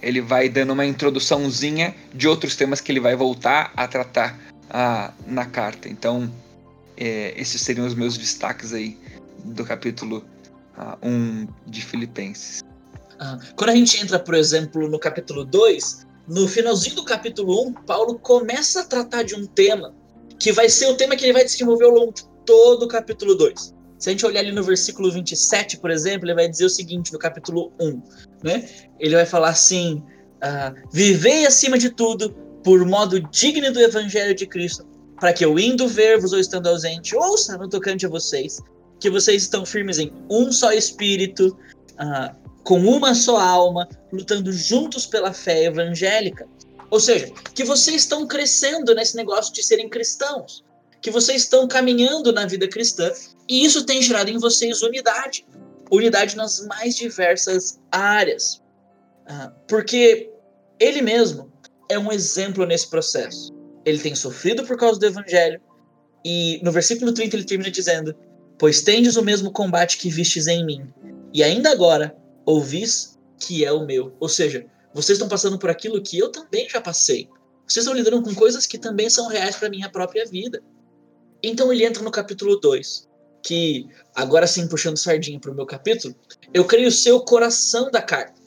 Ele 0.00 0.20
vai 0.20 0.48
dando 0.48 0.72
uma 0.72 0.84
introduçãozinha 0.84 1.94
de 2.12 2.26
outros 2.26 2.56
temas 2.56 2.80
que 2.80 2.90
ele 2.90 2.98
vai 2.98 3.14
voltar 3.14 3.72
a 3.76 3.86
tratar 3.86 4.36
ah, 4.70 5.12
na 5.26 5.44
carta. 5.44 5.88
Então, 5.88 6.32
é, 6.96 7.34
esses 7.36 7.60
seriam 7.60 7.86
os 7.86 7.94
meus 7.94 8.16
destaques 8.16 8.72
aí 8.72 8.98
do 9.44 9.64
capítulo 9.64 10.24
ah, 10.76 10.98
1 11.02 11.46
de 11.66 11.84
Filipenses. 11.84 12.64
Ah, 13.20 13.38
quando 13.54 13.70
a 13.70 13.76
gente 13.76 14.00
entra, 14.00 14.18
por 14.18 14.34
exemplo, 14.34 14.88
no 14.88 14.98
capítulo 14.98 15.44
2, 15.44 16.06
no 16.28 16.46
finalzinho 16.46 16.96
do 16.96 17.04
capítulo 17.04 17.68
1, 17.68 17.72
Paulo 17.84 18.18
começa 18.18 18.80
a 18.80 18.84
tratar 18.84 19.22
de 19.22 19.34
um 19.34 19.46
tema 19.46 19.94
que 20.38 20.52
vai 20.52 20.68
ser 20.68 20.86
o 20.86 20.96
tema 20.96 21.16
que 21.16 21.24
ele 21.24 21.32
vai 21.32 21.44
desenvolver 21.44 21.84
ao 21.84 21.90
longo 21.90 22.12
de 22.12 22.24
todo 22.44 22.84
o 22.84 22.88
capítulo 22.88 23.34
2. 23.34 23.74
Se 23.98 24.08
a 24.08 24.12
gente 24.12 24.26
olhar 24.26 24.40
ali 24.40 24.50
no 24.50 24.64
versículo 24.64 25.12
27, 25.12 25.78
por 25.78 25.90
exemplo, 25.90 26.26
ele 26.26 26.34
vai 26.34 26.48
dizer 26.48 26.64
o 26.64 26.70
seguinte 26.70 27.12
no 27.12 27.18
capítulo 27.18 27.72
1, 27.80 28.02
né? 28.42 28.68
Ele 28.98 29.14
vai 29.14 29.24
falar 29.24 29.50
assim: 29.50 30.02
ah, 30.40 30.74
Vivei 30.92 31.46
acima 31.46 31.78
de 31.78 31.90
tudo 31.90 32.30
por 32.64 32.84
modo 32.84 33.20
digno 33.20 33.72
do 33.72 33.80
evangelho 33.80 34.34
de 34.34 34.46
Cristo, 34.46 34.84
para 35.20 35.32
que 35.32 35.44
eu 35.44 35.56
indo 35.58 35.86
ver-vos 35.86 36.32
ou 36.32 36.40
estando 36.40 36.68
ausente, 36.68 37.14
ouça 37.14 37.56
no 37.56 37.68
tocante 37.68 38.04
a 38.04 38.08
vocês, 38.08 38.60
que 38.98 39.08
vocês 39.08 39.42
estão 39.42 39.64
firmes 39.64 40.00
em 40.00 40.12
um 40.28 40.50
só 40.50 40.72
espírito, 40.72 41.56
ah, 41.98 42.34
com 42.64 42.80
uma 42.80 43.14
só 43.14 43.38
alma, 43.38 43.88
lutando 44.12 44.52
juntos 44.52 45.06
pela 45.06 45.32
fé 45.32 45.64
evangélica. 45.64 46.46
Ou 46.90 47.00
seja, 47.00 47.32
que 47.54 47.64
vocês 47.64 48.02
estão 48.02 48.26
crescendo 48.26 48.94
nesse 48.94 49.16
negócio 49.16 49.52
de 49.52 49.62
serem 49.62 49.88
cristãos, 49.88 50.64
que 51.00 51.10
vocês 51.10 51.42
estão 51.42 51.66
caminhando 51.66 52.32
na 52.32 52.46
vida 52.46 52.68
cristã, 52.68 53.10
e 53.48 53.64
isso 53.64 53.84
tem 53.84 54.00
gerado 54.00 54.30
em 54.30 54.38
vocês 54.38 54.82
unidade 54.82 55.44
unidade 55.96 56.36
nas 56.36 56.64
mais 56.66 56.96
diversas 56.96 57.78
áreas. 57.90 58.62
Ah, 59.26 59.52
porque 59.68 60.30
ele 60.80 61.02
mesmo 61.02 61.52
é 61.88 61.98
um 61.98 62.10
exemplo 62.10 62.64
nesse 62.64 62.88
processo. 62.88 63.52
Ele 63.84 63.98
tem 63.98 64.14
sofrido 64.14 64.64
por 64.64 64.76
causa 64.76 64.98
do 64.98 65.06
evangelho, 65.06 65.60
e 66.24 66.60
no 66.62 66.72
versículo 66.72 67.12
30 67.12 67.36
ele 67.36 67.44
termina 67.44 67.70
dizendo: 67.70 68.14
Pois 68.58 68.80
tendes 68.80 69.16
o 69.16 69.22
mesmo 69.22 69.50
combate 69.50 69.98
que 69.98 70.08
vistes 70.08 70.46
em 70.46 70.64
mim, 70.64 70.88
e 71.32 71.42
ainda 71.42 71.70
agora 71.70 72.16
ouvis 72.44 73.18
que 73.38 73.64
é 73.64 73.72
o 73.72 73.84
meu. 73.84 74.14
Ou 74.20 74.28
seja, 74.28 74.66
vocês 74.94 75.16
estão 75.16 75.28
passando 75.28 75.58
por 75.58 75.70
aquilo 75.70 76.02
que 76.02 76.18
eu 76.18 76.30
também 76.30 76.68
já 76.68 76.80
passei. 76.80 77.28
Vocês 77.66 77.84
estão 77.84 77.94
lidando 77.94 78.22
com 78.22 78.34
coisas 78.34 78.66
que 78.66 78.78
também 78.78 79.08
são 79.08 79.28
reais 79.28 79.56
para 79.56 79.70
minha 79.70 79.90
própria 79.90 80.26
vida. 80.26 80.62
Então 81.42 81.72
ele 81.72 81.84
entra 81.84 82.02
no 82.02 82.10
capítulo 82.10 82.56
2, 82.56 83.08
que, 83.42 83.88
agora 84.14 84.46
sim 84.46 84.68
puxando 84.68 84.96
sardinha 84.96 85.40
para 85.40 85.50
o 85.50 85.54
meu 85.54 85.66
capítulo, 85.66 86.14
eu 86.52 86.64
creio 86.64 86.90
ser 86.90 87.12
o 87.12 87.24
coração 87.24 87.90
da 87.90 88.00
carta. 88.00 88.40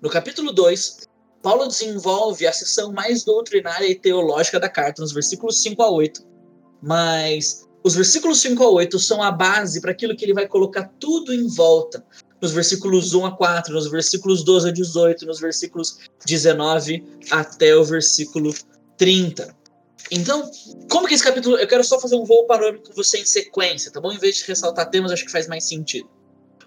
No 0.00 0.10
capítulo 0.10 0.52
2, 0.52 1.08
Paulo 1.42 1.66
desenvolve 1.66 2.46
a 2.46 2.52
seção 2.52 2.92
mais 2.92 3.22
doutrinária 3.24 3.86
e 3.86 3.94
teológica 3.94 4.58
da 4.58 4.68
carta, 4.68 5.02
nos 5.02 5.12
versículos 5.12 5.62
5 5.62 5.82
a 5.82 5.90
8. 5.90 6.26
Mas 6.82 7.68
os 7.84 7.94
versículos 7.94 8.40
5 8.40 8.62
a 8.62 8.70
8 8.70 8.98
são 8.98 9.22
a 9.22 9.30
base 9.30 9.80
para 9.80 9.92
aquilo 9.92 10.16
que 10.16 10.24
ele 10.24 10.34
vai 10.34 10.48
colocar 10.48 10.92
tudo 10.98 11.32
em 11.32 11.46
volta 11.46 12.04
nos 12.42 12.50
versículos 12.50 13.14
1 13.14 13.24
a 13.24 13.36
4, 13.36 13.72
nos 13.72 13.88
versículos 13.88 14.42
12 14.42 14.68
a 14.68 14.72
18, 14.72 15.24
nos 15.24 15.38
versículos 15.38 15.98
19 16.26 17.04
até 17.30 17.76
o 17.76 17.84
versículo 17.84 18.52
30. 18.98 19.54
Então, 20.10 20.50
como 20.90 21.06
que 21.06 21.14
esse 21.14 21.22
capítulo. 21.22 21.56
Eu 21.56 21.68
quero 21.68 21.84
só 21.84 22.00
fazer 22.00 22.16
um 22.16 22.24
voo 22.24 22.44
panorâmico 22.46 22.88
com 22.88 22.94
você 22.94 23.18
em 23.18 23.24
sequência, 23.24 23.92
tá 23.92 24.00
bom? 24.00 24.12
Em 24.12 24.18
vez 24.18 24.36
de 24.36 24.44
ressaltar 24.44 24.90
temas, 24.90 25.12
acho 25.12 25.24
que 25.24 25.30
faz 25.30 25.46
mais 25.46 25.64
sentido. 25.64 26.10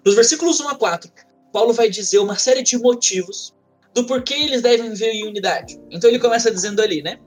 Nos 0.04 0.14
versículos 0.14 0.60
1 0.60 0.68
a 0.68 0.74
4, 0.74 1.12
Paulo 1.52 1.74
vai 1.74 1.90
dizer 1.90 2.18
uma 2.18 2.38
série 2.38 2.62
de 2.62 2.78
motivos 2.78 3.54
do 3.94 4.06
porquê 4.06 4.34
eles 4.34 4.62
devem 4.62 4.90
viver 4.90 5.12
em 5.12 5.28
unidade. 5.28 5.78
Então 5.90 6.08
ele 6.08 6.18
começa 6.18 6.50
dizendo 6.50 6.80
ali, 6.80 7.02
né? 7.02 7.18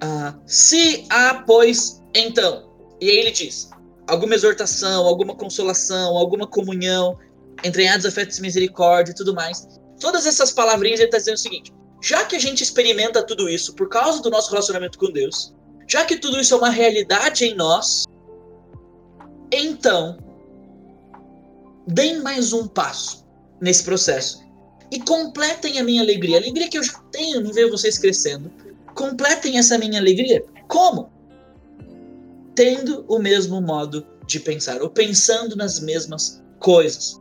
Ah, 0.00 0.38
se 0.46 1.04
há, 1.10 1.42
pois, 1.46 2.00
então. 2.14 2.70
E 3.00 3.10
aí 3.10 3.16
ele 3.18 3.30
diz: 3.32 3.70
alguma 4.10 4.34
exortação, 4.34 5.06
alguma 5.06 5.34
consolação, 5.34 6.16
alguma 6.16 6.46
comunhão, 6.46 7.16
entranhados 7.64 8.04
afetos 8.04 8.38
e 8.38 8.42
misericórdia 8.42 9.12
e 9.12 9.14
tudo 9.14 9.34
mais. 9.34 9.66
Todas 10.00 10.26
essas 10.26 10.50
palavrinhas 10.50 10.98
ele 10.98 11.08
está 11.08 11.18
dizendo 11.18 11.36
o 11.36 11.38
seguinte: 11.38 11.72
já 12.02 12.24
que 12.24 12.36
a 12.36 12.38
gente 12.38 12.62
experimenta 12.62 13.22
tudo 13.22 13.48
isso 13.48 13.74
por 13.74 13.88
causa 13.88 14.20
do 14.20 14.30
nosso 14.30 14.50
relacionamento 14.50 14.98
com 14.98 15.10
Deus, 15.12 15.54
já 15.88 16.04
que 16.04 16.16
tudo 16.16 16.40
isso 16.40 16.54
é 16.54 16.56
uma 16.56 16.70
realidade 16.70 17.44
em 17.44 17.54
nós, 17.54 18.04
então 19.52 20.18
deem 21.86 22.20
mais 22.20 22.52
um 22.52 22.66
passo 22.66 23.24
nesse 23.60 23.84
processo 23.84 24.42
e 24.90 24.98
completem 25.00 25.78
a 25.78 25.84
minha 25.84 26.02
alegria. 26.02 26.38
A 26.38 26.40
alegria 26.40 26.68
que 26.68 26.78
eu 26.78 26.82
já 26.82 26.98
tenho 27.12 27.40
em 27.40 27.52
ver 27.52 27.70
vocês 27.70 27.96
crescendo. 27.98 28.50
Completem 28.94 29.56
essa 29.56 29.78
minha 29.78 30.00
alegria. 30.00 30.44
Como? 30.66 31.10
Tendo 32.60 33.06
o 33.08 33.18
mesmo 33.18 33.58
modo 33.58 34.06
de 34.26 34.38
pensar, 34.38 34.82
ou 34.82 34.90
pensando 34.90 35.56
nas 35.56 35.80
mesmas 35.80 36.42
coisas. 36.58 37.18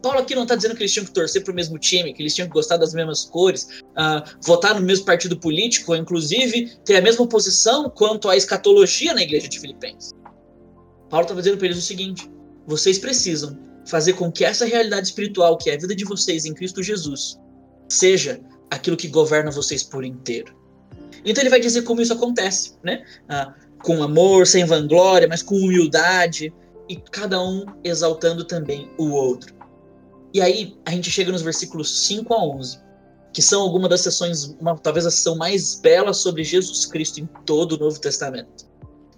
Paulo 0.00 0.20
aqui 0.20 0.36
não 0.36 0.44
está 0.44 0.54
dizendo 0.54 0.76
que 0.76 0.82
eles 0.82 0.92
tinham 0.92 1.04
que 1.04 1.10
torcer 1.10 1.42
para 1.42 1.50
o 1.50 1.54
mesmo 1.56 1.80
time, 1.80 2.14
que 2.14 2.22
eles 2.22 2.32
tinham 2.32 2.46
que 2.46 2.54
gostar 2.54 2.76
das 2.76 2.94
mesmas 2.94 3.24
cores, 3.24 3.64
uh, 3.64 4.22
votar 4.40 4.78
no 4.78 4.86
mesmo 4.86 5.04
partido 5.04 5.36
político, 5.36 5.90
ou 5.90 5.98
inclusive 5.98 6.76
ter 6.84 6.94
a 6.94 7.00
mesma 7.00 7.26
posição 7.26 7.90
quanto 7.90 8.28
à 8.28 8.36
escatologia 8.36 9.12
na 9.12 9.22
igreja 9.22 9.48
de 9.48 9.58
Filipenses. 9.58 10.12
Paulo 11.10 11.24
está 11.24 11.34
dizendo 11.34 11.58
para 11.58 11.66
eles 11.66 11.78
o 11.78 11.82
seguinte: 11.82 12.30
vocês 12.64 13.00
precisam 13.00 13.58
fazer 13.84 14.12
com 14.12 14.30
que 14.30 14.44
essa 14.44 14.64
realidade 14.64 15.08
espiritual, 15.08 15.58
que 15.58 15.70
é 15.70 15.74
a 15.74 15.76
vida 15.76 15.96
de 15.96 16.04
vocês 16.04 16.44
em 16.44 16.54
Cristo 16.54 16.84
Jesus, 16.84 17.36
seja 17.88 18.40
aquilo 18.70 18.96
que 18.96 19.08
governa 19.08 19.50
vocês 19.50 19.82
por 19.82 20.04
inteiro. 20.04 20.54
Então 21.24 21.42
ele 21.42 21.50
vai 21.50 21.60
dizer 21.60 21.82
como 21.82 22.00
isso 22.00 22.12
acontece, 22.12 22.76
né? 22.82 23.04
Ah, 23.28 23.54
com 23.82 24.02
amor, 24.02 24.46
sem 24.46 24.64
vanglória, 24.64 25.28
mas 25.28 25.42
com 25.42 25.56
humildade, 25.56 26.52
e 26.88 26.96
cada 26.96 27.42
um 27.42 27.64
exaltando 27.82 28.44
também 28.44 28.90
o 28.98 29.10
outro. 29.10 29.54
E 30.34 30.40
aí 30.40 30.76
a 30.84 30.90
gente 30.90 31.10
chega 31.10 31.30
nos 31.30 31.42
versículos 31.42 32.06
5 32.06 32.32
a 32.32 32.44
11, 32.44 32.80
que 33.32 33.42
são 33.42 33.62
algumas 33.62 33.90
das 33.90 34.00
sessões, 34.00 34.56
uma, 34.60 34.76
talvez 34.76 35.06
a 35.06 35.10
sessão 35.10 35.36
mais 35.36 35.74
bela 35.76 36.12
sobre 36.12 36.44
Jesus 36.44 36.86
Cristo 36.86 37.20
em 37.20 37.28
todo 37.46 37.72
o 37.72 37.78
Novo 37.78 38.00
Testamento. 38.00 38.66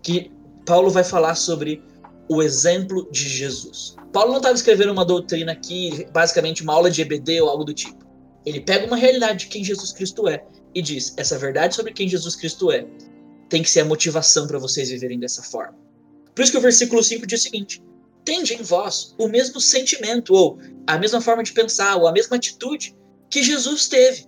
Que 0.02 0.30
Paulo 0.66 0.90
vai 0.90 1.04
falar 1.04 1.34
sobre 1.34 1.82
o 2.28 2.42
exemplo 2.42 3.08
de 3.10 3.28
Jesus. 3.28 3.96
Paulo 4.12 4.30
não 4.30 4.38
estava 4.38 4.54
escrevendo 4.54 4.92
uma 4.92 5.04
doutrina 5.04 5.52
aqui, 5.52 6.06
basicamente 6.12 6.62
uma 6.62 6.72
aula 6.72 6.90
de 6.90 7.02
EBD 7.02 7.40
ou 7.40 7.48
algo 7.48 7.64
do 7.64 7.74
tipo. 7.74 8.04
Ele 8.46 8.60
pega 8.60 8.86
uma 8.86 8.96
realidade 8.96 9.40
de 9.40 9.46
quem 9.48 9.64
Jesus 9.64 9.92
Cristo 9.92 10.28
é 10.28 10.44
e 10.74 10.82
diz: 10.82 11.14
essa 11.16 11.38
verdade 11.38 11.74
sobre 11.74 11.92
quem 11.92 12.08
Jesus 12.08 12.36
Cristo 12.36 12.70
é 12.70 12.86
tem 13.48 13.62
que 13.62 13.70
ser 13.70 13.80
a 13.80 13.84
motivação 13.84 14.46
para 14.46 14.58
vocês 14.58 14.88
viverem 14.88 15.18
dessa 15.18 15.42
forma. 15.42 15.78
Por 16.34 16.42
isso 16.42 16.52
que 16.52 16.58
o 16.58 16.62
versículo 16.62 17.02
5 17.02 17.26
diz 17.26 17.40
o 17.40 17.42
seguinte: 17.44 17.82
tende 18.24 18.54
em 18.54 18.62
vós 18.62 19.14
o 19.18 19.28
mesmo 19.28 19.60
sentimento, 19.60 20.34
ou 20.34 20.58
a 20.86 20.98
mesma 20.98 21.20
forma 21.20 21.42
de 21.42 21.52
pensar, 21.52 21.96
ou 21.96 22.08
a 22.08 22.12
mesma 22.12 22.36
atitude 22.36 22.96
que 23.30 23.42
Jesus 23.42 23.86
teve. 23.88 24.26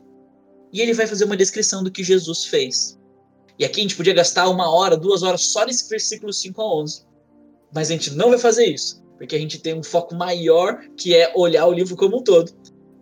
E 0.73 0.81
ele 0.81 0.93
vai 0.93 1.07
fazer 1.07 1.25
uma 1.25 1.37
descrição 1.37 1.83
do 1.83 1.91
que 1.91 2.05
Jesus 2.05 2.45
fez. 2.45 2.99
E 3.59 3.65
aqui 3.65 3.81
a 3.81 3.83
gente 3.83 3.97
podia 3.97 4.13
gastar 4.13 4.49
uma 4.49 4.71
hora, 4.71 4.97
duas 4.97 5.23
horas 5.23 5.43
só 5.43 5.65
nesse 5.65 5.89
versículo 5.89 6.33
5 6.33 6.61
a 6.61 6.81
11. 6.83 7.07
Mas 7.75 7.89
a 7.89 7.93
gente 7.93 8.11
não 8.13 8.31
vai 8.31 8.39
fazer 8.39 8.67
isso, 8.67 9.03
porque 9.17 9.35
a 9.35 9.39
gente 9.39 9.59
tem 9.59 9.75
um 9.75 9.83
foco 9.83 10.15
maior 10.15 10.79
que 10.97 11.15
é 11.15 11.33
olhar 11.35 11.67
o 11.67 11.73
livro 11.73 11.97
como 11.97 12.19
um 12.19 12.23
todo. 12.23 12.53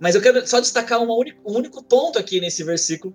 Mas 0.00 0.14
eu 0.14 0.20
quero 0.20 0.46
só 0.46 0.60
destacar 0.60 1.00
um 1.00 1.10
único, 1.10 1.40
um 1.50 1.56
único 1.56 1.82
ponto 1.82 2.18
aqui 2.18 2.40
nesse 2.40 2.62
versículo, 2.62 3.14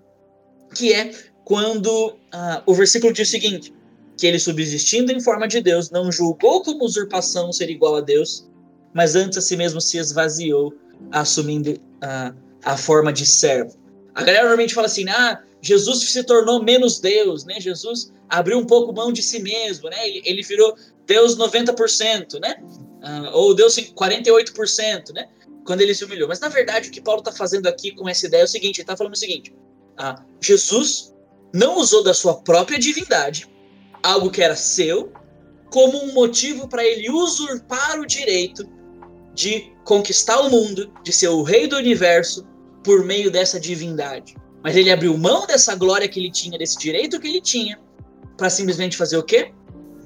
que 0.74 0.92
é 0.92 1.10
quando 1.44 2.16
ah, 2.32 2.62
o 2.66 2.74
versículo 2.74 3.12
diz 3.12 3.28
o 3.28 3.30
seguinte: 3.30 3.72
que 4.16 4.26
ele, 4.26 4.38
subsistindo 4.38 5.10
em 5.10 5.20
forma 5.20 5.48
de 5.48 5.60
Deus, 5.60 5.90
não 5.90 6.12
julgou 6.12 6.62
como 6.62 6.84
usurpação 6.84 7.52
ser 7.52 7.70
igual 7.70 7.96
a 7.96 8.00
Deus, 8.00 8.46
mas 8.92 9.16
antes 9.16 9.38
a 9.38 9.40
si 9.40 9.56
mesmo 9.56 9.80
se 9.80 9.98
esvaziou, 9.98 10.74
assumindo 11.10 11.80
ah, 12.02 12.34
a 12.64 12.76
forma 12.76 13.12
de 13.12 13.26
servo. 13.26 13.74
A 14.14 14.22
galera 14.22 14.42
normalmente 14.42 14.74
fala 14.74 14.86
assim: 14.86 15.08
ah, 15.08 15.42
Jesus 15.62 16.00
se 16.10 16.22
tornou 16.24 16.62
menos 16.62 17.00
Deus, 17.00 17.44
né? 17.44 17.60
Jesus 17.60 18.12
abriu 18.28 18.58
um 18.58 18.66
pouco 18.66 18.92
mão 18.92 19.12
de 19.12 19.22
si 19.22 19.40
mesmo, 19.40 19.88
né? 19.88 20.08
Ele, 20.08 20.22
ele 20.24 20.42
virou 20.42 20.76
Deus 21.06 21.36
90%, 21.36 22.40
né? 22.40 22.56
Uh, 23.02 23.30
ou 23.32 23.54
Deus 23.54 23.76
48%, 23.76 25.14
né? 25.14 25.28
Quando 25.64 25.80
ele 25.80 25.94
se 25.94 26.04
humilhou. 26.04 26.28
Mas 26.28 26.40
na 26.40 26.48
verdade 26.48 26.88
o 26.88 26.92
que 26.92 27.00
Paulo 27.00 27.20
está 27.20 27.32
fazendo 27.32 27.66
aqui 27.66 27.92
com 27.92 28.08
essa 28.08 28.26
ideia 28.26 28.42
é 28.42 28.44
o 28.44 28.48
seguinte: 28.48 28.78
ele 28.78 28.82
está 28.82 28.96
falando 28.96 29.14
o 29.14 29.18
seguinte: 29.18 29.52
uh, 29.98 30.22
Jesus 30.40 31.14
não 31.52 31.78
usou 31.78 32.02
da 32.02 32.14
sua 32.14 32.34
própria 32.34 32.78
divindade, 32.78 33.48
algo 34.02 34.30
que 34.30 34.42
era 34.42 34.56
seu, 34.56 35.12
como 35.70 36.02
um 36.02 36.12
motivo 36.12 36.68
para 36.68 36.84
ele 36.84 37.10
usurpar 37.10 37.98
o 38.00 38.06
direito 38.06 38.68
de 39.34 39.72
conquistar 39.84 40.40
o 40.40 40.50
mundo, 40.50 40.92
de 41.02 41.12
ser 41.12 41.28
o 41.28 41.42
rei 41.42 41.66
do 41.66 41.76
universo 41.76 42.46
por 42.82 43.04
meio 43.04 43.30
dessa 43.30 43.58
divindade. 43.60 44.34
Mas 44.62 44.76
ele 44.76 44.90
abriu 44.90 45.16
mão 45.16 45.46
dessa 45.46 45.74
glória 45.74 46.08
que 46.08 46.18
ele 46.18 46.30
tinha, 46.30 46.58
desse 46.58 46.78
direito 46.78 47.18
que 47.20 47.28
ele 47.28 47.40
tinha, 47.40 47.78
para 48.36 48.50
simplesmente 48.50 48.96
fazer 48.96 49.16
o 49.16 49.22
quê? 49.22 49.52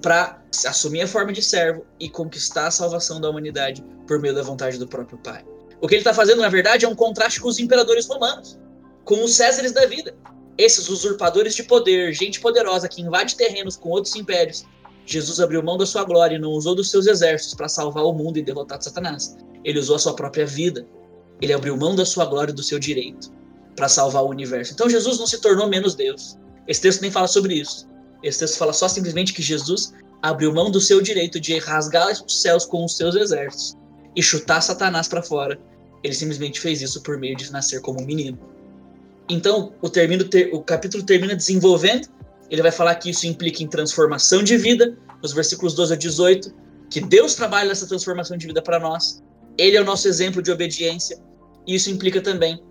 Para 0.03 0.43
assumir 0.67 1.03
a 1.03 1.09
forma 1.09 1.33
de 1.33 1.43
servo 1.43 1.85
e 1.99 2.09
conquistar 2.09 2.67
a 2.67 2.71
salvação 2.71 3.21
da 3.21 3.29
humanidade 3.29 3.85
por 4.07 4.21
meio 4.21 4.35
da 4.35 4.43
vontade 4.43 4.79
do 4.79 4.87
próprio 4.87 5.19
Pai. 5.19 5.45
O 5.81 5.89
que 5.89 5.95
ele 5.95 6.01
está 6.01 6.15
fazendo, 6.15 6.41
na 6.41 6.49
verdade, 6.49 6.85
é 6.85 6.89
um 6.89 6.95
contraste 6.95 7.41
com 7.41 7.49
os 7.49 7.59
imperadores 7.59 8.07
romanos, 8.07 8.59
com 9.05 9.23
os 9.25 9.35
Césares 9.35 9.73
da 9.73 9.87
vida. 9.87 10.15
Esses 10.57 10.89
usurpadores 10.89 11.55
de 11.55 11.65
poder, 11.65 12.13
gente 12.13 12.41
poderosa 12.41 12.89
que 12.89 13.03
invade 13.03 13.37
terrenos 13.37 13.77
com 13.77 13.91
outros 13.91 14.15
impérios. 14.15 14.65
Jesus 15.07 15.41
abriu 15.41 15.63
mão 15.63 15.77
da 15.77 15.85
sua 15.85 16.05
glória 16.05 16.37
e 16.37 16.39
não 16.39 16.51
usou 16.51 16.75
dos 16.75 16.91
seus 16.91 17.07
exércitos 17.07 17.55
para 17.55 17.69
salvar 17.69 18.05
o 18.05 18.13
mundo 18.13 18.39
e 18.39 18.43
derrotar 18.43 18.81
Satanás. 18.81 19.37
Ele 19.65 19.79
usou 19.79 19.97
a 19.97 19.99
sua 19.99 20.15
própria 20.15 20.47
vida. 20.47 20.87
Ele 21.41 21.53
abriu 21.53 21.77
mão 21.77 21.95
da 21.95 22.07
sua 22.07 22.25
glória 22.25 22.53
e 22.53 22.55
do 22.55 22.63
seu 22.63 22.79
direito 22.79 23.33
para 23.75 23.89
salvar 23.89 24.23
o 24.23 24.29
universo. 24.29 24.73
Então 24.73 24.89
Jesus 24.89 25.19
não 25.19 25.27
se 25.27 25.39
tornou 25.39 25.69
menos 25.69 25.95
Deus. 25.95 26.39
Esse 26.69 26.81
texto 26.81 27.03
nem 27.03 27.11
fala 27.11 27.27
sobre 27.27 27.55
isso. 27.55 27.89
Esse 28.23 28.39
texto 28.39 28.57
fala 28.57 28.73
só 28.73 28.89
simplesmente 28.89 29.33
que 29.35 29.43
Jesus 29.43 29.93
abriu 30.23 30.55
mão 30.55 30.71
do 30.71 30.81
seu 30.81 31.03
direito 31.03 31.39
de 31.39 31.59
rasgar 31.59 32.11
os 32.11 32.41
céus 32.41 32.65
com 32.65 32.85
os 32.85 32.97
seus 32.97 33.15
exércitos 33.15 33.77
e 34.17 34.23
chutar 34.23 34.63
Satanás 34.63 35.09
para 35.09 35.23
fora. 35.23 35.59
Ele 36.03 36.15
simplesmente 36.15 36.61
fez 36.61 36.81
isso 36.81 37.03
por 37.03 37.19
meio 37.19 37.37
de 37.37 37.51
nascer 37.51 37.81
como 37.81 38.01
um 38.01 38.07
menino. 38.07 38.39
Então, 39.29 39.73
o, 39.81 39.89
termino, 39.89 40.25
o 40.53 40.63
capítulo 40.63 41.03
termina 41.05 41.35
desenvolvendo. 41.35 42.09
Ele 42.51 42.63
vai 42.63 42.71
falar 42.71 42.95
que 42.97 43.11
isso 43.11 43.27
implica 43.27 43.63
em 43.63 43.67
transformação 43.67 44.43
de 44.43 44.57
vida, 44.57 44.97
nos 45.23 45.33
versículos 45.33 45.75
12 45.75 45.95
a 45.95 45.97
18, 45.97 46.55
que 46.91 47.01
Deus 47.01 47.35
trabalha 47.35 47.69
nessa 47.69 47.87
transformação 47.87 48.37
de 48.37 48.47
vida 48.47 48.63
para 48.63 48.79
nós. 48.79 49.23
Ele 49.57 49.77
é 49.77 49.81
o 49.81 49.85
nosso 49.85 50.07
exemplo 50.09 50.43
de 50.43 50.51
obediência. 50.51 51.19
E 51.67 51.75
isso 51.75 51.91
implica 51.91 52.21
também 52.21 52.63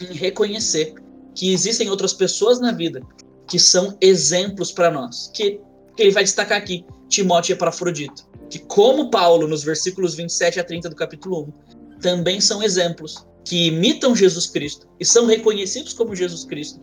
em 0.00 0.14
reconhecer 0.14 0.94
que 1.34 1.52
existem 1.52 1.88
outras 1.88 2.12
pessoas 2.12 2.60
na 2.60 2.72
vida 2.72 3.00
que 3.48 3.58
são 3.58 3.96
exemplos 4.00 4.72
para 4.72 4.90
nós. 4.90 5.30
Que, 5.32 5.60
que, 5.96 6.02
ele 6.02 6.10
vai 6.10 6.24
destacar 6.24 6.58
aqui, 6.58 6.84
Timóteo 7.08 7.52
e 7.52 7.54
Epafrodito. 7.54 8.28
Que, 8.50 8.58
como 8.58 9.10
Paulo, 9.10 9.46
nos 9.46 9.62
versículos 9.62 10.14
27 10.14 10.58
a 10.58 10.64
30 10.64 10.90
do 10.90 10.96
capítulo 10.96 11.52
1, 11.96 11.98
também 12.00 12.40
são 12.40 12.62
exemplos 12.62 13.26
que 13.44 13.68
imitam 13.68 14.14
Jesus 14.14 14.46
Cristo 14.46 14.86
e 14.98 15.04
são 15.04 15.26
reconhecidos 15.26 15.92
como 15.92 16.14
Jesus 16.14 16.44
Cristo, 16.44 16.80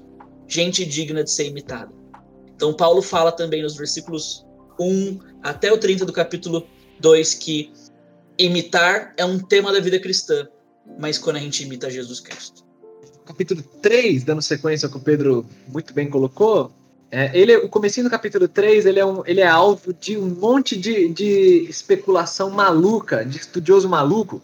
gente 0.47 0.86
digna 0.86 1.24
de 1.24 1.32
ser 1.32 1.47
imitada. 1.47 1.91
Então, 2.55 2.74
Paulo 2.74 3.01
fala 3.01 3.32
também 3.32 3.62
nos 3.62 3.76
versículos 3.76 4.45
1 4.80 5.20
até 5.41 5.72
o 5.72 5.78
30 5.78 6.05
do 6.05 6.14
capítulo 6.14 6.68
2 6.99 7.34
que 7.36 7.72
imitar 8.38 9.14
é 9.18 9.24
um 9.24 9.39
tema 9.39 9.72
da 9.72 9.80
vida 9.80 9.99
cristã, 9.99 10.47
mas 10.99 11.18
quando 11.18 11.38
a 11.38 11.39
gente 11.39 11.64
imita 11.64 11.89
Jesus 11.89 12.20
Cristo 12.20 12.70
capítulo 13.30 13.64
3, 13.80 14.24
dando 14.24 14.41
sequência 14.41 14.88
ao 14.88 14.91
que 14.91 14.97
o 14.97 15.01
Pedro 15.01 15.45
muito 15.68 15.93
bem 15.93 16.10
colocou, 16.10 16.72
é, 17.12 17.30
ele, 17.39 17.55
o 17.57 17.70
comecinho 17.70 18.07
do 18.07 18.10
capítulo 18.10 18.47
3, 18.47 18.88
ele 18.88 18.99
é, 18.99 19.05
um, 19.05 19.24
ele 19.26 19.41
é 19.41 19.47
alvo 19.47 19.93
de 19.93 20.18
um 20.18 20.28
monte 20.28 20.76
de, 20.76 21.10
de 21.10 21.66
especulação 21.70 22.49
maluca, 22.49 23.24
de 23.24 23.38
estudioso 23.38 23.88
maluco, 23.88 24.41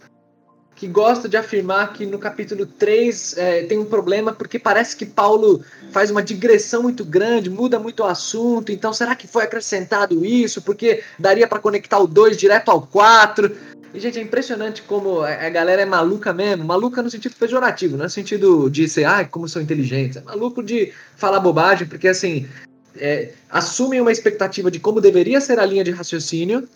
que 0.76 0.86
gosta 0.86 1.26
de 1.26 1.38
afirmar 1.38 1.94
que 1.94 2.04
no 2.04 2.18
capítulo 2.18 2.66
3 2.66 3.38
é, 3.38 3.62
tem 3.62 3.78
um 3.78 3.84
problema 3.86 4.32
porque 4.32 4.58
parece 4.58 4.94
que 4.94 5.06
Paulo 5.06 5.64
faz 5.90 6.10
uma 6.10 6.22
digressão 6.22 6.82
muito 6.82 7.02
grande, 7.02 7.48
muda 7.48 7.78
muito 7.78 8.00
o 8.00 8.06
assunto, 8.06 8.70
então 8.70 8.92
será 8.92 9.16
que 9.16 9.26
foi 9.26 9.44
acrescentado 9.44 10.22
isso? 10.22 10.60
Porque 10.60 11.02
daria 11.18 11.48
para 11.48 11.58
conectar 11.58 11.98
o 11.98 12.06
2 12.06 12.36
direto 12.36 12.70
ao 12.70 12.82
4. 12.82 13.50
E, 13.94 13.98
gente, 13.98 14.18
é 14.18 14.22
impressionante 14.22 14.82
como 14.82 15.22
a 15.22 15.48
galera 15.48 15.80
é 15.80 15.86
maluca 15.86 16.30
mesmo. 16.30 16.64
Maluca 16.64 17.02
no 17.02 17.08
sentido 17.08 17.34
pejorativo, 17.36 17.96
não 17.96 18.04
é 18.04 18.08
no 18.08 18.10
sentido 18.10 18.68
de 18.68 18.86
ser, 18.86 19.04
ah, 19.04 19.24
como 19.24 19.48
são 19.48 19.62
inteligentes. 19.62 20.18
É 20.18 20.20
maluco 20.20 20.62
de 20.62 20.92
falar 21.16 21.40
bobagem, 21.40 21.88
porque, 21.88 22.08
assim, 22.08 22.46
é, 22.98 23.30
assumem 23.48 23.98
uma 24.02 24.12
expectativa 24.12 24.70
de 24.70 24.78
como 24.78 25.00
deveria 25.00 25.40
ser 25.40 25.58
a 25.58 25.64
linha 25.64 25.82
de 25.82 25.92
raciocínio. 25.92 26.68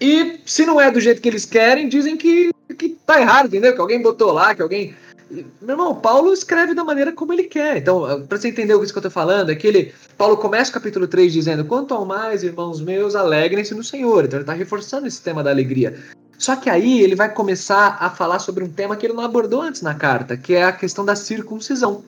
E, 0.00 0.40
se 0.44 0.66
não 0.66 0.80
é 0.80 0.90
do 0.90 1.00
jeito 1.00 1.22
que 1.22 1.28
eles 1.28 1.44
querem, 1.44 1.88
dizem 1.88 2.16
que, 2.16 2.50
que 2.76 2.90
tá 3.06 3.20
errado, 3.20 3.46
entendeu? 3.46 3.74
Que 3.74 3.80
alguém 3.80 4.02
botou 4.02 4.32
lá, 4.32 4.54
que 4.54 4.62
alguém 4.62 4.94
meu 5.28 5.70
irmão, 5.70 5.94
Paulo 5.94 6.32
escreve 6.32 6.72
da 6.72 6.84
maneira 6.84 7.10
como 7.12 7.32
ele 7.32 7.44
quer. 7.44 7.78
Então, 7.78 8.24
para 8.28 8.38
você 8.38 8.48
entender 8.48 8.74
o 8.74 8.78
que 8.78 8.84
eu 8.84 8.96
estou 8.96 9.10
falando, 9.10 9.50
é 9.50 9.56
que 9.56 9.66
ele, 9.66 9.92
Paulo 10.16 10.36
começa 10.36 10.70
o 10.70 10.74
capítulo 10.74 11.08
3 11.08 11.32
dizendo: 11.32 11.64
Quanto 11.64 11.94
ao 11.94 12.04
mais, 12.04 12.44
irmãos 12.44 12.80
meus, 12.80 13.16
alegrem-se 13.16 13.74
no 13.74 13.82
Senhor. 13.82 14.24
Então, 14.24 14.38
ele 14.38 14.44
está 14.44 14.52
reforçando 14.52 15.06
esse 15.06 15.20
tema 15.20 15.42
da 15.42 15.50
alegria. 15.50 15.98
Só 16.38 16.54
que 16.54 16.70
aí 16.70 17.00
ele 17.00 17.16
vai 17.16 17.32
começar 17.32 17.96
a 17.98 18.10
falar 18.10 18.38
sobre 18.38 18.62
um 18.62 18.68
tema 18.68 18.94
que 18.94 19.06
ele 19.06 19.14
não 19.14 19.24
abordou 19.24 19.62
antes 19.62 19.82
na 19.82 19.94
carta, 19.94 20.36
que 20.36 20.54
é 20.54 20.64
a 20.64 20.72
questão 20.72 21.04
da 21.04 21.16
circuncisão. 21.16 22.04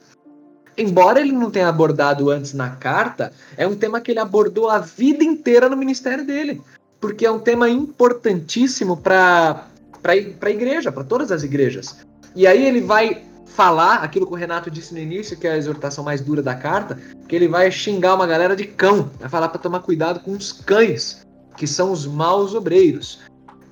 Embora 0.76 1.20
ele 1.20 1.32
não 1.32 1.50
tenha 1.50 1.68
abordado 1.68 2.30
antes 2.30 2.52
na 2.52 2.70
carta, 2.70 3.32
é 3.56 3.66
um 3.66 3.74
tema 3.74 4.00
que 4.00 4.12
ele 4.12 4.20
abordou 4.20 4.68
a 4.68 4.78
vida 4.78 5.24
inteira 5.24 5.68
no 5.68 5.76
ministério 5.76 6.24
dele. 6.24 6.60
Porque 7.00 7.24
é 7.24 7.30
um 7.30 7.38
tema 7.38 7.68
importantíssimo 7.68 8.96
para 8.96 9.68
a 10.04 10.50
igreja, 10.50 10.90
para 10.90 11.04
todas 11.04 11.30
as 11.30 11.42
igrejas. 11.42 11.98
E 12.34 12.46
aí 12.46 12.64
ele 12.66 12.80
vai 12.80 13.24
falar 13.46 13.96
aquilo 13.96 14.26
que 14.26 14.32
o 14.32 14.36
Renato 14.36 14.70
disse 14.70 14.92
no 14.94 15.00
início, 15.00 15.36
que 15.36 15.46
é 15.46 15.52
a 15.52 15.56
exortação 15.56 16.04
mais 16.04 16.20
dura 16.20 16.42
da 16.42 16.54
carta, 16.54 16.98
que 17.28 17.34
ele 17.34 17.48
vai 17.48 17.70
xingar 17.72 18.14
uma 18.14 18.26
galera 18.26 18.54
de 18.54 18.64
cão, 18.64 19.10
vai 19.18 19.28
falar 19.28 19.48
para 19.48 19.60
tomar 19.60 19.80
cuidado 19.80 20.20
com 20.20 20.32
os 20.32 20.52
cães, 20.52 21.26
que 21.56 21.66
são 21.66 21.90
os 21.90 22.06
maus 22.06 22.54
obreiros. 22.54 23.20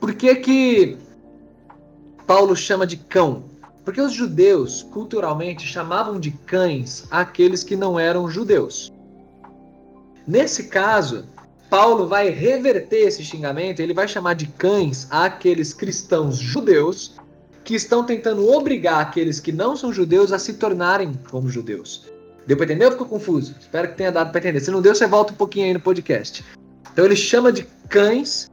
Por 0.00 0.14
que 0.14 0.34
que 0.36 0.98
Paulo 2.26 2.56
chama 2.56 2.86
de 2.86 2.96
cão? 2.96 3.44
Porque 3.84 4.00
os 4.00 4.12
judeus, 4.12 4.82
culturalmente, 4.82 5.64
chamavam 5.64 6.18
de 6.18 6.32
cães 6.32 7.06
aqueles 7.08 7.62
que 7.62 7.76
não 7.76 7.96
eram 7.96 8.28
judeus. 8.28 8.92
Nesse 10.26 10.64
caso, 10.64 11.24
Paulo 11.68 12.06
vai 12.06 12.30
reverter 12.30 13.06
esse 13.06 13.24
xingamento, 13.24 13.80
ele 13.80 13.94
vai 13.94 14.06
chamar 14.06 14.34
de 14.34 14.46
cães 14.46 15.06
aqueles 15.10 15.72
cristãos 15.74 16.36
judeus 16.36 17.16
que 17.64 17.74
estão 17.74 18.04
tentando 18.04 18.48
obrigar 18.48 19.00
aqueles 19.00 19.40
que 19.40 19.50
não 19.50 19.76
são 19.76 19.92
judeus 19.92 20.32
a 20.32 20.38
se 20.38 20.54
tornarem 20.54 21.12
como 21.30 21.48
judeus. 21.48 22.06
Deu 22.46 22.56
para 22.56 22.66
entender 22.66 22.84
ou 22.84 22.92
ficou 22.92 23.08
confuso? 23.08 23.56
Espero 23.58 23.88
que 23.88 23.96
tenha 23.96 24.12
dado 24.12 24.30
para 24.30 24.38
entender. 24.38 24.60
Se 24.60 24.70
não 24.70 24.80
deu, 24.80 24.94
você 24.94 25.06
volta 25.06 25.32
um 25.32 25.36
pouquinho 25.36 25.66
aí 25.66 25.74
no 25.74 25.80
podcast. 25.80 26.44
Então 26.92 27.04
ele 27.04 27.16
chama 27.16 27.50
de 27.50 27.66
cães 27.88 28.48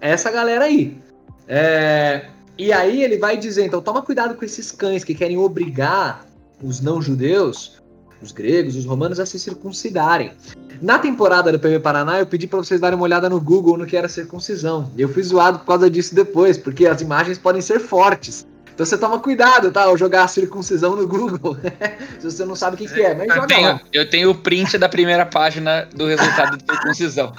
essa 0.00 0.30
galera 0.30 0.66
aí. 0.66 0.98
É... 1.46 2.26
E 2.58 2.72
aí 2.72 3.02
ele 3.02 3.16
vai 3.16 3.38
dizer, 3.38 3.64
então 3.64 3.80
toma 3.80 4.02
cuidado 4.02 4.34
com 4.34 4.44
esses 4.44 4.70
cães 4.70 5.02
que 5.02 5.14
querem 5.14 5.38
obrigar 5.38 6.26
os 6.62 6.80
não 6.80 7.00
judeus, 7.00 7.77
os 8.22 8.32
gregos, 8.32 8.76
os 8.76 8.84
romanos 8.84 9.20
a 9.20 9.26
se 9.26 9.38
circuncidarem. 9.38 10.32
Na 10.80 10.98
temporada 10.98 11.50
do 11.50 11.58
PV 11.58 11.80
Paraná, 11.80 12.18
eu 12.18 12.26
pedi 12.26 12.46
para 12.46 12.58
vocês 12.58 12.80
darem 12.80 12.96
uma 12.96 13.04
olhada 13.04 13.28
no 13.28 13.40
Google 13.40 13.76
no 13.76 13.86
que 13.86 13.96
era 13.96 14.08
circuncisão. 14.08 14.90
Eu 14.96 15.08
fui 15.08 15.22
zoado 15.22 15.58
por 15.60 15.66
causa 15.66 15.90
disso 15.90 16.14
depois, 16.14 16.56
porque 16.56 16.86
as 16.86 17.00
imagens 17.00 17.38
podem 17.38 17.60
ser 17.60 17.80
fortes. 17.80 18.46
Então 18.74 18.86
você 18.86 18.96
toma 18.96 19.18
cuidado, 19.18 19.72
tá? 19.72 19.84
Ao 19.84 19.98
jogar 19.98 20.22
a 20.22 20.28
circuncisão 20.28 20.94
no 20.94 21.06
Google. 21.06 21.56
Se 22.20 22.30
você 22.30 22.44
não 22.44 22.54
sabe 22.54 22.76
o 22.76 22.78
que, 22.78 22.86
que 22.86 23.02
é, 23.02 23.12
mas 23.12 23.28
eu 23.28 23.34
joga 23.34 23.46
tenho, 23.48 23.68
lá. 23.68 23.80
Eu 23.92 24.08
tenho 24.08 24.30
o 24.30 24.34
print 24.36 24.78
da 24.78 24.88
primeira 24.88 25.26
página 25.26 25.88
do 25.94 26.06
resultado 26.06 26.56
da 26.56 26.74
circuncisão. 26.74 27.32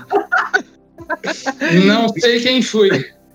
Não 1.85 2.09
sei 2.09 2.41
quem 2.41 2.61
fui. 2.61 2.89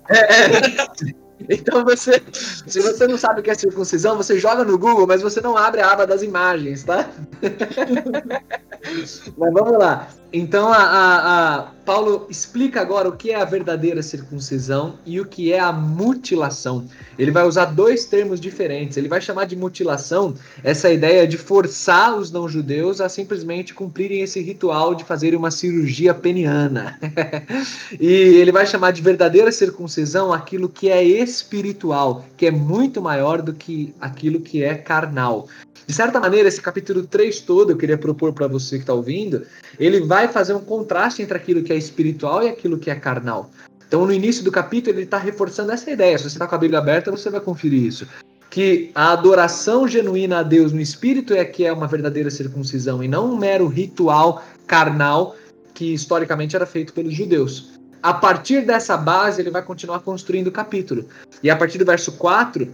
É, 0.07 1.15
então 1.49 1.83
você, 1.83 2.21
se 2.31 2.79
você 2.79 3.07
não 3.07 3.17
sabe 3.17 3.39
o 3.39 3.43
que 3.43 3.51
é 3.51 3.55
circuncisão, 3.55 4.17
você 4.17 4.39
joga 4.39 4.63
no 4.63 4.77
Google, 4.77 5.05
mas 5.07 5.21
você 5.21 5.41
não 5.41 5.57
abre 5.57 5.81
a 5.81 5.91
aba 5.91 6.07
das 6.07 6.21
imagens, 6.21 6.83
tá? 6.83 7.09
mas 9.37 9.53
vamos 9.53 9.77
lá. 9.77 10.07
Então 10.37 10.67
a, 10.67 10.77
a, 10.77 11.55
a, 11.55 11.61
Paulo 11.85 12.27
explica 12.29 12.81
agora 12.81 13.07
o 13.07 13.13
que 13.13 13.31
é 13.31 13.35
a 13.35 13.45
verdadeira 13.45 14.03
circuncisão 14.03 14.99
e 15.05 15.17
o 15.21 15.25
que 15.25 15.53
é 15.53 15.59
a 15.61 15.71
mutilação. 15.71 16.83
Ele 17.17 17.31
vai 17.31 17.47
usar 17.47 17.67
dois 17.67 18.03
termos 18.03 18.41
diferentes. 18.41 18.97
Ele 18.97 19.07
vai 19.07 19.21
chamar 19.21 19.45
de 19.45 19.55
mutilação 19.55 20.35
essa 20.61 20.91
ideia 20.91 21.25
de 21.25 21.37
forçar 21.37 22.17
os 22.17 22.31
não-judeus 22.31 22.99
a 22.99 23.07
simplesmente 23.07 23.73
cumprirem 23.73 24.23
esse 24.23 24.41
ritual 24.41 24.93
de 24.93 25.05
fazer 25.05 25.33
uma 25.35 25.49
cirurgia 25.49 26.13
peniana. 26.13 26.99
e 27.97 28.05
ele 28.05 28.51
vai 28.51 28.67
chamar 28.67 28.91
de 28.91 29.01
verdadeira 29.01 29.53
circuncisão 29.53 30.33
aquilo 30.33 30.67
que 30.67 30.89
é 30.89 31.01
espiritual, 31.01 32.25
que 32.35 32.45
é 32.45 32.51
muito 32.51 33.01
maior 33.01 33.41
do 33.41 33.53
que 33.53 33.95
aquilo 34.01 34.41
que 34.41 34.61
é 34.61 34.75
carnal. 34.75 35.47
De 35.87 35.93
certa 35.93 36.19
maneira, 36.19 36.47
esse 36.47 36.61
capítulo 36.61 37.03
3 37.03 37.41
todo, 37.41 37.71
eu 37.71 37.77
queria 37.77 37.97
propor 37.97 38.33
para 38.33 38.47
você 38.47 38.77
que 38.77 38.83
está 38.83 38.93
ouvindo, 38.93 39.45
ele 39.79 40.01
vai 40.01 40.27
fazer 40.27 40.53
um 40.53 40.59
contraste 40.59 41.21
entre 41.21 41.37
aquilo 41.37 41.61
que 41.61 41.71
é 41.71 41.75
espiritual 41.75 42.43
e 42.43 42.49
aquilo 42.49 42.79
que 42.79 42.89
é 42.89 42.95
carnal. 42.95 43.51
Então, 43.87 44.05
no 44.05 44.11
início 44.11 44.43
do 44.43 44.51
capítulo, 44.51 44.97
ele 44.97 45.05
está 45.05 45.17
reforçando 45.17 45.71
essa 45.71 45.89
ideia. 45.91 46.17
Se 46.17 46.23
você 46.23 46.35
está 46.35 46.47
com 46.47 46.55
a 46.55 46.57
Bíblia 46.57 46.79
aberta, 46.79 47.11
você 47.11 47.29
vai 47.29 47.39
conferir 47.39 47.83
isso. 47.83 48.07
Que 48.49 48.89
a 48.95 49.11
adoração 49.11 49.87
genuína 49.87 50.39
a 50.39 50.43
Deus 50.43 50.71
no 50.71 50.81
espírito 50.81 51.33
é 51.33 51.45
que 51.45 51.65
é 51.65 51.71
uma 51.71 51.87
verdadeira 51.87 52.31
circuncisão 52.31 53.03
e 53.03 53.07
não 53.07 53.31
um 53.31 53.37
mero 53.37 53.67
ritual 53.67 54.43
carnal 54.65 55.35
que 55.73 55.93
historicamente 55.93 56.55
era 56.55 56.65
feito 56.65 56.93
pelos 56.93 57.13
judeus. 57.13 57.75
A 58.01 58.13
partir 58.13 58.65
dessa 58.65 58.95
base, 58.95 59.41
ele 59.41 59.51
vai 59.51 59.61
continuar 59.61 59.99
construindo 59.99 60.47
o 60.47 60.51
capítulo. 60.51 61.05
E 61.43 61.49
a 61.49 61.55
partir 61.55 61.77
do 61.77 61.85
verso 61.85 62.13
4, 62.13 62.71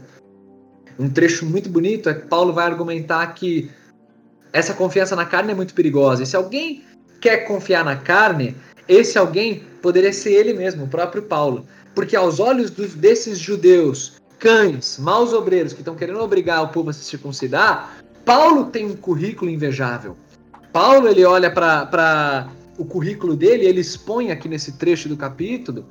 um 0.97 1.09
trecho 1.09 1.45
muito 1.45 1.69
bonito 1.69 2.09
é 2.09 2.13
que 2.13 2.27
Paulo 2.27 2.53
vai 2.53 2.65
argumentar 2.65 3.25
que 3.33 3.69
essa 4.53 4.73
confiança 4.73 5.15
na 5.15 5.25
carne 5.25 5.51
é 5.51 5.55
muito 5.55 5.73
perigosa. 5.73 6.23
E 6.23 6.25
se 6.25 6.35
alguém 6.35 6.83
quer 7.19 7.45
confiar 7.45 7.85
na 7.85 7.95
carne, 7.95 8.55
esse 8.87 9.17
alguém 9.17 9.63
poderia 9.81 10.11
ser 10.11 10.33
ele 10.33 10.53
mesmo, 10.53 10.83
o 10.83 10.87
próprio 10.87 11.23
Paulo. 11.23 11.65
Porque 11.95 12.15
aos 12.15 12.39
olhos 12.39 12.71
dos, 12.71 12.93
desses 12.93 13.39
judeus, 13.39 14.13
cães, 14.39 14.97
maus 14.99 15.33
obreiros 15.33 15.73
que 15.73 15.81
estão 15.81 15.95
querendo 15.95 16.19
obrigar 16.19 16.63
o 16.63 16.69
povo 16.69 16.89
a 16.89 16.93
se 16.93 17.03
circuncidar, 17.03 17.97
Paulo 18.25 18.65
tem 18.65 18.85
um 18.85 18.95
currículo 18.95 19.49
invejável. 19.49 20.17
Paulo 20.73 21.07
ele 21.07 21.23
olha 21.25 21.51
para 21.51 22.49
o 22.77 22.85
currículo 22.85 23.35
dele, 23.35 23.65
ele 23.65 23.81
expõe 23.81 24.31
aqui 24.31 24.47
nesse 24.47 24.73
trecho 24.73 25.09
do 25.09 25.17
capítulo 25.17 25.85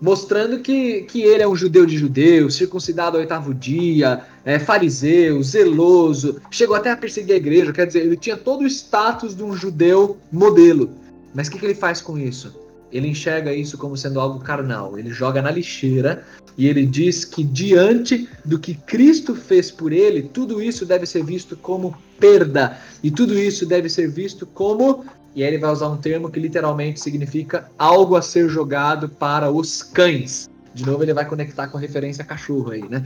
mostrando 0.00 0.60
que, 0.60 1.02
que 1.02 1.22
ele 1.22 1.42
é 1.42 1.48
um 1.48 1.56
judeu 1.56 1.84
de 1.84 1.98
judeu, 1.98 2.50
circuncidado 2.50 3.16
ao 3.16 3.20
oitavo 3.20 3.52
dia, 3.52 4.24
é, 4.48 4.58
fariseu, 4.58 5.42
zeloso, 5.42 6.40
chegou 6.50 6.74
até 6.74 6.90
a 6.90 6.96
perseguir 6.96 7.34
a 7.34 7.36
igreja, 7.36 7.70
quer 7.70 7.86
dizer, 7.86 8.00
ele 8.00 8.16
tinha 8.16 8.34
todo 8.34 8.62
o 8.62 8.66
status 8.66 9.36
de 9.36 9.42
um 9.42 9.54
judeu 9.54 10.16
modelo. 10.32 10.88
Mas 11.34 11.48
o 11.48 11.50
que, 11.50 11.58
que 11.58 11.66
ele 11.66 11.74
faz 11.74 12.00
com 12.00 12.18
isso? 12.18 12.58
Ele 12.90 13.08
enxerga 13.08 13.52
isso 13.52 13.76
como 13.76 13.94
sendo 13.94 14.18
algo 14.18 14.40
carnal, 14.40 14.98
ele 14.98 15.10
joga 15.10 15.42
na 15.42 15.50
lixeira 15.50 16.24
e 16.56 16.66
ele 16.66 16.86
diz 16.86 17.26
que 17.26 17.44
diante 17.44 18.26
do 18.42 18.58
que 18.58 18.72
Cristo 18.72 19.34
fez 19.34 19.70
por 19.70 19.92
ele, 19.92 20.22
tudo 20.22 20.62
isso 20.62 20.86
deve 20.86 21.04
ser 21.04 21.22
visto 21.22 21.54
como 21.54 21.94
perda, 22.18 22.78
e 23.02 23.10
tudo 23.10 23.38
isso 23.38 23.66
deve 23.66 23.90
ser 23.90 24.08
visto 24.08 24.46
como 24.46 25.04
e 25.36 25.42
aí 25.42 25.48
ele 25.48 25.58
vai 25.58 25.70
usar 25.70 25.88
um 25.88 25.98
termo 25.98 26.30
que 26.30 26.40
literalmente 26.40 27.00
significa 27.00 27.70
algo 27.78 28.16
a 28.16 28.22
ser 28.22 28.48
jogado 28.48 29.10
para 29.10 29.50
os 29.50 29.82
cães. 29.82 30.48
De 30.72 30.86
novo, 30.86 31.02
ele 31.02 31.12
vai 31.12 31.26
conectar 31.26 31.68
com 31.68 31.76
a 31.76 31.80
referência 31.80 32.22
a 32.22 32.26
cachorro 32.26 32.70
aí, 32.70 32.88
né? 32.88 33.04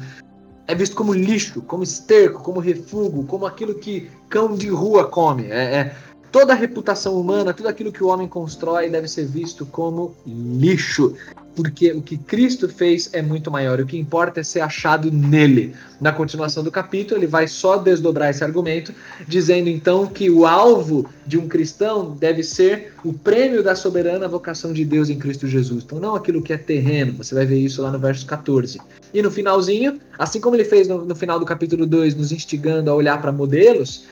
É 0.66 0.74
visto 0.74 0.94
como 0.94 1.12
lixo, 1.12 1.60
como 1.62 1.82
esterco, 1.82 2.42
como 2.42 2.60
refúgio, 2.60 3.24
como 3.26 3.46
aquilo 3.46 3.74
que 3.74 4.10
cão 4.28 4.54
de 4.54 4.68
rua 4.68 5.08
come. 5.08 5.46
É, 5.46 5.74
é, 5.74 5.96
toda 6.32 6.54
a 6.54 6.56
reputação 6.56 7.20
humana, 7.20 7.52
tudo 7.52 7.68
aquilo 7.68 7.92
que 7.92 8.02
o 8.02 8.08
homem 8.08 8.26
constrói 8.26 8.88
deve 8.88 9.06
ser 9.06 9.26
visto 9.26 9.66
como 9.66 10.16
lixo 10.26 11.14
porque 11.54 11.92
o 11.92 12.02
que 12.02 12.16
Cristo 12.16 12.68
fez 12.68 13.10
é 13.12 13.22
muito 13.22 13.50
maior. 13.50 13.80
O 13.80 13.86
que 13.86 13.98
importa 13.98 14.40
é 14.40 14.42
ser 14.42 14.60
achado 14.60 15.10
nele. 15.10 15.74
Na 16.00 16.12
continuação 16.12 16.64
do 16.64 16.70
capítulo, 16.70 17.20
ele 17.20 17.26
vai 17.26 17.46
só 17.46 17.76
desdobrar 17.76 18.30
esse 18.30 18.42
argumento, 18.42 18.92
dizendo 19.26 19.68
então 19.68 20.06
que 20.06 20.30
o 20.30 20.46
alvo 20.46 21.08
de 21.26 21.38
um 21.38 21.48
cristão 21.48 22.16
deve 22.18 22.42
ser 22.42 22.92
o 23.04 23.12
prêmio 23.12 23.62
da 23.62 23.74
soberana 23.74 24.26
vocação 24.26 24.72
de 24.72 24.84
Deus 24.84 25.10
em 25.10 25.18
Cristo 25.18 25.46
Jesus. 25.46 25.84
Então, 25.84 26.00
não 26.00 26.14
aquilo 26.14 26.42
que 26.42 26.52
é 26.52 26.58
terreno, 26.58 27.12
você 27.12 27.34
vai 27.34 27.46
ver 27.46 27.58
isso 27.58 27.82
lá 27.82 27.90
no 27.90 27.98
verso 27.98 28.26
14. 28.26 28.80
E 29.14 29.22
no 29.22 29.30
finalzinho, 29.30 30.00
assim 30.18 30.40
como 30.40 30.56
ele 30.56 30.64
fez 30.64 30.88
no, 30.88 31.04
no 31.04 31.14
final 31.14 31.38
do 31.38 31.44
capítulo 31.44 31.86
2, 31.86 32.14
nos 32.14 32.32
instigando 32.32 32.90
a 32.90 32.94
olhar 32.94 33.20
para 33.20 33.30
modelos, 33.30 34.06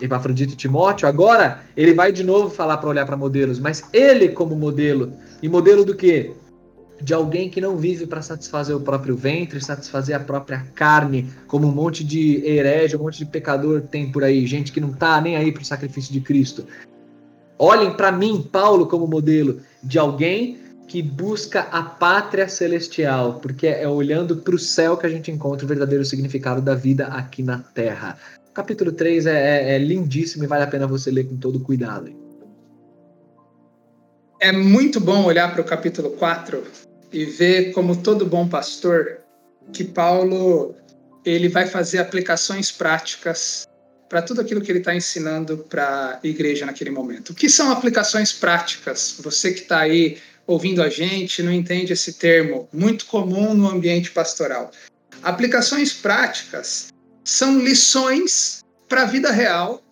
Epafrodito 0.00 0.54
e 0.54 0.56
Timóteo, 0.56 1.08
agora 1.08 1.62
ele 1.76 1.94
vai 1.94 2.12
de 2.12 2.22
novo 2.22 2.50
falar 2.50 2.78
para 2.78 2.88
olhar 2.88 3.06
para 3.06 3.16
modelos, 3.16 3.58
mas 3.58 3.82
ele 3.92 4.28
como 4.28 4.54
modelo. 4.56 5.12
E 5.42 5.48
modelo 5.48 5.84
do 5.84 5.94
quê? 5.94 6.34
de 7.00 7.14
alguém 7.14 7.48
que 7.48 7.60
não 7.60 7.76
vive 7.76 8.06
para 8.06 8.22
satisfazer 8.22 8.74
o 8.74 8.80
próprio 8.80 9.16
ventre, 9.16 9.60
satisfazer 9.60 10.16
a 10.16 10.20
própria 10.20 10.66
carne, 10.74 11.30
como 11.46 11.68
um 11.68 11.72
monte 11.72 12.02
de 12.02 12.44
herege, 12.44 12.96
um 12.96 13.02
monte 13.02 13.18
de 13.18 13.26
pecador 13.26 13.82
tem 13.82 14.10
por 14.10 14.24
aí, 14.24 14.46
gente 14.46 14.72
que 14.72 14.80
não 14.80 14.92
tá 14.92 15.20
nem 15.20 15.36
aí 15.36 15.52
para 15.52 15.62
o 15.62 15.66
sacrifício 15.66 16.12
de 16.12 16.20
Cristo. 16.20 16.66
Olhem 17.58 17.92
para 17.92 18.12
mim, 18.12 18.42
Paulo, 18.50 18.86
como 18.86 19.06
modelo 19.06 19.60
de 19.82 19.98
alguém 19.98 20.58
que 20.86 21.02
busca 21.02 21.62
a 21.70 21.82
pátria 21.82 22.48
celestial, 22.48 23.34
porque 23.34 23.66
é 23.66 23.86
olhando 23.86 24.36
para 24.36 24.54
o 24.54 24.58
céu 24.58 24.96
que 24.96 25.06
a 25.06 25.10
gente 25.10 25.30
encontra 25.30 25.64
o 25.64 25.68
verdadeiro 25.68 26.04
significado 26.04 26.62
da 26.62 26.74
vida 26.74 27.08
aqui 27.08 27.42
na 27.42 27.58
terra. 27.58 28.16
Capítulo 28.58 28.90
3 28.90 29.26
é, 29.26 29.30
é, 29.30 29.74
é 29.76 29.78
lindíssimo 29.78 30.42
e 30.42 30.48
vale 30.48 30.64
a 30.64 30.66
pena 30.66 30.84
você 30.84 31.12
ler 31.12 31.28
com 31.28 31.36
todo 31.36 31.60
cuidado. 31.60 32.12
É 34.40 34.50
muito 34.50 34.98
bom 34.98 35.24
olhar 35.26 35.52
para 35.52 35.60
o 35.60 35.64
capítulo 35.64 36.10
4 36.10 36.64
e 37.12 37.24
ver 37.24 37.70
como 37.70 38.02
todo 38.02 38.26
bom 38.26 38.48
pastor 38.48 39.20
que 39.72 39.84
Paulo 39.84 40.74
ele 41.24 41.48
vai 41.48 41.68
fazer 41.68 41.98
aplicações 41.98 42.72
práticas 42.72 43.64
para 44.08 44.22
tudo 44.22 44.40
aquilo 44.40 44.60
que 44.60 44.72
ele 44.72 44.80
está 44.80 44.92
ensinando 44.92 45.58
para 45.58 46.18
a 46.20 46.26
igreja 46.26 46.66
naquele 46.66 46.90
momento. 46.90 47.30
O 47.30 47.34
que 47.36 47.48
são 47.48 47.70
aplicações 47.70 48.32
práticas? 48.32 49.20
Você 49.20 49.52
que 49.52 49.60
está 49.60 49.78
aí 49.82 50.18
ouvindo 50.48 50.82
a 50.82 50.88
gente 50.88 51.44
não 51.44 51.52
entende 51.52 51.92
esse 51.92 52.14
termo, 52.14 52.68
muito 52.72 53.06
comum 53.06 53.54
no 53.54 53.68
ambiente 53.68 54.10
pastoral. 54.10 54.72
Aplicações 55.22 55.92
práticas 55.92 56.88
são 57.28 57.58
lições 57.58 58.64
para 58.88 59.02
a 59.02 59.04
vida 59.04 59.30
real 59.30 59.82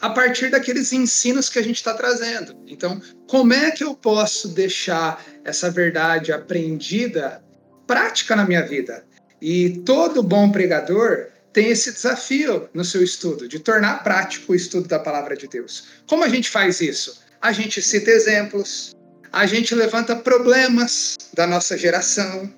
a 0.00 0.08
partir 0.08 0.50
daqueles 0.50 0.90
ensinos 0.90 1.50
que 1.50 1.58
a 1.58 1.62
gente 1.62 1.76
está 1.76 1.92
trazendo. 1.92 2.56
Então, 2.66 2.98
como 3.28 3.52
é 3.52 3.70
que 3.70 3.84
eu 3.84 3.94
posso 3.94 4.48
deixar 4.48 5.22
essa 5.44 5.70
verdade 5.70 6.32
aprendida 6.32 7.44
prática 7.86 8.34
na 8.34 8.46
minha 8.46 8.66
vida? 8.66 9.04
E 9.38 9.82
todo 9.84 10.22
bom 10.22 10.50
pregador 10.50 11.26
tem 11.52 11.68
esse 11.68 11.92
desafio 11.92 12.70
no 12.72 12.86
seu 12.86 13.02
estudo, 13.02 13.46
de 13.46 13.58
tornar 13.58 14.02
prático 14.02 14.52
o 14.52 14.56
estudo 14.56 14.88
da 14.88 14.98
palavra 14.98 15.36
de 15.36 15.46
Deus. 15.46 15.84
Como 16.06 16.24
a 16.24 16.28
gente 16.28 16.48
faz 16.48 16.80
isso? 16.80 17.20
A 17.40 17.52
gente 17.52 17.82
cita 17.82 18.10
exemplos, 18.10 18.96
a 19.30 19.44
gente 19.44 19.74
levanta 19.74 20.16
problemas 20.16 21.16
da 21.34 21.46
nossa 21.46 21.76
geração, 21.76 22.50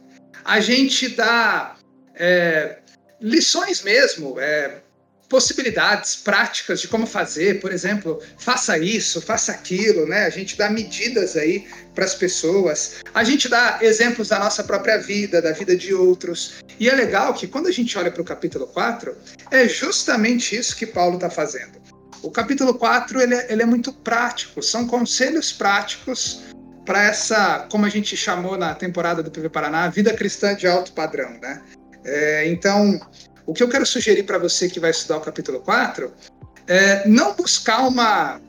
a 0.45 0.61
gente 0.61 1.09
dá 1.09 1.77
é, 2.15 2.79
lições 3.21 3.83
mesmo, 3.83 4.39
é, 4.39 4.81
possibilidades 5.29 6.17
práticas 6.17 6.81
de 6.81 6.89
como 6.89 7.07
fazer, 7.07 7.61
por 7.61 7.73
exemplo, 7.73 8.21
faça 8.39 8.79
isso, 8.79 9.21
faça 9.21 9.53
aquilo, 9.53 10.07
né? 10.07 10.25
A 10.25 10.31
gente 10.31 10.57
dá 10.57 10.71
medidas 10.71 11.37
aí 11.37 11.67
para 11.95 12.05
as 12.05 12.15
pessoas, 12.15 12.97
a 13.13 13.23
gente 13.23 13.49
dá 13.49 13.79
exemplos 13.83 14.29
da 14.29 14.39
nossa 14.39 14.65
própria 14.65 14.97
vida, 14.99 15.43
da 15.43 15.53
vida 15.53 15.77
de 15.77 15.93
outros. 15.93 16.55
E 16.81 16.89
é 16.89 16.95
legal 16.95 17.35
que 17.35 17.47
quando 17.47 17.67
a 17.67 17.73
gente 17.73 17.97
olha 17.99 18.11
para 18.11 18.23
o 18.23 18.25
capítulo 18.25 18.67
4, 18.69 19.15
é 19.51 19.69
justamente 19.69 20.57
isso 20.57 20.75
que 20.75 20.87
Paulo 20.87 21.17
está 21.17 21.29
fazendo. 21.29 21.79
O 22.23 22.31
capítulo 22.31 22.75
4 22.75 23.21
ele 23.21 23.35
é, 23.35 23.53
ele 23.53 23.63
é 23.63 23.67
muito 23.67 23.93
prático, 23.93 24.63
são 24.63 24.87
conselhos 24.87 25.53
práticos 25.53 26.41
para 26.85 27.05
essa, 27.05 27.67
como 27.71 27.85
a 27.85 27.89
gente 27.91 28.17
chamou 28.17 28.57
na 28.57 28.75
temporada 28.75 29.23
do 29.23 29.31
PV 29.31 29.51
Paraná, 29.51 29.89
vida 29.89 30.15
cristã 30.15 30.57
de 30.57 30.67
alto 30.67 30.93
padrão, 30.93 31.39
né? 31.39 31.63
É, 32.09 32.49
então, 32.49 32.99
o 33.47 33.53
que 33.53 33.63
eu 33.63 33.69
quero 33.69 33.85
sugerir 33.85 34.23
para 34.23 34.39
você 34.39 34.69
que 34.69 34.81
vai 34.81 34.91
estudar 34.91 35.19
o 35.19 35.21
capítulo 35.21 35.61
4 35.61 36.11
é 36.67 37.07
não 37.07 37.35
buscar 37.35 37.87
uma, 37.87 38.41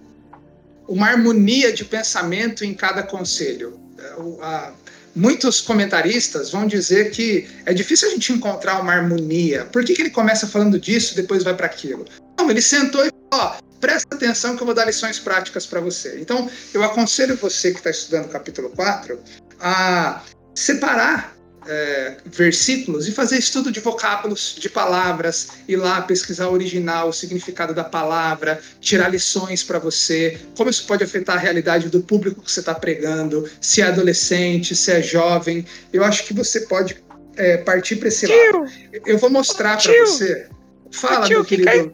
uma 0.88 1.08
harmonia 1.08 1.74
de 1.74 1.84
pensamento 1.84 2.64
em 2.64 2.74
cada 2.74 3.04
conselho. 3.04 3.80
É, 4.00 4.72
muitos 5.14 5.60
comentaristas 5.60 6.52
vão 6.52 6.66
dizer 6.66 7.12
que 7.12 7.48
é 7.66 7.74
difícil 7.74 8.08
a 8.08 8.12
gente 8.12 8.32
encontrar 8.32 8.80
uma 8.82 8.94
harmonia. 8.94 9.66
Por 9.66 9.84
que, 9.84 9.94
que 9.94 10.02
ele 10.02 10.10
começa 10.10 10.48
falando 10.48 10.80
disso 10.80 11.14
e 11.14 11.16
depois 11.18 11.44
vai 11.44 11.54
para 11.54 11.66
aquilo? 11.66 12.06
Não, 12.38 12.50
ele 12.50 12.62
sentou 12.62 13.06
e 13.06 13.12
falou: 13.32 13.46
ó, 13.46 13.58
presta 13.82 14.16
atenção 14.16 14.56
que 14.56 14.62
eu 14.62 14.66
vou 14.66 14.76
dar 14.76 14.86
lições 14.86 15.20
práticas 15.20 15.66
para 15.66 15.82
você. 15.82 16.18
Então, 16.22 16.50
eu 16.74 16.82
aconselho 16.84 17.36
você 17.36 17.72
que 17.72 17.78
está 17.80 17.90
estudando 17.90 18.26
o 18.26 18.30
capítulo 18.30 18.70
4 18.70 19.20
a 19.60 20.24
separar 20.56 21.39
é, 21.70 22.18
versículos 22.26 23.08
e 23.08 23.12
fazer 23.12 23.38
estudo 23.38 23.72
de 23.72 23.80
vocábulos, 23.80 24.56
de 24.60 24.68
palavras, 24.68 25.50
ir 25.68 25.76
lá 25.76 26.02
pesquisar 26.02 26.48
o 26.48 26.54
original, 26.54 27.10
o 27.10 27.14
significado 27.14 27.76
da 27.76 27.84
palavra, 27.84 28.60
tirar 28.82 29.10
lições 29.10 29.62
para 29.62 29.78
você, 29.78 30.40
como 30.58 30.70
isso 30.70 30.88
pode 30.88 31.04
afetar 31.04 31.36
a 31.36 31.40
realidade 31.40 31.88
do 31.88 32.02
público 32.02 32.42
que 32.42 32.52
você 32.52 32.60
está 32.60 32.74
pregando, 32.74 33.48
se 33.62 33.82
é 33.82 33.86
adolescente, 33.86 34.76
se 34.76 34.92
é 34.92 35.02
jovem. 35.02 35.64
Eu 35.94 36.04
acho 36.04 36.26
que 36.26 36.34
você 36.34 36.62
pode 36.62 36.98
é, 37.36 37.58
partir 37.58 37.98
para 37.98 38.08
esse 38.08 38.26
tio, 38.26 38.62
lado. 38.62 38.72
Eu 39.06 39.20
vou 39.20 39.30
mostrar 39.30 39.80
para 39.82 39.94
você. 40.06 40.48
Fala, 40.92 41.28
tio, 41.28 41.38
meu 41.38 41.46
querido. 41.46 41.94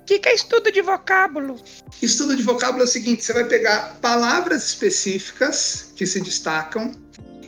O 0.00 0.04
que, 0.06 0.20
que 0.20 0.28
é 0.28 0.34
estudo 0.34 0.70
de 0.70 0.80
vocábulo? 0.80 1.60
Estudo 2.00 2.36
de 2.36 2.42
vocábulo 2.44 2.82
é 2.82 2.86
o 2.86 2.88
seguinte: 2.88 3.24
você 3.24 3.32
vai 3.32 3.44
pegar 3.44 3.98
palavras 4.00 4.64
específicas 4.64 5.92
que 5.96 6.06
se 6.06 6.20
destacam 6.20 6.92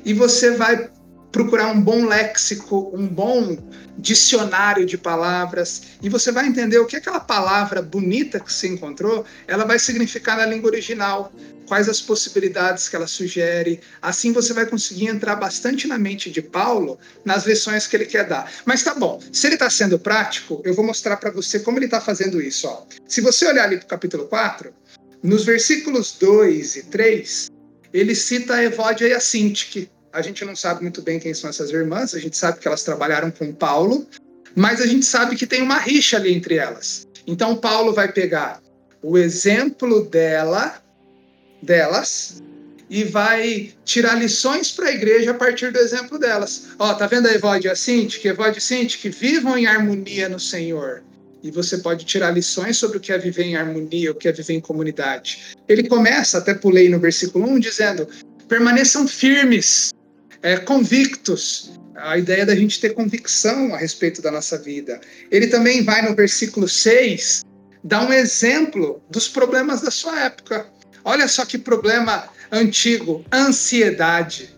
e 0.05 0.13
você 0.13 0.51
vai 0.57 0.91
procurar 1.31 1.69
um 1.69 1.81
bom 1.81 2.07
léxico, 2.07 2.91
um 2.95 3.07
bom 3.07 3.57
dicionário 3.97 4.85
de 4.85 4.99
palavras, 4.99 5.83
e 6.03 6.09
você 6.09 6.33
vai 6.33 6.47
entender 6.47 6.79
o 6.79 6.87
que 6.87 6.97
aquela 6.97 7.21
palavra 7.21 7.83
bonita 7.83 8.41
que 8.41 8.53
você 8.53 8.69
encontrou, 8.69 9.25
ela 9.47 9.65
vai 9.65 9.79
significar 9.79 10.37
na 10.37 10.47
língua 10.47 10.71
original, 10.71 11.33
quais 11.71 11.89
as 11.89 12.01
possibilidades 12.01 12.89
que 12.89 12.97
ela 12.97 13.07
sugere. 13.07 13.81
Assim 14.03 14.33
você 14.33 14.53
vai 14.53 14.67
conseguir 14.67 15.07
entrar 15.07 15.37
bastante 15.37 15.87
na 15.87 15.97
mente 15.97 16.29
de 16.29 16.43
Paulo 16.43 16.99
nas 17.25 17.47
lições 17.47 17.87
que 17.87 17.97
ele 17.97 18.07
quer 18.07 18.27
dar. 18.27 18.51
Mas 18.65 18.83
tá 18.83 18.93
bom, 18.93 19.23
se 19.33 19.47
ele 19.47 19.55
está 19.55 19.71
sendo 19.71 19.97
prático, 19.97 20.61
eu 20.65 20.75
vou 20.75 20.85
mostrar 20.85 21.17
para 21.17 21.31
você 21.31 21.61
como 21.61 21.79
ele 21.79 21.85
está 21.85 22.01
fazendo 22.01 22.43
isso. 22.43 22.67
Ó. 22.67 22.83
Se 23.07 23.21
você 23.21 23.47
olhar 23.47 23.65
ali 23.65 23.77
para 23.77 23.85
o 23.85 23.89
capítulo 23.89 24.27
4, 24.27 24.75
nos 25.23 25.45
versículos 25.45 26.17
2 26.19 26.75
e 26.75 26.83
3, 26.85 27.51
ele 27.93 28.17
cita 28.17 28.55
a 28.55 28.65
Evódia 28.65 29.07
e 29.07 29.13
a 29.13 29.21
Sintique, 29.21 29.89
a 30.13 30.23
gente 30.23 30.45
não 30.45 30.57
sabe 30.57 30.83
muito 30.83 31.03
bem 31.03 31.19
quem 31.19 31.35
são 31.35 31.51
essas 31.51 31.71
irmãs, 31.71 32.15
a 32.15 32.19
gente 32.19 32.37
sabe 32.37 32.59
que 32.59 32.67
elas 32.67 32.83
trabalharam 32.83 33.31
com 33.31 33.53
Paulo, 33.53 34.07
mas 34.55 34.81
a 34.81 34.87
gente 34.87 35.07
sabe 35.07 35.37
que 35.37 35.47
tem 35.47 35.63
uma 35.63 35.79
rixa 35.79 36.17
ali 36.17 36.33
entre 36.33 36.57
elas. 36.57 37.07
Então 37.27 37.57
Paulo 37.57 37.93
vai 37.93 38.11
pegar 38.13 38.61
o 39.03 39.17
exemplo 39.17 40.05
dela, 40.05 40.83
delas, 41.63 42.43
e 42.89 43.05
vai 43.05 43.73
tirar 43.85 44.15
lições 44.15 44.73
para 44.73 44.89
a 44.89 44.93
igreja 44.93 45.31
a 45.31 45.35
partir 45.35 45.71
do 45.71 45.79
exemplo 45.79 46.19
delas. 46.19 46.71
Ó, 46.77 46.93
tá 46.95 47.07
vendo 47.07 47.29
a 47.29 47.33
Evode 47.33 47.69
e 47.69 47.71
a? 47.71 47.75
Que 47.75 48.29
Evode 48.29 48.59
e 48.59 48.61
Cinti 48.61 48.99
que 48.99 49.09
vivam 49.09 49.57
em 49.57 49.67
harmonia 49.67 50.29
no 50.29 50.41
Senhor. 50.41 51.05
E 51.43 51.53
você 51.53 51.79
pode 51.79 52.05
tirar 52.05 52.33
lições 52.33 52.77
sobre 52.77 52.99
o 52.99 53.01
que 53.01 53.13
é 53.13 53.17
viver 53.17 53.45
em 53.45 53.57
harmonia, 53.57 54.11
o 54.11 54.15
que 54.15 54.29
é 54.29 54.33
viver 54.33 54.55
em 54.55 54.61
comunidade. 54.61 55.55
Ele 55.69 55.89
começa, 55.89 56.39
até 56.39 56.53
pulei 56.53 56.89
no 56.89 56.99
versículo 56.99 57.49
1, 57.49 57.61
dizendo: 57.61 58.09
permaneçam 58.49 59.07
firmes 59.07 59.91
é, 60.43 60.57
convictos. 60.57 61.73
A 61.95 62.17
ideia 62.17 62.47
da 62.47 62.55
gente 62.55 62.81
ter 62.81 62.95
convicção 62.95 63.75
a 63.75 63.79
respeito 63.79 64.23
da 64.23 64.31
nossa 64.31 64.57
vida. 64.57 65.01
Ele 65.31 65.49
também 65.49 65.83
vai 65.83 66.01
no 66.03 66.15
versículo 66.15 66.69
6 66.69 67.43
dar 67.85 68.07
um 68.07 68.13
exemplo 68.13 69.03
dos 69.11 69.29
problemas 69.29 69.83
da 69.83 69.91
sua 69.91 70.19
época. 70.21 70.67
Olha 71.05 71.29
só 71.29 71.45
que 71.45 71.59
problema 71.59 72.29
antigo: 72.51 73.25
ansiedade. 73.33 74.57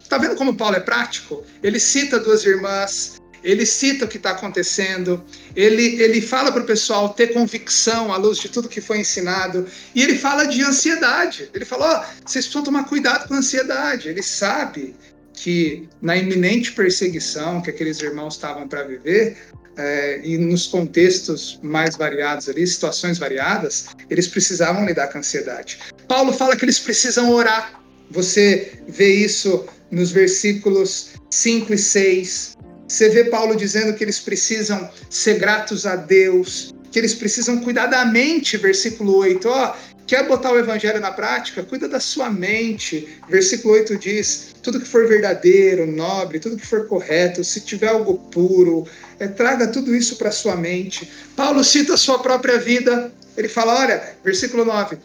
Está 0.00 0.18
vendo 0.18 0.34
como 0.34 0.56
Paulo 0.56 0.76
é 0.76 0.80
prático? 0.80 1.44
Ele 1.62 1.78
cita 1.78 2.18
duas 2.18 2.44
irmãs, 2.44 3.19
ele 3.42 3.64
cita 3.64 4.04
o 4.04 4.08
que 4.08 4.16
está 4.16 4.30
acontecendo, 4.30 5.22
ele, 5.56 6.00
ele 6.02 6.20
fala 6.20 6.52
para 6.52 6.62
o 6.62 6.66
pessoal 6.66 7.08
ter 7.10 7.32
convicção 7.32 8.12
à 8.12 8.16
luz 8.16 8.38
de 8.38 8.48
tudo 8.48 8.68
que 8.68 8.80
foi 8.80 9.00
ensinado, 9.00 9.66
e 9.94 10.02
ele 10.02 10.16
fala 10.16 10.46
de 10.46 10.62
ansiedade. 10.62 11.50
Ele 11.54 11.64
fala: 11.64 11.86
oh, 11.86 12.28
vocês 12.28 12.44
precisam 12.44 12.62
tomar 12.62 12.84
cuidado 12.84 13.28
com 13.28 13.34
a 13.34 13.38
ansiedade. 13.38 14.08
Ele 14.08 14.22
sabe 14.22 14.94
que 15.32 15.88
na 16.02 16.16
iminente 16.16 16.72
perseguição 16.72 17.62
que 17.62 17.70
aqueles 17.70 18.00
irmãos 18.00 18.34
estavam 18.34 18.68
para 18.68 18.82
viver, 18.82 19.36
é, 19.76 20.20
e 20.22 20.36
nos 20.36 20.66
contextos 20.66 21.58
mais 21.62 21.96
variados 21.96 22.48
ali, 22.48 22.66
situações 22.66 23.18
variadas, 23.18 23.86
eles 24.10 24.28
precisavam 24.28 24.84
lidar 24.84 25.08
com 25.08 25.18
a 25.18 25.20
ansiedade. 25.20 25.78
Paulo 26.06 26.32
fala 26.32 26.56
que 26.56 26.64
eles 26.64 26.78
precisam 26.78 27.30
orar. 27.30 27.80
Você 28.10 28.72
vê 28.88 29.14
isso 29.14 29.64
nos 29.90 30.10
versículos 30.10 31.12
5 31.30 31.72
e 31.72 31.78
6, 31.78 32.56
você 32.90 33.08
vê 33.08 33.24
Paulo 33.26 33.54
dizendo 33.54 33.94
que 33.94 34.02
eles 34.02 34.18
precisam 34.18 34.90
ser 35.08 35.38
gratos 35.38 35.86
a 35.86 35.94
Deus, 35.94 36.74
que 36.90 36.98
eles 36.98 37.14
precisam 37.14 37.60
cuidar 37.60 37.86
da 37.86 38.04
mente, 38.04 38.56
versículo 38.56 39.16
8. 39.18 39.48
Ó, 39.48 39.76
quer 40.08 40.26
botar 40.26 40.50
o 40.50 40.58
evangelho 40.58 40.98
na 40.98 41.12
prática? 41.12 41.62
Cuida 41.62 41.88
da 41.88 42.00
sua 42.00 42.28
mente. 42.28 43.08
Versículo 43.28 43.74
8 43.74 43.96
diz: 43.96 44.56
tudo 44.60 44.80
que 44.80 44.88
for 44.88 45.06
verdadeiro, 45.06 45.86
nobre, 45.86 46.40
tudo 46.40 46.56
que 46.56 46.66
for 46.66 46.88
correto, 46.88 47.44
se 47.44 47.60
tiver 47.60 47.86
algo 47.86 48.18
puro, 48.32 48.84
é, 49.20 49.28
traga 49.28 49.68
tudo 49.68 49.94
isso 49.94 50.16
para 50.16 50.32
sua 50.32 50.56
mente. 50.56 51.08
Paulo 51.36 51.62
cita 51.62 51.94
a 51.94 51.96
sua 51.96 52.18
própria 52.18 52.58
vida. 52.58 53.12
Ele 53.36 53.48
fala: 53.48 53.82
olha, 53.82 54.16
versículo 54.24 54.64
9. 54.64 54.98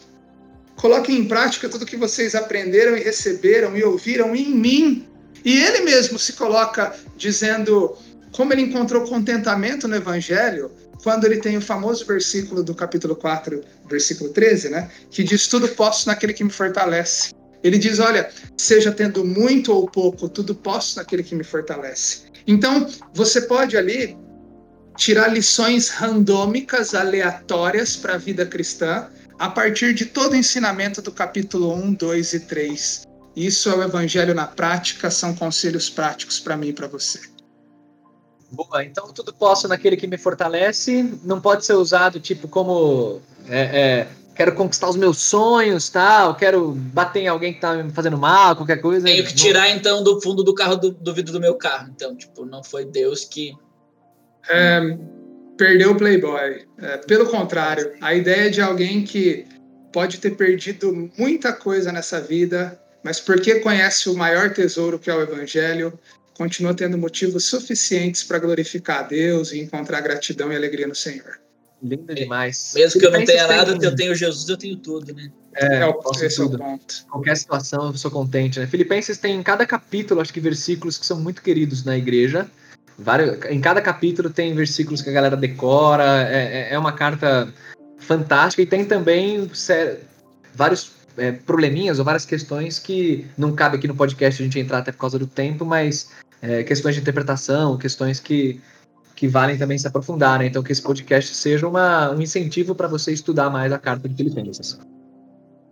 Coloquem 0.75 1.19
em 1.19 1.27
prática 1.27 1.69
tudo 1.69 1.85
que 1.85 1.95
vocês 1.95 2.33
aprenderam 2.33 2.97
e 2.97 3.03
receberam 3.03 3.77
e 3.77 3.83
ouviram 3.83 4.35
em 4.35 4.49
mim 4.49 5.07
e 5.43 5.61
ele 5.61 5.81
mesmo 5.81 6.17
se 6.17 6.33
coloca 6.33 6.95
dizendo 7.17 7.97
como 8.31 8.51
ele 8.51 8.63
encontrou 8.63 9.07
contentamento 9.07 9.87
no 9.87 9.95
Evangelho, 9.95 10.71
quando 11.01 11.25
ele 11.25 11.37
tem 11.37 11.55
o 11.55 11.61
famoso 11.61 12.05
versículo 12.05 12.63
do 12.63 12.73
capítulo 12.75 13.15
4, 13.15 13.63
versículo 13.87 14.31
13, 14.31 14.69
né? 14.69 14.89
Que 15.09 15.23
diz: 15.23 15.47
Tudo 15.47 15.67
posso 15.69 16.07
naquele 16.07 16.33
que 16.33 16.43
me 16.43 16.49
fortalece. 16.49 17.31
Ele 17.63 17.77
diz: 17.77 17.99
Olha, 17.99 18.29
seja 18.57 18.91
tendo 18.91 19.23
muito 19.23 19.71
ou 19.71 19.87
pouco, 19.87 20.27
tudo 20.27 20.53
posso 20.53 20.97
naquele 20.97 21.23
que 21.23 21.35
me 21.35 21.43
fortalece. 21.43 22.23
Então, 22.47 22.87
você 23.13 23.41
pode 23.41 23.77
ali 23.77 24.17
tirar 24.97 25.27
lições 25.27 25.89
randômicas, 25.89 26.93
aleatórias 26.93 27.95
para 27.95 28.15
a 28.15 28.17
vida 28.17 28.45
cristã, 28.45 29.07
a 29.37 29.49
partir 29.49 29.93
de 29.93 30.05
todo 30.05 30.33
o 30.33 30.35
ensinamento 30.35 31.01
do 31.01 31.11
capítulo 31.11 31.73
1, 31.73 31.93
2 31.93 32.33
e 32.33 32.39
3 32.41 33.04
isso 33.35 33.69
é 33.69 33.75
o 33.75 33.83
evangelho 33.83 34.33
na 34.33 34.47
prática, 34.47 35.11
são 35.11 35.35
conselhos 35.35 35.89
práticos 35.89 36.39
para 36.39 36.55
mim 36.55 36.69
e 36.69 36.73
para 36.73 36.87
você. 36.87 37.19
Boa, 38.51 38.83
então 38.83 39.11
tudo 39.11 39.33
posso 39.33 39.67
naquele 39.67 39.97
que 39.97 40.07
me 40.07 40.17
fortalece, 40.17 41.03
não 41.23 41.41
pode 41.41 41.65
ser 41.65 41.73
usado 41.73 42.19
tipo 42.19 42.47
como 42.47 43.21
é, 43.49 43.59
é, 43.59 44.07
quero 44.35 44.53
conquistar 44.53 44.87
os 44.89 44.95
meus 44.95 45.21
sonhos, 45.21 45.89
tal, 45.89 46.35
quero 46.35 46.71
bater 46.71 47.21
em 47.21 47.27
alguém 47.27 47.53
que 47.53 47.59
tá 47.59 47.73
me 47.75 47.91
fazendo 47.91 48.17
mal, 48.17 48.55
qualquer 48.55 48.77
coisa. 48.77 49.05
Tenho 49.05 49.25
que 49.25 49.33
tirar 49.33 49.69
então 49.71 50.03
do 50.03 50.21
fundo 50.21 50.43
do 50.43 50.53
carro 50.53 50.77
do, 50.77 50.91
do 50.91 51.13
vidro 51.13 51.33
do 51.33 51.39
meu 51.39 51.55
carro, 51.55 51.91
então 51.93 52.15
tipo 52.15 52.45
não 52.45 52.63
foi 52.63 52.85
Deus 52.85 53.25
que 53.25 53.53
é, 54.49 54.97
perdeu 55.57 55.91
o 55.91 55.95
Playboy. 55.95 56.65
É, 56.77 56.97
pelo 56.97 57.25
contrário, 57.25 57.93
a 57.99 58.13
ideia 58.13 58.49
de 58.49 58.61
alguém 58.61 59.03
que 59.03 59.45
pode 59.91 60.19
ter 60.19 60.31
perdido 60.31 61.11
muita 61.17 61.51
coisa 61.51 61.91
nessa 61.91 62.21
vida 62.21 62.79
mas 63.05 63.19
porque 63.19 63.59
conhece 63.59 64.09
o 64.09 64.15
maior 64.15 64.49
tesouro 64.51 64.97
que 64.97 65.11
é 65.11 65.13
o 65.15 65.21
Evangelho, 65.21 65.93
continua 66.35 66.73
tendo 66.73 66.97
motivos 66.97 67.45
suficientes 67.45 68.23
para 68.23 68.39
glorificar 68.39 69.01
a 69.01 69.03
Deus 69.03 69.51
e 69.51 69.59
encontrar 69.59 70.01
gratidão 70.01 70.51
e 70.51 70.55
alegria 70.55 70.87
no 70.87 70.95
Senhor. 70.95 71.39
Linda 71.83 72.15
demais. 72.15 72.71
Mesmo 72.73 72.99
que 72.99 73.05
eu 73.05 73.11
não 73.11 73.23
tenha 73.23 73.45
nada, 73.47 73.77
tem- 73.77 73.87
eu 73.89 73.95
tenho 73.95 74.15
Jesus, 74.15 74.49
eu 74.49 74.57
tenho 74.57 74.75
tudo, 74.77 75.13
né? 75.13 75.29
É, 75.55 75.77
É, 75.81 75.85
o, 75.85 75.93
posso 75.93 76.25
esse 76.25 76.41
é 76.41 76.43
o 76.43 76.47
tudo. 76.49 76.57
ponto. 76.57 77.05
qualquer 77.11 77.37
situação 77.37 77.87
eu 77.91 77.97
sou 77.97 78.09
contente, 78.09 78.59
né? 78.59 78.65
Filipenses 78.65 79.19
tem 79.19 79.35
em 79.35 79.43
cada 79.43 79.67
capítulo, 79.67 80.19
acho 80.19 80.33
que 80.33 80.39
versículos 80.39 80.97
que 80.97 81.05
são 81.05 81.19
muito 81.19 81.43
queridos 81.43 81.83
na 81.85 81.95
igreja. 81.95 82.49
Vários, 82.97 83.37
em 83.51 83.61
cada 83.61 83.81
capítulo 83.81 84.31
tem 84.31 84.55
versículos 84.55 85.01
que 85.03 85.09
a 85.11 85.13
galera 85.13 85.37
decora. 85.37 86.27
É, 86.27 86.69
é- 86.71 86.73
é 86.73 86.79
uma 86.79 86.91
carta 86.93 87.53
fantástica 87.99 88.63
e 88.63 88.65
tem 88.65 88.83
também 88.83 89.47
sé- 89.53 89.99
vários 90.55 90.89
é, 91.17 91.31
probleminhas 91.31 91.99
ou 91.99 92.05
várias 92.05 92.25
questões 92.25 92.79
que 92.79 93.25
não 93.37 93.53
cabe 93.53 93.77
aqui 93.77 93.87
no 93.87 93.95
podcast 93.95 94.41
a 94.41 94.45
gente 94.45 94.59
entrar 94.59 94.79
até 94.79 94.91
por 94.91 94.99
causa 94.99 95.19
do 95.19 95.27
tempo, 95.27 95.65
mas 95.65 96.11
é, 96.41 96.63
questões 96.63 96.95
de 96.95 97.01
interpretação, 97.01 97.77
questões 97.77 98.19
que, 98.19 98.61
que 99.15 99.27
valem 99.27 99.57
também 99.57 99.77
se 99.77 99.87
aprofundar, 99.87 100.39
né? 100.39 100.47
Então 100.47 100.61
que 100.61 100.71
esse 100.71 100.81
podcast 100.81 101.33
seja 101.33 101.67
uma, 101.67 102.11
um 102.11 102.21
incentivo 102.21 102.75
para 102.75 102.87
você 102.87 103.11
estudar 103.11 103.49
mais 103.49 103.71
a 103.71 103.79
carta 103.79 104.07
de 104.07 104.15
Filipenses. 104.15 104.79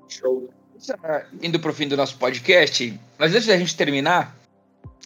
Show. 0.08 0.50
Indo 1.42 1.60
pro 1.60 1.74
fim 1.74 1.88
do 1.88 1.96
nosso 1.96 2.18
podcast, 2.18 3.00
mas 3.18 3.34
antes 3.34 3.48
da 3.48 3.58
gente 3.58 3.76
terminar, 3.76 4.36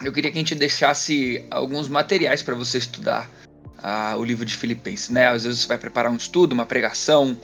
eu 0.03 0.11
queria 0.11 0.31
que 0.31 0.37
a 0.37 0.41
gente 0.41 0.55
deixasse 0.55 1.45
alguns 1.51 1.87
materiais 1.87 2.41
para 2.41 2.55
você 2.55 2.79
estudar 2.79 3.29
ah, 3.77 4.15
o 4.17 4.23
livro 4.23 4.45
de 4.45 4.55
Filipenses, 4.55 5.09
né? 5.09 5.27
Às 5.27 5.43
vezes 5.43 5.61
você 5.61 5.67
vai 5.67 5.77
preparar 5.77 6.11
um 6.11 6.15
estudo, 6.15 6.53
uma 6.53 6.65
pregação, 6.65 7.37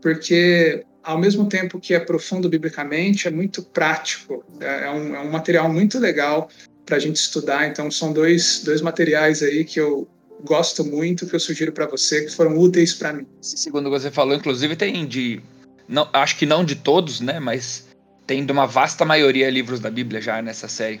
porque 0.00 0.84
ao 1.02 1.18
mesmo 1.18 1.46
tempo 1.48 1.80
que 1.80 1.94
é 1.94 2.00
profundo 2.00 2.48
biblicamente, 2.48 3.26
é 3.26 3.30
muito 3.30 3.62
prático. 3.62 4.44
É, 4.60 4.84
é 4.84 4.90
um, 4.90 5.16
é 5.16 5.20
um 5.20 5.30
material 5.30 5.70
muito 5.70 5.98
legal 5.98 6.48
para 6.86 6.96
a 6.96 7.00
gente 7.00 7.16
estudar. 7.16 7.68
Então, 7.68 7.90
são 7.90 8.12
dois, 8.12 8.62
dois 8.64 8.80
materiais 8.80 9.42
aí 9.42 9.64
que 9.64 9.80
eu 9.80 10.08
gosto 10.44 10.84
muito, 10.84 11.26
que 11.26 11.34
eu 11.34 11.40
sugiro 11.40 11.72
para 11.72 11.86
você, 11.86 12.24
que 12.24 12.34
foram 12.34 12.56
úteis 12.58 12.94
para 12.94 13.12
mim. 13.12 13.26
Segundo 13.40 13.90
você 13.90 14.10
falou, 14.10 14.34
inclusive, 14.34 14.76
tem 14.76 15.06
de. 15.06 15.40
Não, 15.88 16.08
acho 16.12 16.38
que 16.38 16.46
não 16.46 16.64
de 16.64 16.76
todos, 16.76 17.20
né? 17.20 17.38
Mas 17.38 17.86
tem 18.26 18.44
de 18.44 18.52
uma 18.52 18.66
vasta 18.66 19.04
maioria 19.04 19.50
livros 19.50 19.80
da 19.80 19.90
Bíblia 19.90 20.20
já 20.20 20.40
nessa 20.42 20.68
série. 20.68 21.00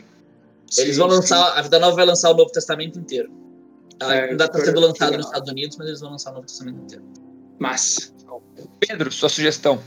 Eles 0.78 0.94
Sim, 0.94 1.00
vão 1.00 1.10
sim. 1.10 1.16
lançar, 1.16 1.58
a 1.58 1.62
Vida 1.62 1.78
Nova 1.78 1.96
vai 1.96 2.06
lançar 2.06 2.30
o 2.30 2.34
Novo 2.34 2.50
Testamento 2.50 2.98
inteiro. 2.98 3.30
Ah, 4.00 4.14
É, 4.14 4.30
ainda 4.30 4.46
está 4.46 4.58
sendo 4.64 4.80
lançado 4.80 5.16
nos. 5.16 5.26
Estados 5.26 5.50
Unidos, 5.50 5.76
mas 5.76 5.86
eles 5.88 6.00
vão 6.00 6.10
lançar 6.12 6.30
o 6.30 6.34
Novo 6.34 6.46
Testamento 6.46 6.80
inteiro. 6.80 7.04
Massa. 7.58 8.10
Pedro, 8.80 9.12
sua 9.12 9.28
sugestão. 9.28 9.80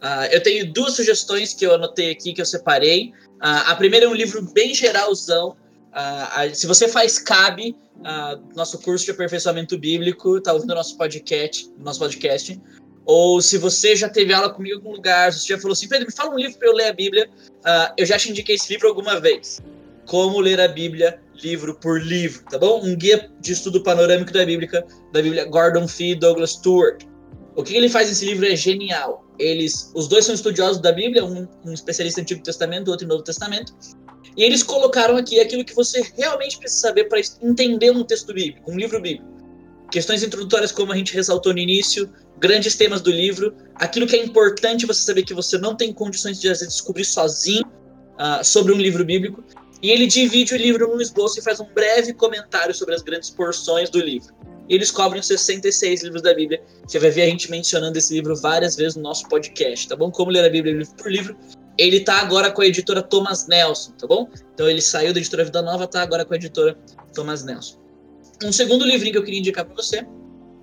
Ah, 0.00 0.26
eu 0.28 0.42
tenho 0.42 0.72
duas 0.72 0.94
sugestões 0.94 1.52
que 1.52 1.66
eu 1.66 1.74
anotei 1.74 2.10
aqui, 2.10 2.32
que 2.32 2.40
eu 2.40 2.46
separei. 2.46 3.12
Ah, 3.40 3.72
a 3.72 3.76
primeira 3.76 4.06
é 4.06 4.08
um 4.08 4.14
livro 4.14 4.42
bem 4.52 4.74
geralzão. 4.74 5.56
A- 5.92 6.48
se 6.54 6.66
você 6.66 6.86
faz 6.86 7.18
CAB, 7.18 7.74
nosso 8.54 8.78
curso 8.78 9.04
de 9.04 9.10
aperfeiçoamento 9.10 9.76
bíblico, 9.76 10.40
tá 10.40 10.52
ouvindo 10.52 10.72
nosso 10.74 10.96
podcast, 10.96 11.68
nosso 11.78 11.98
podcast, 11.98 12.60
ou 13.08 13.40
se 13.40 13.56
você 13.56 13.96
já 13.96 14.06
teve 14.06 14.34
aula 14.34 14.50
comigo 14.50 14.74
em 14.74 14.78
algum 14.78 14.92
lugar, 14.92 15.32
se 15.32 15.40
você 15.40 15.54
já 15.54 15.58
falou 15.58 15.72
assim, 15.72 15.88
Pedro, 15.88 16.04
me 16.04 16.12
fala 16.12 16.30
um 16.30 16.36
livro 16.36 16.58
para 16.58 16.68
eu 16.68 16.74
ler 16.74 16.88
a 16.88 16.92
Bíblia, 16.92 17.26
ah, 17.64 17.94
eu 17.96 18.04
já 18.04 18.18
te 18.18 18.30
indiquei 18.30 18.54
esse 18.54 18.70
livro 18.70 18.86
alguma 18.86 19.18
vez. 19.18 19.62
Como 20.04 20.38
ler 20.38 20.60
a 20.60 20.68
Bíblia 20.68 21.18
livro 21.42 21.74
por 21.74 22.02
livro, 22.02 22.44
tá 22.50 22.58
bom? 22.58 22.84
Um 22.84 22.94
guia 22.94 23.30
de 23.40 23.52
estudo 23.52 23.82
panorâmico 23.82 24.30
da 24.30 24.44
Bíblia, 24.44 24.84
da 25.10 25.22
Bíblia 25.22 25.46
Gordon 25.46 25.88
Fee 25.88 26.16
Douglas 26.16 26.50
Stewart. 26.50 27.02
O 27.56 27.62
que 27.62 27.74
ele 27.74 27.88
faz 27.88 28.10
nesse 28.10 28.26
livro 28.26 28.44
é 28.44 28.54
genial. 28.54 29.24
Eles, 29.38 29.90
os 29.94 30.06
dois 30.06 30.26
são 30.26 30.34
estudiosos 30.34 30.82
da 30.82 30.92
Bíblia, 30.92 31.24
um, 31.24 31.48
um 31.64 31.72
especialista 31.72 32.20
em 32.20 32.24
Antigo 32.24 32.42
Testamento, 32.42 32.90
outro 32.90 33.06
em 33.06 33.08
Novo 33.08 33.22
Testamento. 33.22 33.74
E 34.36 34.44
eles 34.44 34.62
colocaram 34.62 35.16
aqui 35.16 35.40
aquilo 35.40 35.64
que 35.64 35.74
você 35.74 36.06
realmente 36.14 36.58
precisa 36.58 36.88
saber 36.88 37.04
para 37.04 37.20
entender 37.40 37.90
um 37.90 38.04
texto 38.04 38.34
bíblico, 38.34 38.70
um 38.70 38.76
livro 38.76 39.00
bíblico. 39.00 39.37
Questões 39.90 40.22
introdutórias, 40.22 40.70
como 40.70 40.92
a 40.92 40.96
gente 40.96 41.14
ressaltou 41.14 41.52
no 41.52 41.58
início, 41.58 42.10
grandes 42.38 42.76
temas 42.76 43.00
do 43.00 43.10
livro, 43.10 43.54
aquilo 43.74 44.06
que 44.06 44.16
é 44.16 44.22
importante 44.22 44.86
você 44.86 45.02
saber 45.02 45.22
que 45.22 45.34
você 45.34 45.56
não 45.58 45.74
tem 45.74 45.92
condições 45.92 46.40
de 46.40 46.48
descobrir 46.48 47.04
sozinho 47.04 47.64
ah, 48.18 48.42
sobre 48.44 48.72
um 48.72 48.76
livro 48.76 49.04
bíblico. 49.04 49.42
E 49.80 49.90
ele 49.90 50.06
divide 50.06 50.54
o 50.54 50.56
livro 50.56 50.88
num 50.88 51.00
esboço 51.00 51.38
e 51.38 51.42
faz 51.42 51.60
um 51.60 51.66
breve 51.72 52.12
comentário 52.12 52.74
sobre 52.74 52.94
as 52.94 53.02
grandes 53.02 53.30
porções 53.30 53.88
do 53.90 54.00
livro. 54.00 54.34
E 54.68 54.74
eles 54.74 54.90
cobrem 54.90 55.20
os 55.20 55.26
66 55.26 56.02
livros 56.02 56.20
da 56.20 56.34
Bíblia. 56.34 56.62
Você 56.86 56.98
vai 56.98 57.10
ver 57.10 57.22
a 57.22 57.26
gente 57.26 57.50
mencionando 57.50 57.96
esse 57.96 58.12
livro 58.12 58.36
várias 58.36 58.76
vezes 58.76 58.96
no 58.96 59.02
nosso 59.02 59.26
podcast, 59.28 59.88
tá 59.88 59.96
bom? 59.96 60.10
Como 60.10 60.30
ler 60.30 60.44
a 60.44 60.50
Bíblia 60.50 60.74
livro 60.74 60.94
por 60.94 61.10
livro. 61.10 61.36
Ele 61.78 62.00
tá 62.00 62.20
agora 62.20 62.50
com 62.50 62.60
a 62.60 62.66
editora 62.66 63.00
Thomas 63.00 63.46
Nelson, 63.46 63.92
tá 63.92 64.06
bom? 64.06 64.28
Então 64.52 64.68
ele 64.68 64.82
saiu 64.82 65.14
da 65.14 65.20
editora 65.20 65.44
Vida 65.44 65.62
Nova, 65.62 65.86
tá 65.86 66.02
agora 66.02 66.24
com 66.24 66.34
a 66.34 66.36
editora 66.36 66.76
Thomas 67.14 67.44
Nelson. 67.44 67.78
Um 68.42 68.52
segundo 68.52 68.84
livrinho 68.84 69.12
que 69.12 69.18
eu 69.18 69.24
queria 69.24 69.40
indicar 69.40 69.64
para 69.64 69.74
você 69.74 70.06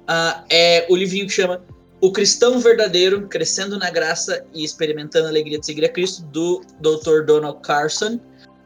ah, 0.07 0.43
é 0.49 0.86
o 0.89 0.95
livrinho 0.95 1.26
que 1.26 1.34
chama 1.34 1.63
O 1.99 2.11
Cristão 2.11 2.59
Verdadeiro, 2.59 3.28
Crescendo 3.28 3.78
na 3.78 3.89
Graça 3.89 4.45
e 4.53 4.63
Experimentando 4.63 5.26
a 5.28 5.30
Alegria 5.30 5.59
de 5.59 5.65
Seguir 5.65 5.86
a 5.86 5.89
Cristo, 5.89 6.23
do 6.26 6.61
Dr. 6.80 7.26
Donald 7.26 7.59
Carson. 7.61 8.19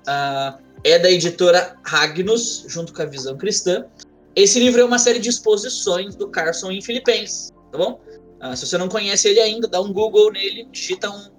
Ah, 0.06 0.60
é 0.84 1.00
da 1.00 1.10
editora 1.10 1.76
Ragnus, 1.84 2.66
junto 2.68 2.94
com 2.94 3.02
a 3.02 3.06
Visão 3.06 3.38
Cristã. 3.38 3.86
Esse 4.36 4.60
livro 4.60 4.82
é 4.82 4.86
uma 4.86 5.00
série 5.00 5.20
de 5.20 5.30
exposições 5.30 6.16
do 6.16 6.30
Carson 6.30 6.72
em 6.72 6.82
Filipenses, 6.82 7.52
tá 7.72 7.78
bom? 7.78 8.00
Ah, 8.40 8.56
se 8.56 8.66
você 8.66 8.78
não 8.78 8.88
conhece 8.88 9.28
ele 9.28 9.40
ainda, 9.40 9.68
dá 9.68 9.82
um 9.82 9.92
Google 9.92 10.32
nele, 10.32 10.68
digita 10.72 11.10
um, 11.10 11.30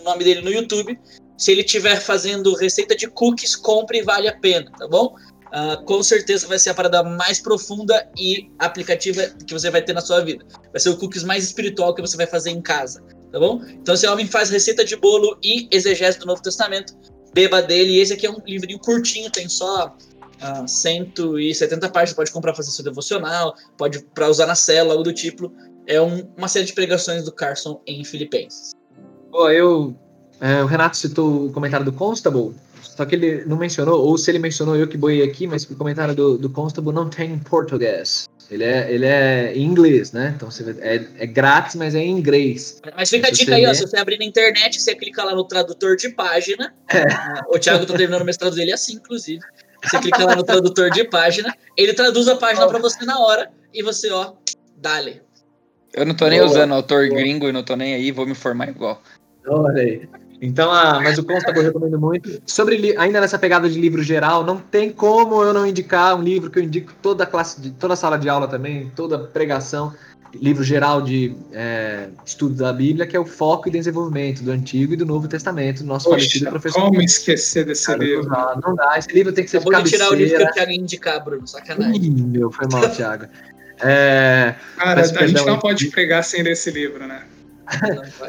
o 0.00 0.04
nome 0.04 0.24
dele 0.24 0.40
no 0.40 0.50
YouTube. 0.50 0.98
Se 1.36 1.52
ele 1.52 1.62
estiver 1.62 2.00
fazendo 2.00 2.54
receita 2.54 2.94
de 2.94 3.08
cookies, 3.08 3.56
compre, 3.56 4.02
vale 4.02 4.28
a 4.28 4.38
pena, 4.38 4.70
tá 4.78 4.86
bom? 4.86 5.14
Ah, 5.52 5.76
com 5.84 6.02
certeza 6.02 6.46
vai 6.46 6.58
ser 6.58 6.70
a 6.70 6.74
parada 6.74 7.02
mais 7.02 7.40
profunda 7.40 8.08
e 8.16 8.48
aplicativa 8.58 9.22
que 9.46 9.52
você 9.52 9.68
vai 9.70 9.82
ter 9.82 9.92
na 9.92 10.00
sua 10.00 10.20
vida. 10.20 10.44
Vai 10.72 10.80
ser 10.80 10.90
o 10.90 10.96
cookies 10.96 11.24
mais 11.24 11.44
espiritual 11.44 11.94
que 11.94 12.00
você 12.00 12.16
vai 12.16 12.26
fazer 12.26 12.50
em 12.50 12.60
casa, 12.62 13.02
tá 13.32 13.38
bom? 13.40 13.60
Então, 13.68 13.94
esse 13.94 14.06
homem 14.06 14.26
faz 14.26 14.48
receita 14.50 14.84
de 14.84 14.94
bolo 14.96 15.36
e 15.42 15.68
exegese 15.72 16.18
do 16.18 16.26
Novo 16.26 16.40
Testamento. 16.42 16.94
Beba 17.34 17.60
dele. 17.62 17.92
E 17.92 17.98
esse 18.00 18.12
aqui 18.12 18.26
é 18.26 18.30
um 18.30 18.38
livrinho 18.46 18.78
curtinho, 18.78 19.30
tem 19.30 19.48
só 19.48 19.96
ah, 20.40 20.66
170 20.66 21.88
páginas. 21.90 22.14
Pode 22.16 22.30
comprar 22.32 22.54
fazer 22.54 22.70
seu 22.70 22.84
devocional, 22.84 23.54
pode 23.76 24.00
para 24.14 24.28
usar 24.28 24.46
na 24.46 24.54
célula, 24.54 24.94
algo 24.94 25.04
do 25.04 25.12
tipo. 25.12 25.52
é 25.86 26.00
um- 26.00 26.28
uma 26.36 26.46
série 26.46 26.66
de 26.66 26.72
pregações 26.72 27.24
do 27.24 27.32
Carson 27.32 27.80
em 27.84 28.04
Filipenses. 28.04 28.70
Pô, 29.32 29.48
eu. 29.50 29.96
é, 30.40 30.62
o 30.62 30.66
Renato 30.66 30.96
citou 30.96 31.46
o 31.46 31.52
comentário 31.52 31.84
do 31.84 31.92
Constable, 31.92 32.54
só 32.82 33.04
que 33.04 33.14
ele 33.14 33.44
não 33.44 33.56
mencionou, 33.56 34.04
ou 34.04 34.16
se 34.18 34.30
ele 34.30 34.38
mencionou, 34.38 34.76
eu 34.76 34.86
que 34.88 34.96
boiei 34.96 35.22
aqui, 35.22 35.46
mas 35.46 35.64
o 35.64 35.76
comentário 35.76 36.14
do, 36.14 36.38
do 36.38 36.50
Constable 36.50 36.92
não 36.92 37.08
tem 37.08 37.32
em 37.32 37.38
português. 37.38 38.28
Ele 38.50 38.64
é, 38.64 38.92
ele 38.92 39.06
é 39.06 39.52
em 39.54 39.62
inglês, 39.62 40.10
né? 40.10 40.32
Então 40.36 40.50
você 40.50 40.64
vê- 40.64 40.80
é, 40.80 41.06
é 41.18 41.26
grátis, 41.26 41.76
mas 41.76 41.94
é 41.94 42.00
em 42.00 42.10
inglês. 42.10 42.80
Mas 42.96 43.08
fica 43.08 43.28
a 43.28 43.30
dica 43.30 43.54
aí, 43.54 43.64
ó, 43.64 43.72
se 43.72 43.82
você 43.86 43.96
abrir 43.96 44.18
na 44.18 44.24
internet, 44.24 44.80
você 44.82 44.94
clica 44.94 45.22
lá 45.22 45.34
no 45.34 45.44
tradutor 45.44 45.94
de 45.96 46.08
página. 46.10 46.74
Ah, 46.92 47.44
O 47.48 47.58
Thiago 47.58 47.86
tá 47.86 47.94
terminando 47.96 48.22
o 48.22 48.24
mestrado 48.24 48.54
dele 48.56 48.72
assim, 48.72 48.94
inclusive. 48.94 49.40
Você 49.84 49.98
clica 50.00 50.24
lá 50.24 50.34
no 50.34 50.42
tradutor 50.42 50.90
de 50.90 51.04
página, 51.04 51.54
ele 51.76 51.94
traduz 51.94 52.26
a 52.28 52.36
página 52.36 52.66
pra 52.66 52.78
você 52.80 53.04
na 53.04 53.20
hora 53.20 53.50
e 53.72 53.82
você, 53.82 54.10
ó, 54.10 54.32
dale. 54.76 55.22
Eu 55.94 56.04
não 56.04 56.14
tô 56.14 56.28
nem 56.28 56.38
Boa, 56.40 56.50
usando 56.50 56.74
autor 56.74 57.08
boa. 57.08 57.20
gringo 57.20 57.48
e 57.48 57.52
não 57.52 57.62
tô 57.62 57.76
nem 57.76 57.94
aí, 57.94 58.10
vou 58.10 58.26
me 58.26 58.34
formar 58.34 58.68
igual. 58.68 59.00
Olha 59.46 59.80
aí. 59.82 60.08
Então, 60.40 60.70
ah, 60.70 61.00
mas 61.02 61.18
o 61.18 61.24
Constable 61.24 61.60
eu 61.60 61.66
recomendo 61.66 62.00
muito. 62.00 62.40
Sobre 62.46 62.96
ainda 62.96 63.20
nessa 63.20 63.38
pegada 63.38 63.68
de 63.68 63.78
livro 63.78 64.02
geral, 64.02 64.44
não 64.44 64.56
tem 64.56 64.90
como 64.90 65.42
eu 65.42 65.52
não 65.52 65.66
indicar 65.66 66.16
um 66.16 66.22
livro 66.22 66.50
que 66.50 66.58
eu 66.58 66.62
indico 66.62 66.94
toda 67.02 67.24
a 67.24 67.26
classe, 67.26 67.60
de, 67.60 67.70
toda 67.72 67.92
a 67.92 67.96
sala 67.96 68.18
de 68.18 68.28
aula 68.28 68.48
também, 68.48 68.90
toda 68.96 69.18
pregação, 69.18 69.92
livro 70.34 70.64
geral 70.64 71.02
de 71.02 71.36
é, 71.52 72.08
estudo 72.24 72.54
da 72.54 72.72
Bíblia, 72.72 73.06
que 73.06 73.14
é 73.14 73.20
o 73.20 73.26
Foco 73.26 73.68
e 73.68 73.70
Desenvolvimento 73.70 74.42
do 74.42 74.50
Antigo 74.50 74.94
e 74.94 74.96
do 74.96 75.04
Novo 75.04 75.28
Testamento, 75.28 75.82
do 75.82 75.86
nosso 75.86 76.08
falecido 76.08 76.46
Poxa, 76.46 76.50
professor. 76.50 76.80
como 76.80 77.02
esquecer 77.02 77.66
desse 77.66 77.86
Carlos 77.86 78.06
livro? 78.06 78.24
Gonzalez. 78.24 78.60
Não 78.64 78.74
dá, 78.74 78.98
esse 78.98 79.12
livro 79.12 79.32
tem 79.32 79.44
que 79.44 79.50
ser 79.50 79.58
Acabou 79.58 79.82
de 79.82 79.90
tirar 79.90 80.10
o 80.10 80.14
livro 80.14 80.38
que 80.38 80.38
cabeceira. 80.38 80.50
o 80.50 80.54
Thiago 80.54 80.70
ia 80.70 80.78
indicar, 80.78 81.24
Bruno. 81.24 81.46
Sacanagem. 81.46 82.02
Ih, 82.02 82.10
meu, 82.10 82.50
foi 82.50 82.66
mal, 82.72 82.88
Thiago. 82.88 83.26
É, 83.82 84.54
Cara, 84.76 85.00
a 85.00 85.26
gente 85.26 85.44
não 85.44 85.58
pode 85.58 85.88
pregar 85.88 86.22
sem 86.22 86.42
ler 86.42 86.52
esse 86.52 86.70
livro, 86.70 87.06
né? 87.06 87.22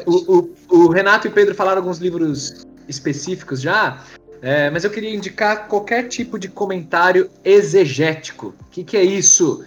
O, 0.06 0.38
o- 0.38 0.50
o 0.68 0.88
Renato 0.88 1.26
e 1.26 1.30
o 1.30 1.32
Pedro 1.32 1.54
falaram 1.54 1.78
alguns 1.80 1.98
livros 1.98 2.66
específicos 2.88 3.60
já, 3.60 4.02
é, 4.40 4.70
mas 4.70 4.84
eu 4.84 4.90
queria 4.90 5.14
indicar 5.14 5.68
qualquer 5.68 6.08
tipo 6.08 6.38
de 6.38 6.48
comentário 6.48 7.30
exegético. 7.44 8.54
O 8.60 8.70
que, 8.70 8.82
que 8.84 8.96
é 8.96 9.04
isso? 9.04 9.64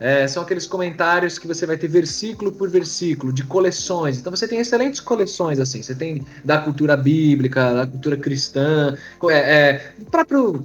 É, 0.00 0.28
são 0.28 0.44
aqueles 0.44 0.64
comentários 0.66 1.38
que 1.40 1.46
você 1.48 1.66
vai 1.66 1.76
ter 1.76 1.88
versículo 1.88 2.52
por 2.52 2.68
versículo, 2.70 3.32
de 3.32 3.42
coleções. 3.42 4.18
Então 4.18 4.30
você 4.34 4.46
tem 4.46 4.60
excelentes 4.60 5.00
coleções, 5.00 5.58
assim. 5.58 5.82
Você 5.82 5.92
tem 5.94 6.24
da 6.44 6.58
cultura 6.58 6.96
bíblica, 6.96 7.74
da 7.74 7.86
cultura 7.86 8.16
cristã, 8.16 8.96
é, 9.28 9.34
é, 9.34 9.92
próprio. 10.10 10.64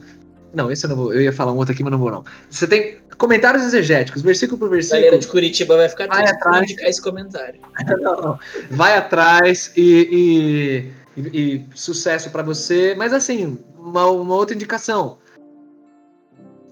Não, 0.53 0.71
esse 0.71 0.85
eu 0.85 0.89
não 0.89 0.95
vou. 0.95 1.13
Eu 1.13 1.21
ia 1.21 1.33
falar 1.33 1.51
um 1.51 1.57
outro 1.57 1.73
aqui, 1.73 1.83
mas 1.83 1.91
não 1.91 1.97
vou, 1.99 2.11
não. 2.11 2.23
Você 2.49 2.67
tem 2.67 2.97
comentários 3.17 3.63
exegéticos, 3.63 4.21
versículo 4.21 4.59
por 4.59 4.67
A 4.67 4.71
versículo. 4.71 5.01
galera 5.01 5.17
de 5.19 5.27
Curitiba 5.27 5.75
vai 5.77 5.89
ficar 5.89 6.07
Vai 6.07 6.25
atrás. 6.27 6.63
indicar 6.63 6.87
esse 6.89 7.01
comentário. 7.01 7.59
Não, 8.01 8.21
não. 8.21 8.39
Vai 8.71 8.95
atrás 8.97 9.71
e, 9.75 10.91
e- 11.17 11.21
e- 11.21 11.41
e 11.41 11.65
sucesso 11.75 12.29
para 12.29 12.43
você. 12.43 12.93
Mas 12.95 13.13
assim, 13.13 13.57
uma, 13.77 14.05
uma 14.07 14.35
outra 14.35 14.55
indicação. 14.55 15.17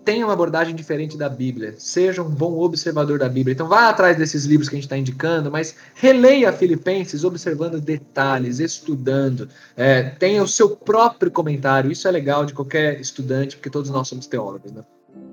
Tenha 0.03 0.25
uma 0.25 0.33
abordagem 0.33 0.75
diferente 0.75 1.15
da 1.15 1.29
Bíblia. 1.29 1.75
Seja 1.77 2.23
um 2.23 2.29
bom 2.29 2.57
observador 2.59 3.19
da 3.19 3.29
Bíblia. 3.29 3.53
Então 3.53 3.67
vá 3.67 3.89
atrás 3.89 4.17
desses 4.17 4.45
livros 4.45 4.67
que 4.67 4.75
a 4.75 4.77
gente 4.77 4.85
está 4.85 4.97
indicando, 4.97 5.51
mas 5.51 5.75
releia 5.93 6.51
Filipenses 6.51 7.23
observando 7.23 7.79
detalhes, 7.79 8.59
estudando. 8.59 9.47
É, 9.77 10.03
tenha 10.03 10.41
o 10.41 10.47
seu 10.47 10.75
próprio 10.75 11.29
comentário. 11.29 11.91
Isso 11.91 12.07
é 12.07 12.11
legal 12.11 12.45
de 12.45 12.53
qualquer 12.53 12.99
estudante, 12.99 13.57
porque 13.57 13.69
todos 13.69 13.91
nós 13.91 14.07
somos 14.07 14.25
teólogos. 14.25 14.71
Né? 14.71 14.83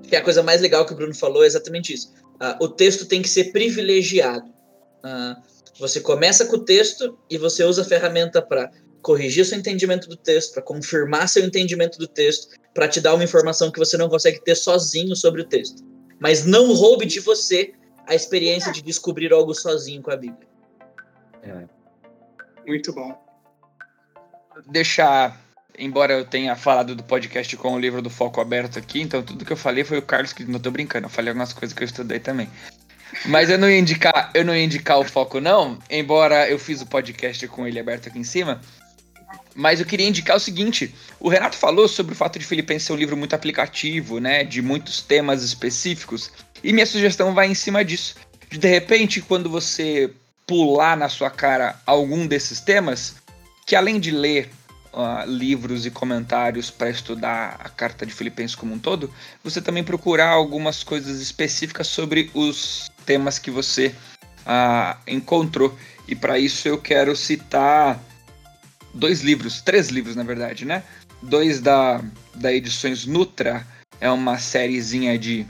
Que 0.03 0.15
a 0.15 0.23
coisa 0.23 0.43
mais 0.43 0.61
legal 0.61 0.85
que 0.85 0.93
o 0.93 0.95
Bruno 0.95 1.15
falou 1.15 1.43
é 1.43 1.47
exatamente 1.47 1.93
isso. 1.93 2.13
Ah, 2.39 2.57
o 2.61 2.67
texto 2.67 3.05
tem 3.05 3.21
que 3.21 3.29
ser 3.29 3.45
privilegiado. 3.45 4.49
Ah, 5.03 5.37
você 5.79 5.99
começa 5.99 6.45
com 6.45 6.57
o 6.57 6.59
texto 6.59 7.17
e 7.29 7.37
você 7.37 7.63
usa 7.63 7.81
a 7.81 7.85
ferramenta 7.85 8.41
para 8.41 8.69
corrigir 9.01 9.45
seu 9.45 9.57
entendimento 9.57 10.07
do 10.09 10.15
texto, 10.15 10.53
para 10.53 10.61
confirmar 10.61 11.29
seu 11.29 11.43
entendimento 11.43 11.97
do 11.97 12.07
texto, 12.07 12.49
para 12.73 12.87
te 12.87 13.01
dar 13.01 13.13
uma 13.13 13.23
informação 13.23 13.71
que 13.71 13.79
você 13.79 13.97
não 13.97 14.09
consegue 14.09 14.39
ter 14.41 14.55
sozinho 14.55 15.15
sobre 15.15 15.41
o 15.41 15.45
texto. 15.45 15.83
Mas 16.19 16.45
não 16.45 16.73
roube 16.73 17.05
de 17.05 17.19
você 17.19 17.73
a 18.07 18.15
experiência 18.15 18.71
de 18.71 18.81
descobrir 18.81 19.31
algo 19.31 19.53
sozinho 19.53 20.01
com 20.01 20.11
a 20.11 20.17
Bíblia. 20.17 20.47
Muito 22.65 22.93
bom. 22.93 23.17
Deixar, 24.67 25.39
embora 25.77 26.13
eu 26.13 26.25
tenha 26.25 26.55
falado 26.55 26.95
do 26.95 27.03
podcast 27.03 27.55
com 27.57 27.73
o 27.73 27.79
livro 27.79 28.01
do 28.01 28.09
Foco 28.09 28.41
aberto 28.41 28.77
aqui, 28.77 29.01
então 29.01 29.23
tudo 29.23 29.45
que 29.45 29.53
eu 29.53 29.57
falei 29.57 29.83
foi 29.83 29.97
o 29.97 30.01
Carlos 30.01 30.33
que 30.33 30.43
não 30.43 30.59
tô 30.59 30.69
brincando, 30.69 31.05
eu 31.05 31.09
falei 31.09 31.29
algumas 31.29 31.53
coisas 31.53 31.75
que 31.75 31.83
eu 31.83 31.87
estudei 31.87 32.19
também. 32.19 32.49
Mas 33.25 33.49
eu 33.49 33.57
não 33.57 33.69
ia 33.69 33.79
indicar, 33.79 34.29
eu 34.33 34.45
não 34.45 34.55
ia 34.55 34.63
indicar 34.63 34.99
o 34.99 35.03
foco 35.03 35.39
não, 35.39 35.79
embora 35.89 36.49
eu 36.49 36.59
fiz 36.59 36.81
o 36.81 36.85
podcast 36.85 37.47
com 37.47 37.65
ele 37.65 37.79
aberto 37.79 38.09
aqui 38.09 38.19
em 38.19 38.23
cima. 38.23 38.61
Mas 39.59 39.81
eu 39.81 39.85
queria 39.85 40.07
indicar 40.07 40.37
o 40.37 40.39
seguinte: 40.39 40.95
o 41.19 41.27
Renato 41.27 41.57
falou 41.57 41.85
sobre 41.89 42.13
o 42.13 42.15
fato 42.15 42.39
de 42.39 42.45
Filipenses 42.45 42.87
ser 42.87 42.93
um 42.93 42.95
livro 42.95 43.17
muito 43.17 43.35
aplicativo, 43.35 44.17
né? 44.17 44.45
De 44.45 44.61
muitos 44.61 45.01
temas 45.01 45.43
específicos. 45.43 46.31
E 46.63 46.71
minha 46.71 46.85
sugestão 46.85 47.33
vai 47.33 47.47
em 47.47 47.53
cima 47.53 47.83
disso. 47.83 48.15
De, 48.49 48.67
repente, 48.69 49.19
quando 49.19 49.49
você 49.49 50.13
pular 50.47 50.95
na 50.95 51.09
sua 51.09 51.29
cara 51.29 51.77
algum 51.85 52.25
desses 52.25 52.61
temas, 52.61 53.15
que 53.67 53.75
além 53.75 53.99
de 53.99 54.11
ler 54.11 54.49
ah, 54.93 55.25
livros 55.27 55.85
e 55.85 55.91
comentários 55.91 56.71
para 56.71 56.89
estudar 56.89 57.59
a 57.59 57.67
carta 57.67 58.05
de 58.05 58.13
Filipenses 58.13 58.55
como 58.55 58.73
um 58.73 58.79
todo, 58.79 59.13
você 59.43 59.61
também 59.61 59.83
procurar 59.83 60.29
algumas 60.29 60.83
coisas 60.83 61.19
específicas 61.19 61.87
sobre 61.87 62.31
os 62.33 62.89
temas 63.05 63.37
que 63.37 63.51
você 63.51 63.93
ah, 64.45 64.95
encontrou. 65.05 65.77
E 66.07 66.15
para 66.15 66.39
isso 66.39 66.65
eu 66.65 66.77
quero 66.77 67.13
citar 67.13 68.01
dois 68.93 69.21
livros, 69.21 69.61
três 69.61 69.89
livros 69.89 70.15
na 70.15 70.23
verdade, 70.23 70.65
né? 70.65 70.83
Dois 71.21 71.59
da, 71.59 72.01
da 72.35 72.53
Edições 72.53 73.05
Nutra, 73.05 73.65
é 73.99 74.09
uma 74.09 74.37
sériezinha 74.37 75.17
de, 75.17 75.45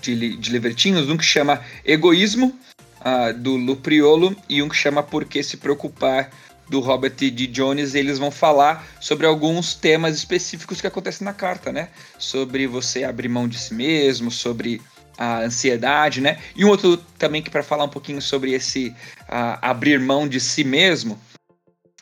de, 0.00 0.36
de 0.36 0.50
livretinhos, 0.50 1.08
um 1.08 1.16
que 1.16 1.24
chama 1.24 1.62
Egoísmo, 1.84 2.58
ah, 3.00 3.32
do 3.32 3.56
Lupriolo, 3.56 4.36
e 4.48 4.62
um 4.62 4.68
que 4.68 4.76
chama 4.76 5.02
Por 5.02 5.24
que 5.24 5.42
se 5.42 5.56
preocupar, 5.56 6.30
do 6.68 6.80
Robert 6.80 7.14
D. 7.14 7.30
Jones, 7.46 7.94
eles 7.94 8.18
vão 8.18 8.30
falar 8.30 8.86
sobre 9.00 9.26
alguns 9.26 9.74
temas 9.74 10.16
específicos 10.16 10.80
que 10.80 10.86
acontecem 10.86 11.24
na 11.24 11.32
carta, 11.32 11.72
né? 11.72 11.88
Sobre 12.18 12.66
você 12.66 13.04
abrir 13.04 13.28
mão 13.28 13.46
de 13.46 13.58
si 13.58 13.72
mesmo, 13.72 14.30
sobre 14.30 14.82
a 15.16 15.40
ansiedade, 15.40 16.20
né? 16.20 16.38
E 16.54 16.64
um 16.64 16.68
outro 16.68 16.96
também 17.18 17.42
que 17.42 17.50
para 17.50 17.62
falar 17.62 17.84
um 17.84 17.88
pouquinho 17.88 18.20
sobre 18.20 18.52
esse 18.52 18.94
ah, 19.28 19.58
abrir 19.62 20.00
mão 20.00 20.28
de 20.28 20.40
si 20.40 20.64
mesmo, 20.64 21.18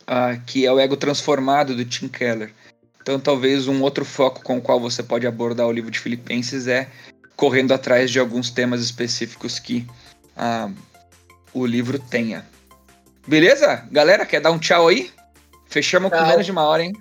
ah, 0.07 0.37
que 0.47 0.67
é 0.67 0.73
o 0.73 0.79
ego 0.79 0.97
transformado 0.97 1.75
do 1.75 1.85
Tim 1.85 2.09
Keller. 2.09 2.53
Então, 3.01 3.21
talvez 3.21 3.69
um 3.69 3.83
outro 3.83 4.05
foco 4.05 4.43
com 4.43 4.57
o 4.59 4.63
qual 4.63 4.81
você 4.81 5.03
pode 5.03 5.27
abordar 5.27 5.67
o 5.67 5.73
livro 5.73 5.91
de 5.91 5.99
Filipenses 5.99 6.67
é 6.67 6.89
correndo 7.37 7.75
atrás 7.75 8.11
de 8.11 8.19
alguns 8.19 8.51
temas 8.51 8.81
específicos 8.81 9.59
que 9.59 9.87
ah, 10.37 10.71
o 11.53 11.67
livro 11.67 11.99
tenha. 11.99 12.47
Beleza? 13.27 13.87
Galera, 13.91 14.25
quer 14.27 14.41
dar 14.41 14.53
um 14.53 14.59
tchau 14.59 14.89
aí? 14.89 15.11
Fechamos 15.67 16.11
com 16.11 16.17
Tchau. 16.17 16.29
menos 16.29 16.47
de 16.47 16.53
uma 16.53 16.63
hora, 16.63 16.85
hein? 16.85 16.93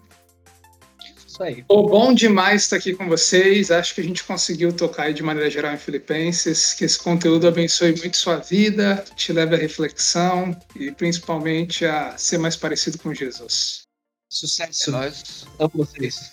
Isso 1.34 1.42
aí. 1.42 1.64
Pô, 1.64 1.88
bom 1.88 2.14
demais 2.14 2.62
estar 2.62 2.76
aqui 2.76 2.94
com 2.94 3.08
vocês. 3.10 3.72
Acho 3.72 3.96
que 3.96 4.02
a 4.02 4.04
gente 4.04 4.24
conseguiu 4.24 4.72
tocar 4.72 5.06
aí 5.06 5.16
de 5.16 5.24
maneira 5.24 5.50
geral 5.50 5.74
em 5.74 5.78
Filipenses. 5.80 6.76
Que 6.76 6.86
esse 6.86 7.00
conteúdo 7.00 7.48
abençoe 7.48 7.96
muito 7.98 8.18
sua 8.18 8.38
vida, 8.38 9.04
te 9.16 9.34
leve 9.34 9.56
à 9.56 9.58
reflexão 9.58 10.56
e 10.76 10.92
principalmente 10.92 11.88
a 11.88 12.16
ser 12.18 12.38
mais 12.38 12.56
parecido 12.56 13.00
com 13.00 13.16
Jesus. 13.16 13.82
Sucesso. 14.30 14.92
Nós. 14.92 15.48
Amo 15.58 15.72
vocês. 15.74 16.32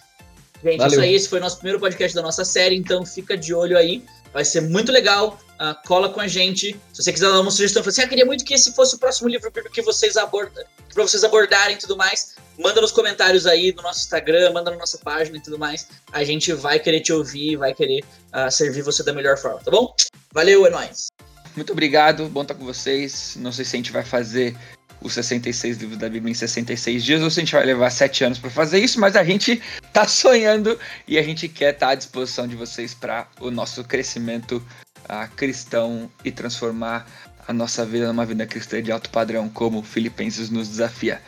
Gente, 0.62 0.76
Valeu. 0.76 0.92
isso 0.92 1.01
aí, 1.01 1.14
esse 1.14 1.28
foi 1.30 1.38
o 1.38 1.42
nosso 1.42 1.57
primeiro 1.57 1.80
podcast 1.80 2.14
da 2.14 2.20
nossa 2.20 2.44
série, 2.44 2.76
então 2.76 3.07
fica 3.07 3.38
de 3.38 3.55
olho 3.55 3.78
aí. 3.78 4.05
Vai 4.34 4.44
ser 4.44 4.61
muito 4.61 4.92
legal. 4.92 5.40
Ah, 5.62 5.74
cola 5.74 6.08
com 6.08 6.22
a 6.22 6.26
gente. 6.26 6.74
Se 6.90 7.02
você 7.02 7.12
quiser 7.12 7.28
dar 7.28 7.38
uma 7.38 7.50
sugestão, 7.50 7.82
fala 7.82 7.90
assim, 7.90 8.00
ah, 8.00 8.08
queria 8.08 8.24
muito 8.24 8.46
que 8.46 8.54
esse 8.54 8.72
fosse 8.72 8.94
o 8.94 8.98
próximo 8.98 9.28
livro 9.28 9.52
que 9.52 9.82
vocês 9.82 10.16
abordam, 10.16 10.64
para 10.94 11.02
vocês 11.02 11.22
abordarem 11.22 11.76
e 11.76 11.78
tudo 11.78 11.98
mais. 11.98 12.34
Manda 12.58 12.80
nos 12.80 12.90
comentários 12.90 13.46
aí 13.46 13.70
no 13.76 13.82
nosso 13.82 14.00
Instagram, 14.00 14.52
manda 14.52 14.70
na 14.70 14.78
nossa 14.78 14.96
página 14.96 15.36
e 15.36 15.42
tudo 15.42 15.58
mais. 15.58 15.86
A 16.12 16.24
gente 16.24 16.50
vai 16.54 16.78
querer 16.78 17.00
te 17.00 17.12
ouvir, 17.12 17.56
vai 17.56 17.74
querer 17.74 18.02
ah, 18.32 18.50
servir 18.50 18.80
você 18.80 19.02
da 19.02 19.12
melhor 19.12 19.36
forma, 19.36 19.61
tá 19.61 19.70
bom? 19.70 19.94
Valeu, 20.32 20.64
é 20.64 20.70
nóis. 20.70 21.08
Muito 21.54 21.72
obrigado, 21.72 22.26
bom 22.30 22.40
estar 22.40 22.54
com 22.54 22.64
vocês. 22.64 23.36
Não 23.36 23.52
sei 23.52 23.66
se 23.66 23.76
a 23.76 23.78
gente 23.80 23.92
vai 23.92 24.02
fazer 24.02 24.56
os 25.02 25.12
66 25.12 25.76
livros 25.76 25.98
da 25.98 26.08
Bíblia 26.08 26.30
em 26.30 26.34
66 26.34 27.04
dias 27.04 27.22
ou 27.22 27.30
se 27.30 27.38
a 27.38 27.44
gente 27.44 27.52
vai 27.52 27.66
levar 27.66 27.90
7 27.90 28.24
anos 28.24 28.38
para 28.38 28.48
fazer 28.48 28.78
isso, 28.78 28.98
mas 28.98 29.14
a 29.14 29.24
gente 29.24 29.61
tá 29.92 30.08
sonhando 30.08 30.78
e 31.06 31.18
a 31.18 31.22
gente 31.22 31.48
quer 31.48 31.74
estar 31.74 31.90
à 31.90 31.94
disposição 31.94 32.48
de 32.48 32.56
vocês 32.56 32.94
para 32.94 33.28
o 33.40 33.50
nosso 33.50 33.84
crescimento 33.84 34.62
ah, 35.09 35.28
cristão 35.28 36.11
e 36.24 36.30
transformar 36.30 37.07
a 37.46 37.53
nossa 37.53 37.84
vida 37.84 38.07
numa 38.07 38.24
vida 38.24 38.46
cristã 38.46 38.82
de 38.82 38.92
alto 38.92 39.11
padrão, 39.11 39.48
como 39.48 39.82
Filipenses 39.82 40.51
nos 40.51 40.68
desafia. 40.68 41.20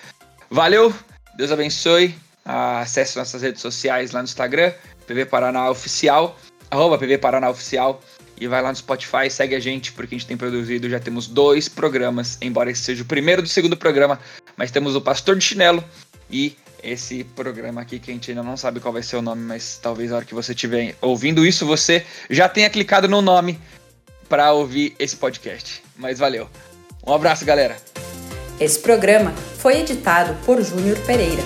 Valeu, 0.51 0.95
Deus 1.37 1.51
abençoe. 1.51 2.15
Acesse 2.45 3.17
nossas 3.17 3.43
redes 3.43 3.61
sociais 3.61 4.11
lá 4.11 4.21
no 4.21 4.25
Instagram, 4.25 4.73
PV 5.07 5.27
Paraná 5.27 5.71
Oficial, 5.71 6.37
arroba 6.71 6.99
PV 6.99 7.19
Paraná 7.19 7.49
Oficial. 7.49 8.01
e 8.41 8.49
vai 8.49 8.61
lá 8.61 8.71
no 8.71 8.77
Spotify, 8.77 9.31
segue 9.31 9.55
a 9.55 9.61
gente, 9.61 9.93
porque 9.93 10.17
a 10.17 10.19
gente 10.19 10.27
tem 10.27 10.37
produzido, 10.37 10.91
já 10.91 10.99
temos 10.99 11.29
dois 11.29 11.69
programas, 11.69 12.39
embora 12.41 12.71
esse 12.71 12.83
seja 12.83 13.03
o 13.03 13.07
primeiro 13.07 13.41
do 13.41 13.49
segundo 13.49 13.77
programa, 13.77 14.19
mas 14.57 14.73
temos 14.73 14.97
o 14.97 15.01
Pastor 15.01 15.37
de 15.37 15.45
Chinelo 15.45 15.85
e 16.29 16.57
esse 16.83 17.25
programa 17.25 17.81
aqui 17.81 17.99
que 17.99 18.11
a 18.11 18.15
gente 18.15 18.31
ainda 18.31 18.43
não 18.43 18.57
sabe 18.57 18.81
qual 18.81 18.93
vai 18.93 19.03
ser 19.03 19.17
o 19.17 19.23
nome, 19.23 19.43
mas 19.43 19.79
talvez 19.81 20.11
na 20.11 20.17
hora 20.17 20.25
que 20.25 20.35
você 20.35 20.53
estiver 20.53 20.97
ouvindo 21.01 21.47
isso, 21.47 21.65
você 21.67 22.05
já 22.29 22.49
tenha 22.49 22.69
clicado 22.69 23.09
no 23.09 23.23
nome 23.23 23.59
para 24.29 24.53
ouvir 24.53 24.95
esse 24.99 25.17
podcast. 25.17 25.83
Mas 25.97 26.19
valeu. 26.19 26.49
Um 27.07 27.13
abraço, 27.13 27.45
galera. 27.45 27.77
Esse 28.59 28.79
programa 28.79 29.33
foi 29.59 29.81
editado 29.81 30.35
por 30.45 30.63
Júnior 30.63 30.99
Pereira. 31.01 31.43